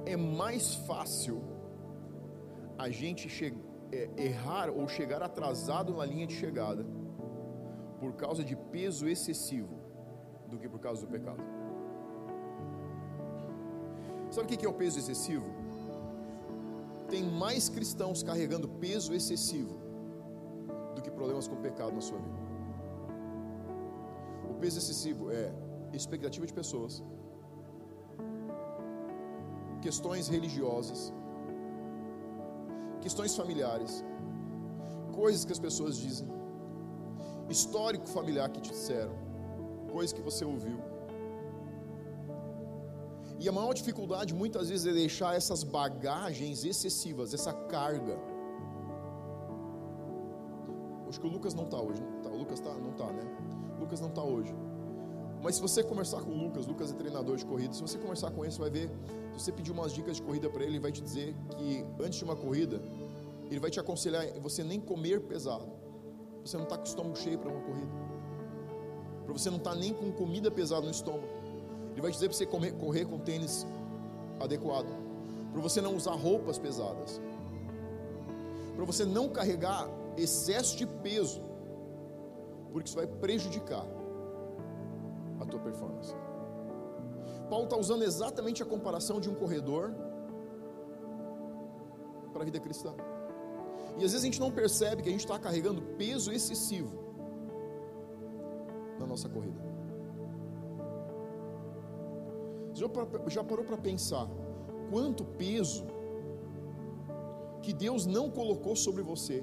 é 0.07 0.18
mais 0.18 0.74
fácil 0.74 1.43
a 2.76 2.89
gente 2.89 3.30
é, 3.91 4.09
errar 4.18 4.72
ou 4.72 4.88
chegar 4.88 5.22
atrasado 5.22 5.93
na 5.93 6.03
linha 6.03 6.26
de 6.26 6.34
chegada 6.34 6.84
por 7.99 8.13
causa 8.13 8.43
de 8.43 8.55
peso 8.55 9.07
excessivo 9.07 9.80
do 10.47 10.57
que 10.57 10.68
por 10.68 10.80
causa 10.80 11.05
do 11.05 11.07
pecado. 11.07 11.61
Sabe 14.32 14.45
o 14.45 14.57
que 14.57 14.65
é 14.65 14.69
o 14.69 14.73
peso 14.73 14.97
excessivo? 14.97 15.45
Tem 17.09 17.21
mais 17.21 17.67
cristãos 17.67 18.23
carregando 18.23 18.67
peso 18.86 19.13
excessivo 19.13 19.75
do 20.95 21.01
que 21.01 21.11
problemas 21.11 21.47
com 21.49 21.57
pecado 21.57 21.93
na 21.93 21.99
sua 21.99 22.17
vida. 22.17 22.39
O 24.49 24.53
peso 24.53 24.77
excessivo 24.79 25.29
é 25.32 25.51
expectativa 25.91 26.45
de 26.45 26.53
pessoas, 26.53 27.03
questões 29.82 30.29
religiosas, 30.29 31.13
questões 33.01 33.36
familiares, 33.36 34.05
coisas 35.11 35.43
que 35.43 35.51
as 35.51 35.59
pessoas 35.59 35.97
dizem, 35.97 36.29
histórico 37.49 38.07
familiar 38.07 38.49
que 38.49 38.61
te 38.61 38.71
disseram, 38.71 39.13
coisas 39.91 40.13
que 40.13 40.21
você 40.21 40.45
ouviu. 40.45 40.90
E 43.41 43.49
a 43.49 43.51
maior 43.51 43.73
dificuldade 43.73 44.35
muitas 44.35 44.69
vezes 44.69 44.85
é 44.85 44.93
deixar 44.93 45.35
essas 45.35 45.63
bagagens 45.63 46.63
excessivas, 46.63 47.33
essa 47.33 47.51
carga. 47.51 48.15
Acho 51.09 51.19
que 51.19 51.25
o 51.25 51.29
Lucas 51.29 51.55
não 51.55 51.63
está 51.63 51.81
hoje. 51.81 52.03
Tá, 52.21 52.29
o 52.29 52.37
Lucas 52.37 52.59
tá, 52.59 52.71
não 52.75 52.91
está, 52.91 53.11
né? 53.11 53.23
O 53.77 53.79
Lucas 53.79 53.99
não 53.99 54.09
está 54.09 54.21
hoje. 54.21 54.53
Mas 55.41 55.55
se 55.55 55.61
você 55.61 55.83
conversar 55.83 56.21
com 56.21 56.29
o 56.29 56.37
Lucas, 56.37 56.67
Lucas 56.67 56.91
é 56.91 56.93
treinador 56.93 57.35
de 57.35 57.43
corrida, 57.43 57.73
se 57.73 57.81
você 57.81 57.97
conversar 57.97 58.29
com 58.29 58.45
ele, 58.45 58.53
você 58.53 58.59
vai 58.59 58.69
ver, 58.69 58.91
se 59.33 59.43
você 59.43 59.51
pedir 59.51 59.71
umas 59.71 59.91
dicas 59.91 60.17
de 60.17 60.21
corrida 60.21 60.47
para 60.47 60.61
ele, 60.61 60.73
ele 60.73 60.79
vai 60.79 60.91
te 60.91 61.01
dizer 61.01 61.35
que 61.57 61.83
antes 61.99 62.19
de 62.19 62.23
uma 62.23 62.35
corrida, 62.35 62.79
ele 63.49 63.59
vai 63.59 63.71
te 63.71 63.79
aconselhar 63.79 64.23
você 64.39 64.63
nem 64.63 64.79
comer 64.79 65.19
pesado. 65.21 65.67
Você 66.45 66.57
não 66.57 66.65
está 66.65 66.77
com 66.77 66.83
o 66.83 66.87
estômago 66.87 67.17
cheio 67.17 67.39
para 67.39 67.49
uma 67.49 67.61
corrida. 67.61 67.91
Para 69.25 69.33
você 69.33 69.49
não 69.49 69.57
estar 69.57 69.71
tá 69.71 69.75
nem 69.75 69.95
com 69.95 70.11
comida 70.11 70.51
pesada 70.51 70.85
no 70.85 70.91
estômago. 70.91 71.40
Ele 72.02 72.08
vai 72.08 72.12
dizer 72.12 72.30
para 72.30 72.38
você 72.38 72.45
correr 72.72 73.06
com 73.06 73.20
tênis 73.20 73.66
adequado. 74.39 74.88
Para 75.52 75.62
você 75.62 75.80
não 75.82 75.95
usar 75.95 76.14
roupas 76.14 76.58
pesadas. 76.58 77.22
Para 78.76 78.84
você 78.86 79.06
não 79.06 79.30
carregar 79.30 79.88
excesso 80.18 80.76
de 80.76 80.88
peso. 80.88 81.43
Porque 82.72 82.88
isso 82.88 82.97
vai 82.97 83.06
prejudicar 83.06 83.86
a 85.39 85.45
tua 85.45 85.60
performance. 85.60 86.16
Paulo 87.47 87.66
está 87.66 87.78
usando 87.78 88.02
exatamente 88.02 88.64
a 88.64 88.66
comparação 88.66 89.20
de 89.20 89.30
um 89.30 89.36
corredor 89.36 89.93
para 92.34 92.41
a 92.41 92.45
vida 92.45 92.60
cristã. 92.60 92.95
E 93.99 94.06
às 94.06 94.12
vezes 94.12 94.24
a 94.24 94.26
gente 94.26 94.39
não 94.39 94.49
percebe 94.49 95.04
que 95.04 95.10
a 95.10 95.12
gente 95.12 95.22
está 95.22 95.38
carregando 95.38 95.84
peso 95.99 96.32
excessivo 96.32 96.97
na 98.97 99.06
nossa 99.06 99.30
corrida. 99.30 99.70
Já, 103.36 103.43
parou 103.43 103.65
para 103.71 103.77
pensar 103.89 104.27
quanto 104.91 105.23
peso 105.43 105.86
que 107.63 107.73
Deus 107.86 108.05
não 108.17 108.25
colocou 108.39 108.75
sobre 108.75 109.03
você, 109.11 109.38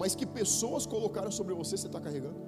mas 0.00 0.14
que 0.14 0.26
pessoas 0.26 0.86
colocaram 0.94 1.32
sobre 1.40 1.54
você, 1.60 1.76
você 1.76 1.86
está 1.86 2.00
carregando? 2.06 2.40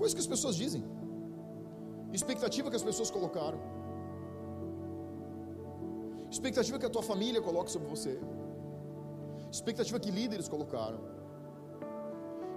Coisa 0.00 0.14
que 0.14 0.24
as 0.26 0.32
pessoas 0.34 0.56
dizem, 0.64 0.84
expectativa 2.12 2.68
que 2.72 2.76
as 2.76 2.88
pessoas 2.90 3.10
colocaram 3.10 3.60
expectativa 6.34 6.78
que 6.80 6.86
a 6.86 6.90
tua 6.90 7.02
família 7.02 7.40
coloque 7.40 7.70
sobre 7.70 7.88
você, 7.88 8.12
expectativa 9.50 9.98
que 10.04 10.10
líderes 10.10 10.48
colocaram, 10.48 11.00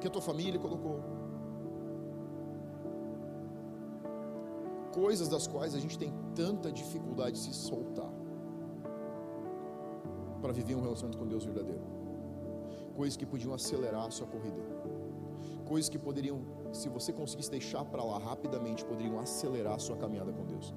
que 0.01 0.07
a 0.07 0.09
tua 0.09 0.21
família 0.29 0.59
colocou, 0.59 0.99
coisas 4.97 5.27
das 5.29 5.45
quais 5.45 5.75
a 5.75 5.79
gente 5.79 5.95
tem 5.95 6.11
tanta 6.33 6.71
dificuldade 6.71 7.33
de 7.33 7.37
se 7.37 7.53
soltar 7.53 8.11
para 10.41 10.51
viver 10.51 10.73
um 10.73 10.81
relacionamento 10.81 11.19
com 11.19 11.27
Deus 11.27 11.45
verdadeiro, 11.45 11.83
coisas 12.95 13.15
que 13.15 13.25
podiam 13.25 13.53
acelerar 13.53 14.05
a 14.07 14.09
sua 14.09 14.25
corrida, 14.25 14.59
coisas 15.65 15.87
que 15.87 15.99
poderiam, 15.99 16.41
se 16.73 16.89
você 16.89 17.13
conseguisse 17.13 17.51
deixar 17.51 17.85
para 17.85 18.03
lá 18.03 18.17
rapidamente, 18.17 18.83
poderiam 18.83 19.19
acelerar 19.19 19.75
a 19.75 19.79
sua 19.79 19.97
caminhada 19.97 20.31
com 20.33 20.43
Deus. 20.45 20.73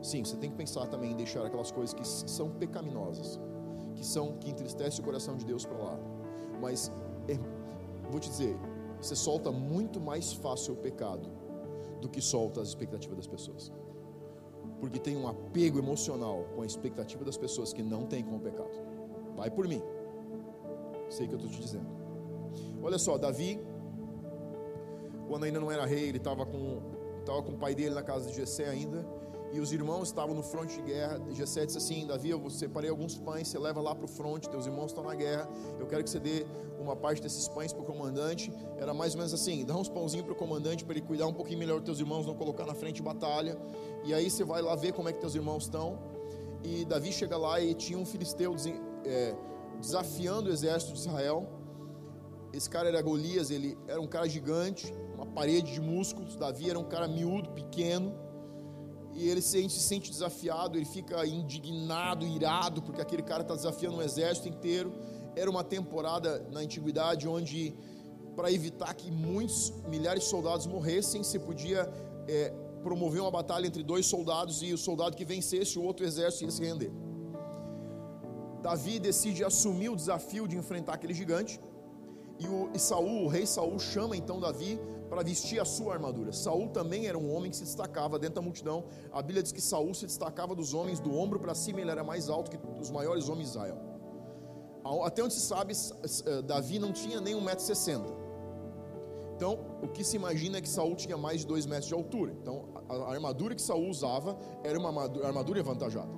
Sim, 0.00 0.24
você 0.24 0.36
tem 0.36 0.50
que 0.50 0.56
pensar 0.56 0.86
também 0.86 1.12
em 1.12 1.16
deixar 1.16 1.44
aquelas 1.44 1.70
coisas 1.70 1.92
que 1.92 2.06
são 2.06 2.50
pecaminosas, 2.52 3.38
que 3.94 4.04
são 4.04 4.38
que 4.38 4.50
entristecem 4.50 5.02
o 5.02 5.04
coração 5.04 5.36
de 5.36 5.44
Deus 5.44 5.66
para 5.66 5.76
lá. 5.76 5.98
Mas 6.58 6.90
é, 7.28 7.38
vou 8.10 8.18
te 8.18 8.30
dizer, 8.30 8.56
você 8.98 9.14
solta 9.14 9.52
muito 9.52 10.00
mais 10.00 10.32
fácil 10.32 10.72
o 10.72 10.76
pecado 10.78 11.36
do 12.00 12.08
que 12.08 12.20
solta 12.20 12.60
as 12.60 12.68
expectativas 12.68 13.16
das 13.16 13.26
pessoas. 13.26 13.72
Porque 14.80 14.98
tem 14.98 15.16
um 15.16 15.26
apego 15.26 15.78
emocional 15.78 16.44
com 16.54 16.62
a 16.62 16.66
expectativa 16.66 17.24
das 17.24 17.36
pessoas 17.36 17.72
que 17.72 17.82
não 17.82 18.06
tem 18.06 18.22
com 18.22 18.36
o 18.36 18.40
pecado. 18.40 18.70
Vai 19.34 19.50
por 19.50 19.66
mim. 19.66 19.82
Sei 21.08 21.26
que 21.26 21.34
eu 21.34 21.38
estou 21.38 21.50
te 21.50 21.60
dizendo. 21.60 21.86
Olha 22.82 22.98
só, 22.98 23.16
Davi, 23.16 23.60
quando 25.28 25.44
ainda 25.44 25.60
não 25.60 25.70
era 25.70 25.86
rei, 25.86 26.08
ele 26.08 26.18
estava 26.18 26.44
com, 26.44 26.80
com 27.26 27.52
o 27.52 27.58
pai 27.58 27.74
dele 27.74 27.94
na 27.94 28.02
casa 28.02 28.28
de 28.28 28.36
Jessé 28.36 28.68
ainda 28.68 29.06
e 29.56 29.60
os 29.60 29.72
irmãos 29.72 30.08
estavam 30.08 30.34
no 30.34 30.42
fronte 30.42 30.76
de 30.76 30.82
guerra. 30.82 31.18
Jessé 31.30 31.64
disse 31.64 31.78
assim: 31.78 32.06
Davi, 32.06 32.28
eu 32.28 32.50
separei 32.50 32.90
alguns 32.90 33.16
pães, 33.16 33.48
você 33.48 33.58
leva 33.58 33.80
lá 33.80 33.94
para 33.94 34.04
o 34.04 34.08
fronte, 34.08 34.50
teus 34.50 34.66
irmãos 34.66 34.88
estão 34.88 35.02
na 35.02 35.14
guerra. 35.14 35.48
Eu 35.80 35.86
quero 35.86 36.04
que 36.04 36.10
você 36.10 36.20
dê 36.20 36.46
uma 36.78 36.94
parte 36.94 37.22
desses 37.22 37.48
pães 37.48 37.72
para 37.72 37.80
o 37.80 37.84
comandante. 37.84 38.52
Era 38.76 38.92
mais 38.92 39.14
ou 39.14 39.18
menos 39.18 39.32
assim: 39.32 39.64
dá 39.64 39.74
uns 39.74 39.88
pãozinhos 39.88 40.26
para 40.26 40.34
o 40.34 40.36
comandante 40.36 40.84
para 40.84 40.94
ele 40.94 41.06
cuidar 41.06 41.26
um 41.26 41.32
pouquinho 41.32 41.58
melhor 41.58 41.76
dos 41.76 41.86
teus 41.86 42.00
irmãos, 42.00 42.26
não 42.26 42.34
colocar 42.34 42.66
na 42.66 42.74
frente 42.74 42.96
de 42.96 43.02
batalha. 43.02 43.56
E 44.04 44.12
aí 44.12 44.30
você 44.30 44.44
vai 44.44 44.60
lá 44.60 44.76
ver 44.76 44.92
como 44.92 45.08
é 45.08 45.12
que 45.12 45.20
teus 45.20 45.34
irmãos 45.34 45.62
estão. 45.62 45.98
E 46.62 46.84
Davi 46.84 47.10
chega 47.10 47.38
lá 47.38 47.58
e 47.58 47.72
tinha 47.72 47.98
um 47.98 48.04
filisteu 48.04 48.54
é, 49.06 49.34
desafiando 49.80 50.50
o 50.50 50.52
exército 50.52 50.92
de 50.92 50.98
Israel. 50.98 51.48
Esse 52.52 52.68
cara 52.68 52.88
era 52.88 53.00
Golias, 53.00 53.50
ele 53.50 53.76
era 53.88 54.00
um 54.00 54.06
cara 54.06 54.28
gigante, 54.28 54.92
uma 55.14 55.24
parede 55.24 55.72
de 55.72 55.80
músculos. 55.80 56.36
Davi 56.36 56.68
era 56.68 56.78
um 56.78 56.84
cara 56.84 57.08
miúdo, 57.08 57.48
pequeno 57.50 58.25
e 59.16 59.28
ele 59.28 59.40
se 59.40 59.68
sente 59.70 60.10
desafiado, 60.10 60.76
ele 60.76 60.84
fica 60.84 61.26
indignado, 61.26 62.26
irado, 62.26 62.82
porque 62.82 63.00
aquele 63.00 63.22
cara 63.22 63.42
está 63.42 63.54
desafiando 63.54 63.96
um 63.96 64.02
exército 64.02 64.48
inteiro. 64.48 64.92
Era 65.34 65.50
uma 65.50 65.64
temporada 65.64 66.46
na 66.50 66.60
antiguidade 66.60 67.26
onde, 67.26 67.74
para 68.36 68.52
evitar 68.52 68.92
que 68.94 69.10
muitos 69.10 69.72
milhares 69.88 70.24
de 70.24 70.28
soldados 70.28 70.66
morressem, 70.66 71.22
se 71.22 71.38
podia 71.38 71.90
é, 72.28 72.52
promover 72.82 73.22
uma 73.22 73.30
batalha 73.30 73.66
entre 73.66 73.82
dois 73.82 74.04
soldados 74.04 74.62
e 74.62 74.72
o 74.74 74.78
soldado 74.78 75.16
que 75.16 75.24
vencesse, 75.24 75.78
o 75.78 75.82
outro 75.82 76.04
exército 76.04 76.44
ia 76.44 76.50
se 76.50 76.62
render. 76.62 76.92
Davi 78.62 78.98
decide 78.98 79.42
assumir 79.44 79.88
o 79.88 79.96
desafio 79.96 80.46
de 80.46 80.56
enfrentar 80.56 80.94
aquele 80.94 81.14
gigante. 81.14 81.58
E, 82.38 82.46
o, 82.46 82.70
e 82.74 82.78
Saul, 82.78 83.24
o 83.24 83.28
rei 83.28 83.46
Saul, 83.46 83.78
chama 83.78 84.14
então 84.14 84.38
Davi 84.38 84.78
para 85.08 85.22
vestir 85.22 85.60
a 85.60 85.64
sua 85.64 85.94
armadura. 85.94 86.32
Saul 86.32 86.68
também 86.68 87.06
era 87.06 87.16
um 87.16 87.34
homem 87.34 87.50
que 87.50 87.56
se 87.56 87.64
destacava 87.64 88.18
dentro 88.18 88.36
da 88.36 88.42
multidão. 88.42 88.84
A 89.12 89.22
Bíblia 89.22 89.42
diz 89.42 89.52
que 89.52 89.60
Saul 89.60 89.94
se 89.94 90.06
destacava 90.06 90.54
dos 90.54 90.74
homens 90.74 91.00
do 91.00 91.14
ombro 91.14 91.38
para 91.38 91.54
cima, 91.54 91.80
ele 91.80 91.90
era 91.90 92.04
mais 92.04 92.28
alto 92.28 92.50
que 92.50 92.58
os 92.80 92.90
maiores 92.90 93.28
homens 93.28 93.50
de 93.50 93.56
Israel. 93.56 93.78
Até 95.04 95.22
onde 95.22 95.34
se 95.34 95.40
sabe, 95.40 95.74
eh, 95.74 96.42
Davi 96.42 96.78
não 96.78 96.92
tinha 96.92 97.20
nem 97.20 97.34
1,60m. 97.34 98.04
Então, 99.34 99.58
o 99.82 99.88
que 99.88 100.02
se 100.02 100.16
imagina 100.16 100.58
é 100.58 100.60
que 100.60 100.68
Saul 100.68 100.94
tinha 100.94 101.16
mais 101.16 101.40
de 101.40 101.46
2 101.46 101.66
metros 101.66 101.88
de 101.88 101.94
altura. 101.94 102.32
Então, 102.40 102.68
a 102.88 103.12
armadura 103.12 103.54
que 103.54 103.60
Saul 103.60 103.88
usava 103.88 104.38
era 104.64 104.78
uma 104.78 104.88
armadura 105.24 105.60
avantajada. 105.60 106.10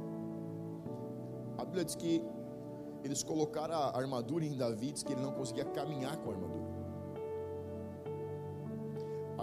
A 1.57 1.65
Bíblia 1.65 1.85
diz 1.85 1.97
que 1.97 2.23
eles 3.03 3.23
colocaram 3.23 3.75
a 3.75 3.97
armadura 3.97 4.45
em 4.45 4.57
Davi, 4.57 4.93
diz 4.93 5.03
que 5.03 5.13
ele 5.13 5.23
não 5.23 5.33
conseguia 5.33 5.65
caminhar 5.65 6.17
com 6.19 6.31
a 6.31 6.35
armadura. 6.35 6.68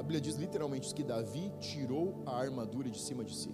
Bíblia 0.05 0.21
diz 0.21 0.35
literalmente 0.35 0.93
que 0.93 1.03
Davi 1.03 1.51
tirou 1.59 2.21
a 2.27 2.37
armadura 2.37 2.87
de 2.87 2.99
cima 2.99 3.23
de 3.23 3.35
si. 3.35 3.51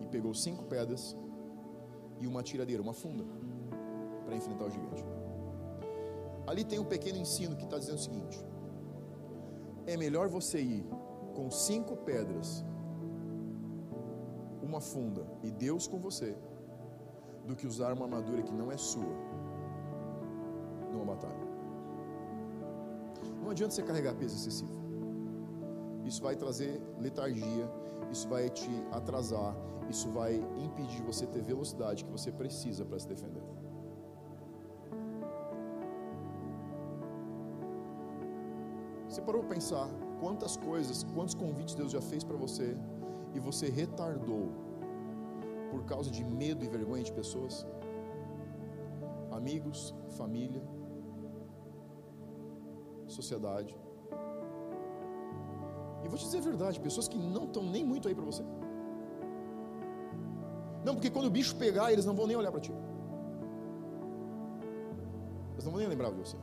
E 0.00 0.06
pegou 0.06 0.32
cinco 0.32 0.62
pedras 0.66 1.16
e 2.20 2.26
uma 2.28 2.40
tiradeira, 2.40 2.80
uma 2.80 2.92
funda, 2.92 3.24
para 4.24 4.36
enfrentar 4.36 4.66
o 4.66 4.70
gigante. 4.70 5.04
Ali 6.46 6.64
tem 6.64 6.78
um 6.78 6.84
pequeno 6.84 7.18
ensino 7.18 7.56
que 7.56 7.64
está 7.64 7.76
dizendo 7.76 7.96
o 7.96 8.00
seguinte: 8.00 8.38
é 9.86 9.96
melhor 9.96 10.28
você 10.28 10.60
ir 10.62 10.86
com 11.34 11.50
cinco 11.50 11.96
pedras, 11.96 12.64
uma 14.62 14.80
funda 14.80 15.26
e 15.42 15.50
Deus 15.50 15.88
com 15.88 15.98
você, 15.98 16.36
do 17.44 17.56
que 17.56 17.66
usar 17.66 17.92
uma 17.92 18.04
armadura 18.04 18.40
que 18.40 18.54
não 18.54 18.70
é 18.70 18.76
sua 18.76 19.16
numa 20.92 21.06
batalha. 21.06 21.43
Não 23.44 23.50
adianta 23.50 23.74
você 23.74 23.82
carregar 23.82 24.14
peso 24.14 24.34
excessivo. 24.36 24.72
Isso 26.02 26.22
vai 26.22 26.34
trazer 26.34 26.80
letargia, 26.98 27.70
isso 28.10 28.26
vai 28.26 28.48
te 28.48 28.70
atrasar, 28.90 29.54
isso 29.90 30.08
vai 30.08 30.36
impedir 30.56 31.02
você 31.02 31.26
ter 31.26 31.42
velocidade 31.42 32.04
que 32.04 32.10
você 32.10 32.32
precisa 32.32 32.86
para 32.86 32.98
se 32.98 33.06
defender. 33.06 33.42
Você 39.08 39.20
parou 39.20 39.42
para 39.42 39.54
pensar 39.54 39.90
quantas 40.20 40.56
coisas, 40.56 41.04
quantos 41.14 41.34
convites 41.34 41.74
Deus 41.74 41.92
já 41.92 42.00
fez 42.00 42.24
para 42.24 42.36
você 42.36 42.74
e 43.34 43.38
você 43.38 43.68
retardou 43.68 44.48
por 45.70 45.84
causa 45.84 46.10
de 46.10 46.24
medo 46.24 46.64
e 46.64 46.68
vergonha 46.68 47.04
de 47.04 47.12
pessoas? 47.12 47.66
Amigos, 49.30 49.94
família, 50.16 50.62
sociedade. 53.14 53.76
E 56.04 56.08
vou 56.08 56.18
te 56.18 56.24
dizer 56.24 56.38
a 56.38 56.46
verdade, 56.50 56.80
pessoas 56.88 57.08
que 57.08 57.18
não 57.18 57.44
estão 57.44 57.62
nem 57.74 57.84
muito 57.84 58.08
aí 58.08 58.14
para 58.14 58.24
você. 58.24 58.44
Não, 60.84 60.94
porque 60.94 61.10
quando 61.10 61.26
o 61.26 61.30
bicho 61.30 61.54
pegar, 61.56 61.92
eles 61.92 62.04
não 62.04 62.14
vão 62.14 62.26
nem 62.26 62.36
olhar 62.36 62.52
para 62.52 62.60
ti. 62.60 62.72
Eles 65.52 65.64
não 65.64 65.72
vão 65.72 65.80
nem 65.80 65.88
lembrar 65.88 66.10
de 66.10 66.18
você. 66.24 66.36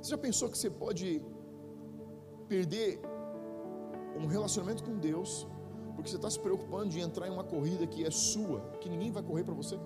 Você 0.00 0.10
já 0.10 0.18
pensou 0.18 0.48
que 0.48 0.56
você 0.56 0.70
pode 0.70 1.22
perder 2.48 3.00
um 4.18 4.26
relacionamento 4.26 4.82
com 4.84 4.96
Deus 4.96 5.46
porque 5.94 6.10
você 6.10 6.16
está 6.16 6.30
se 6.30 6.38
preocupando 6.38 6.90
de 6.90 7.00
entrar 7.00 7.26
em 7.26 7.30
uma 7.30 7.42
corrida 7.42 7.86
que 7.86 8.04
é 8.04 8.10
sua, 8.10 8.60
que 8.80 8.88
ninguém 8.88 9.10
vai 9.10 9.22
correr 9.22 9.44
para 9.44 9.54
você? 9.54 9.76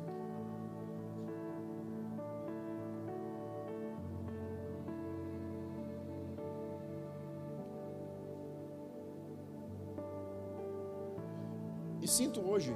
Sinto 12.20 12.40
hoje, 12.52 12.72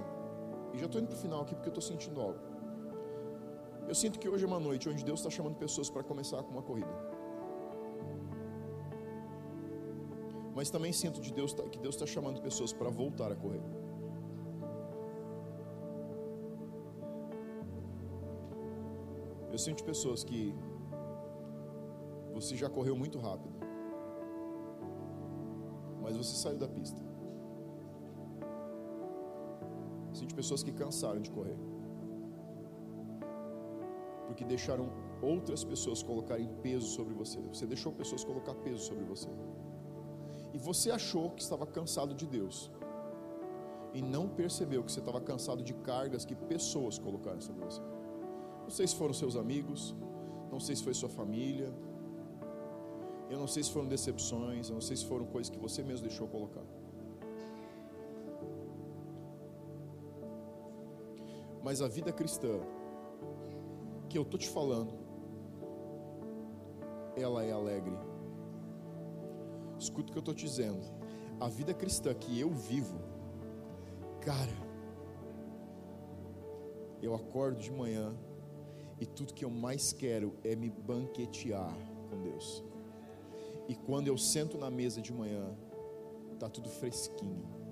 e 0.73 0.79
já 0.79 0.87
estou 0.87 0.99
indo 1.01 1.09
para 1.09 1.19
o 1.19 1.23
final 1.25 1.41
aqui 1.43 1.55
porque 1.55 1.69
eu 1.71 1.77
estou 1.77 1.87
sentindo 1.93 2.19
algo. 2.27 2.41
Eu 3.91 3.95
sinto 4.03 4.19
que 4.21 4.29
hoje 4.33 4.43
é 4.47 4.49
uma 4.53 4.61
noite 4.69 4.89
onde 4.93 5.05
Deus 5.09 5.21
está 5.21 5.31
chamando 5.37 5.57
pessoas 5.65 5.89
para 5.95 6.03
começar 6.11 6.43
com 6.45 6.53
uma 6.57 6.63
corrida. 6.69 6.95
Mas 10.57 10.71
também 10.75 10.93
sinto 11.03 11.21
de 11.21 11.31
Deus 11.39 11.53
que 11.73 11.79
Deus 11.79 11.95
está 11.97 12.07
chamando 12.07 12.41
pessoas 12.49 12.73
para 12.73 12.89
voltar 13.03 13.31
a 13.33 13.37
correr. 13.37 13.65
Eu 19.55 19.59
sinto 19.59 19.85
pessoas 19.85 20.25
que 20.25 20.55
você 22.33 22.57
já 22.63 22.71
correu 22.77 22.97
muito 23.03 23.19
rápido, 23.19 23.57
mas 26.03 26.17
você 26.17 26.35
saiu 26.45 26.59
da 26.65 26.71
pista. 26.79 27.14
Sinto 30.25 30.37
pessoas 30.37 30.63
que 30.63 30.73
cansaram 30.73 31.21
de 31.21 31.31
correr, 31.31 31.55
porque 34.27 34.43
deixaram 34.43 34.87
outras 35.21 35.63
pessoas 35.63 36.03
colocarem 36.03 36.49
peso 36.63 36.87
sobre 36.87 37.13
você. 37.13 37.39
Você 37.53 37.67
deixou 37.67 37.93
pessoas 37.93 38.25
colocar 38.25 38.55
peso 38.55 38.79
sobre 38.79 39.05
você. 39.05 39.29
E 40.55 40.57
você 40.57 40.91
achou 40.91 41.29
que 41.33 41.43
estava 41.43 41.67
cansado 41.67 42.15
de 42.15 42.27
Deus. 42.27 42.71
E 43.93 44.01
não 44.01 44.27
percebeu 44.27 44.83
que 44.83 44.91
você 44.91 45.01
estava 45.01 45.21
cansado 45.21 45.63
de 45.63 45.75
cargas 45.91 46.25
que 46.25 46.35
pessoas 46.35 46.99
colocaram 46.99 47.43
sobre 47.43 47.63
você. 47.63 47.83
Não 48.63 48.71
sei 48.71 48.87
se 48.87 48.97
foram 48.97 49.13
seus 49.13 49.37
amigos, 49.37 49.95
não 50.51 50.59
sei 50.59 50.75
se 50.75 50.83
foi 50.83 50.95
sua 50.95 51.11
família, 51.11 51.71
eu 53.29 53.39
não 53.39 53.47
sei 53.47 53.63
se 53.63 53.71
foram 53.71 53.89
decepções, 53.89 54.71
eu 54.71 54.75
não 54.75 54.81
sei 54.81 54.97
se 54.97 55.05
foram 55.05 55.27
coisas 55.27 55.51
que 55.51 55.59
você 55.59 55.83
mesmo 55.83 56.09
deixou 56.09 56.27
colocar. 56.27 56.65
Mas 61.65 61.81
a 61.81 61.89
vida 61.89 62.13
cristã, 62.13 62.61
que 64.11 64.19
eu 64.19 64.23
estou 64.23 64.39
te 64.39 64.51
falando, 64.51 64.93
ela 67.17 67.43
é 67.43 67.53
alegre. 67.53 67.97
Escuta 69.79 70.11
o 70.11 70.13
que 70.13 70.19
eu 70.19 70.21
estou 70.21 70.35
te 70.35 70.45
dizendo. 70.45 70.83
A 71.41 71.49
vida 71.49 71.73
cristã 71.73 72.13
que 72.13 72.39
eu 72.39 72.51
vivo, 72.51 72.99
cara, 74.21 74.53
eu 77.01 77.15
acordo 77.15 77.59
de 77.59 77.73
manhã, 77.73 78.15
e 79.01 79.07
tudo 79.07 79.33
que 79.33 79.45
eu 79.45 79.51
mais 79.51 79.91
quero 79.91 80.35
é 80.45 80.55
me 80.55 80.69
banquetear 80.69 81.75
com 82.11 82.21
Deus. 82.21 82.63
E 83.67 83.75
quando 83.75 84.09
eu 84.09 84.19
sento 84.19 84.59
na 84.59 84.71
mesa 84.71 85.01
de 85.01 85.15
manhã, 85.15 85.57
tá 86.39 86.47
tudo 86.47 86.69
fresquinho. 86.69 87.64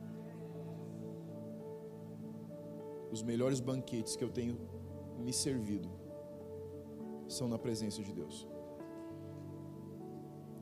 Os 3.13 3.23
melhores 3.23 3.61
banquetes 3.61 4.17
que 4.17 4.25
eu 4.25 4.31
tenho 4.31 4.57
me 5.19 5.33
servido 5.33 5.89
são 7.29 7.47
na 7.47 7.59
presença 7.59 8.03
de 8.03 8.13
Deus. 8.13 8.49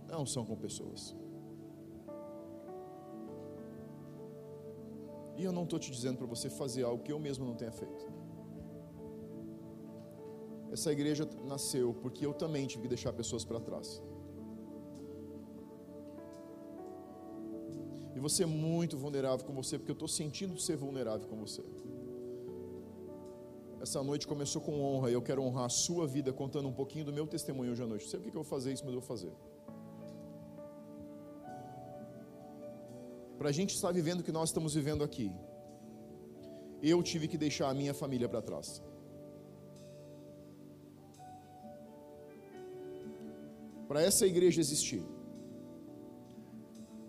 Não 0.08 0.26
são 0.26 0.44
com 0.44 0.56
pessoas. 0.56 1.16
E 5.36 5.44
eu 5.44 5.52
não 5.52 5.62
estou 5.62 5.78
te 5.78 5.90
dizendo 5.90 6.18
para 6.18 6.26
você 6.26 6.50
fazer 6.50 6.82
algo 6.82 7.02
que 7.04 7.12
eu 7.12 7.18
mesmo 7.18 7.44
não 7.46 7.54
tenha 7.54 7.72
feito. 7.72 8.04
Essa 10.72 10.92
igreja 10.92 11.28
nasceu 11.44 11.94
porque 11.94 12.26
eu 12.26 12.34
também 12.34 12.66
tive 12.66 12.82
que 12.82 12.88
deixar 12.88 13.12
pessoas 13.12 13.44
para 13.44 13.60
trás. 13.60 14.02
E 18.14 18.20
você 18.20 18.42
é 18.42 18.46
muito 18.46 18.98
vulnerável 18.98 19.46
com 19.46 19.54
você, 19.54 19.78
porque 19.78 19.92
eu 19.92 19.94
estou 19.94 20.08
sentindo 20.08 20.58
ser 20.60 20.76
vulnerável 20.76 21.26
com 21.26 21.36
você. 21.36 21.64
Essa 23.80 24.02
noite 24.02 24.26
começou 24.26 24.60
com 24.60 24.80
honra 24.82 25.10
e 25.10 25.14
eu 25.14 25.22
quero 25.22 25.42
honrar 25.42 25.64
a 25.64 25.68
sua 25.68 26.06
vida 26.06 26.32
contando 26.32 26.68
um 26.68 26.72
pouquinho 26.72 27.04
do 27.04 27.12
meu 27.12 27.26
testemunho 27.26 27.72
hoje 27.72 27.82
à 27.82 27.86
noite. 27.86 28.04
Não 28.04 28.10
sei 28.10 28.20
o 28.20 28.22
que 28.22 28.28
eu 28.28 28.34
vou 28.34 28.44
fazer 28.44 28.72
isso, 28.72 28.84
mas 28.84 28.94
eu 28.94 29.00
vou 29.00 29.08
fazer. 29.08 29.32
Para 33.38 33.48
a 33.48 33.52
gente 33.52 33.74
estar 33.74 33.90
vivendo 33.90 34.20
o 34.20 34.22
que 34.22 34.32
nós 34.32 34.50
estamos 34.50 34.74
vivendo 34.74 35.02
aqui, 35.02 35.32
eu 36.82 37.02
tive 37.02 37.26
que 37.26 37.38
deixar 37.38 37.70
a 37.70 37.74
minha 37.74 37.94
família 37.94 38.28
para 38.28 38.42
trás. 38.42 38.82
para 43.90 44.02
essa 44.02 44.24
igreja 44.24 44.60
existir, 44.60 45.02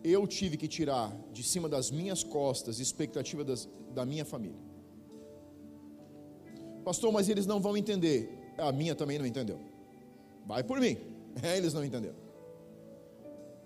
eu 0.04 0.26
tive 0.26 0.58
que 0.58 0.68
tirar 0.68 1.16
de 1.32 1.44
cima 1.44 1.70
das 1.70 1.92
minhas 1.92 2.24
costas 2.24 2.80
expectativa 2.80 3.44
das, 3.44 3.70
da 3.94 4.04
minha 4.04 4.26
família. 4.26 4.71
Pastor, 6.84 7.12
mas 7.12 7.30
eles 7.30 7.46
não 7.46 7.60
vão 7.60 7.78
entender. 7.78 8.30
A 8.58 8.72
minha 8.72 8.96
também 8.96 9.18
não 9.18 9.26
entendeu. 9.26 9.60
Vai 10.46 10.64
por 10.64 10.80
mim. 10.80 10.98
É, 11.42 11.56
eles 11.56 11.74
não 11.74 11.82
entenderam. 11.82 12.18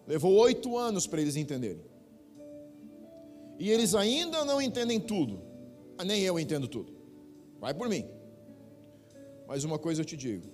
Levou 0.05 0.33
oito 0.33 0.77
anos 0.77 1.07
para 1.07 1.19
eles 1.19 1.35
entenderem. 1.35 1.81
E 3.57 3.71
eles 3.71 3.95
ainda 3.95 4.45
não 4.45 4.61
entendem 4.61 4.99
tudo. 4.99 5.41
Nem 6.05 6.21
eu 6.21 6.39
entendo 6.39 6.67
tudo. 6.67 6.93
Vai 7.59 7.73
por 7.73 7.89
mim. 7.89 8.05
Mas 9.47 9.63
uma 9.63 9.79
coisa 9.79 10.01
eu 10.01 10.05
te 10.05 10.15
digo: 10.15 10.47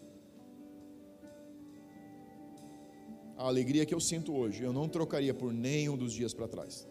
a 3.37 3.45
alegria 3.47 3.85
que 3.85 3.93
eu 3.93 3.99
sinto 3.99 4.33
hoje, 4.33 4.63
eu 4.63 4.71
não 4.71 4.87
trocaria 4.87 5.33
por 5.33 5.51
nenhum 5.51 5.97
dos 5.97 6.13
dias 6.13 6.33
para 6.33 6.47
trás. 6.47 6.87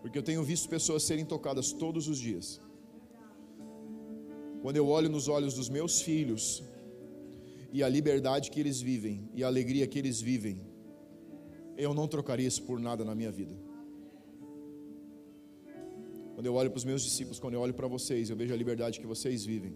Porque 0.00 0.16
eu 0.16 0.22
tenho 0.22 0.42
visto 0.44 0.68
pessoas 0.68 1.02
serem 1.02 1.24
tocadas 1.24 1.72
todos 1.72 2.08
os 2.08 2.18
dias. 2.18 2.60
Quando 4.62 4.76
eu 4.76 4.86
olho 4.88 5.08
nos 5.08 5.28
olhos 5.28 5.54
dos 5.54 5.68
meus 5.68 6.00
filhos 6.00 6.62
e 7.72 7.82
a 7.82 7.88
liberdade 7.88 8.50
que 8.50 8.60
eles 8.60 8.80
vivem 8.80 9.28
e 9.34 9.44
a 9.44 9.46
alegria 9.46 9.86
que 9.86 9.98
eles 9.98 10.20
vivem, 10.20 10.60
eu 11.76 11.92
não 11.94 12.06
trocaria 12.08 12.46
isso 12.46 12.62
por 12.62 12.78
nada 12.80 13.04
na 13.04 13.14
minha 13.14 13.30
vida. 13.30 13.54
Quando 16.34 16.46
eu 16.46 16.54
olho 16.54 16.70
para 16.70 16.78
os 16.78 16.84
meus 16.84 17.02
discípulos, 17.02 17.38
quando 17.40 17.54
eu 17.54 17.60
olho 17.60 17.74
para 17.74 17.88
vocês, 17.88 18.30
eu 18.30 18.36
vejo 18.36 18.52
a 18.54 18.56
liberdade 18.56 19.00
que 19.00 19.06
vocês 19.06 19.44
vivem. 19.44 19.74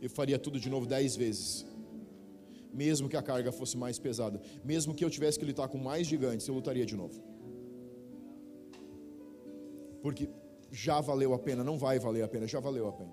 Eu 0.00 0.10
faria 0.10 0.38
tudo 0.38 0.58
de 0.58 0.68
novo 0.68 0.86
dez 0.86 1.16
vezes 1.16 1.66
mesmo 2.72 3.08
que 3.08 3.16
a 3.16 3.22
carga 3.22 3.52
fosse 3.52 3.76
mais 3.76 3.98
pesada, 3.98 4.40
mesmo 4.64 4.94
que 4.94 5.04
eu 5.04 5.10
tivesse 5.10 5.38
que 5.38 5.44
lutar 5.44 5.68
com 5.68 5.78
mais 5.78 6.06
gigantes, 6.06 6.46
eu 6.46 6.54
lutaria 6.54 6.86
de 6.86 6.96
novo. 6.96 7.20
Porque 10.02 10.28
já 10.70 11.00
valeu 11.00 11.34
a 11.34 11.38
pena, 11.38 11.62
não 11.62 11.76
vai 11.76 11.98
valer 11.98 12.22
a 12.22 12.28
pena, 12.28 12.46
já 12.46 12.60
valeu 12.60 12.88
a 12.88 12.92
pena. 12.92 13.12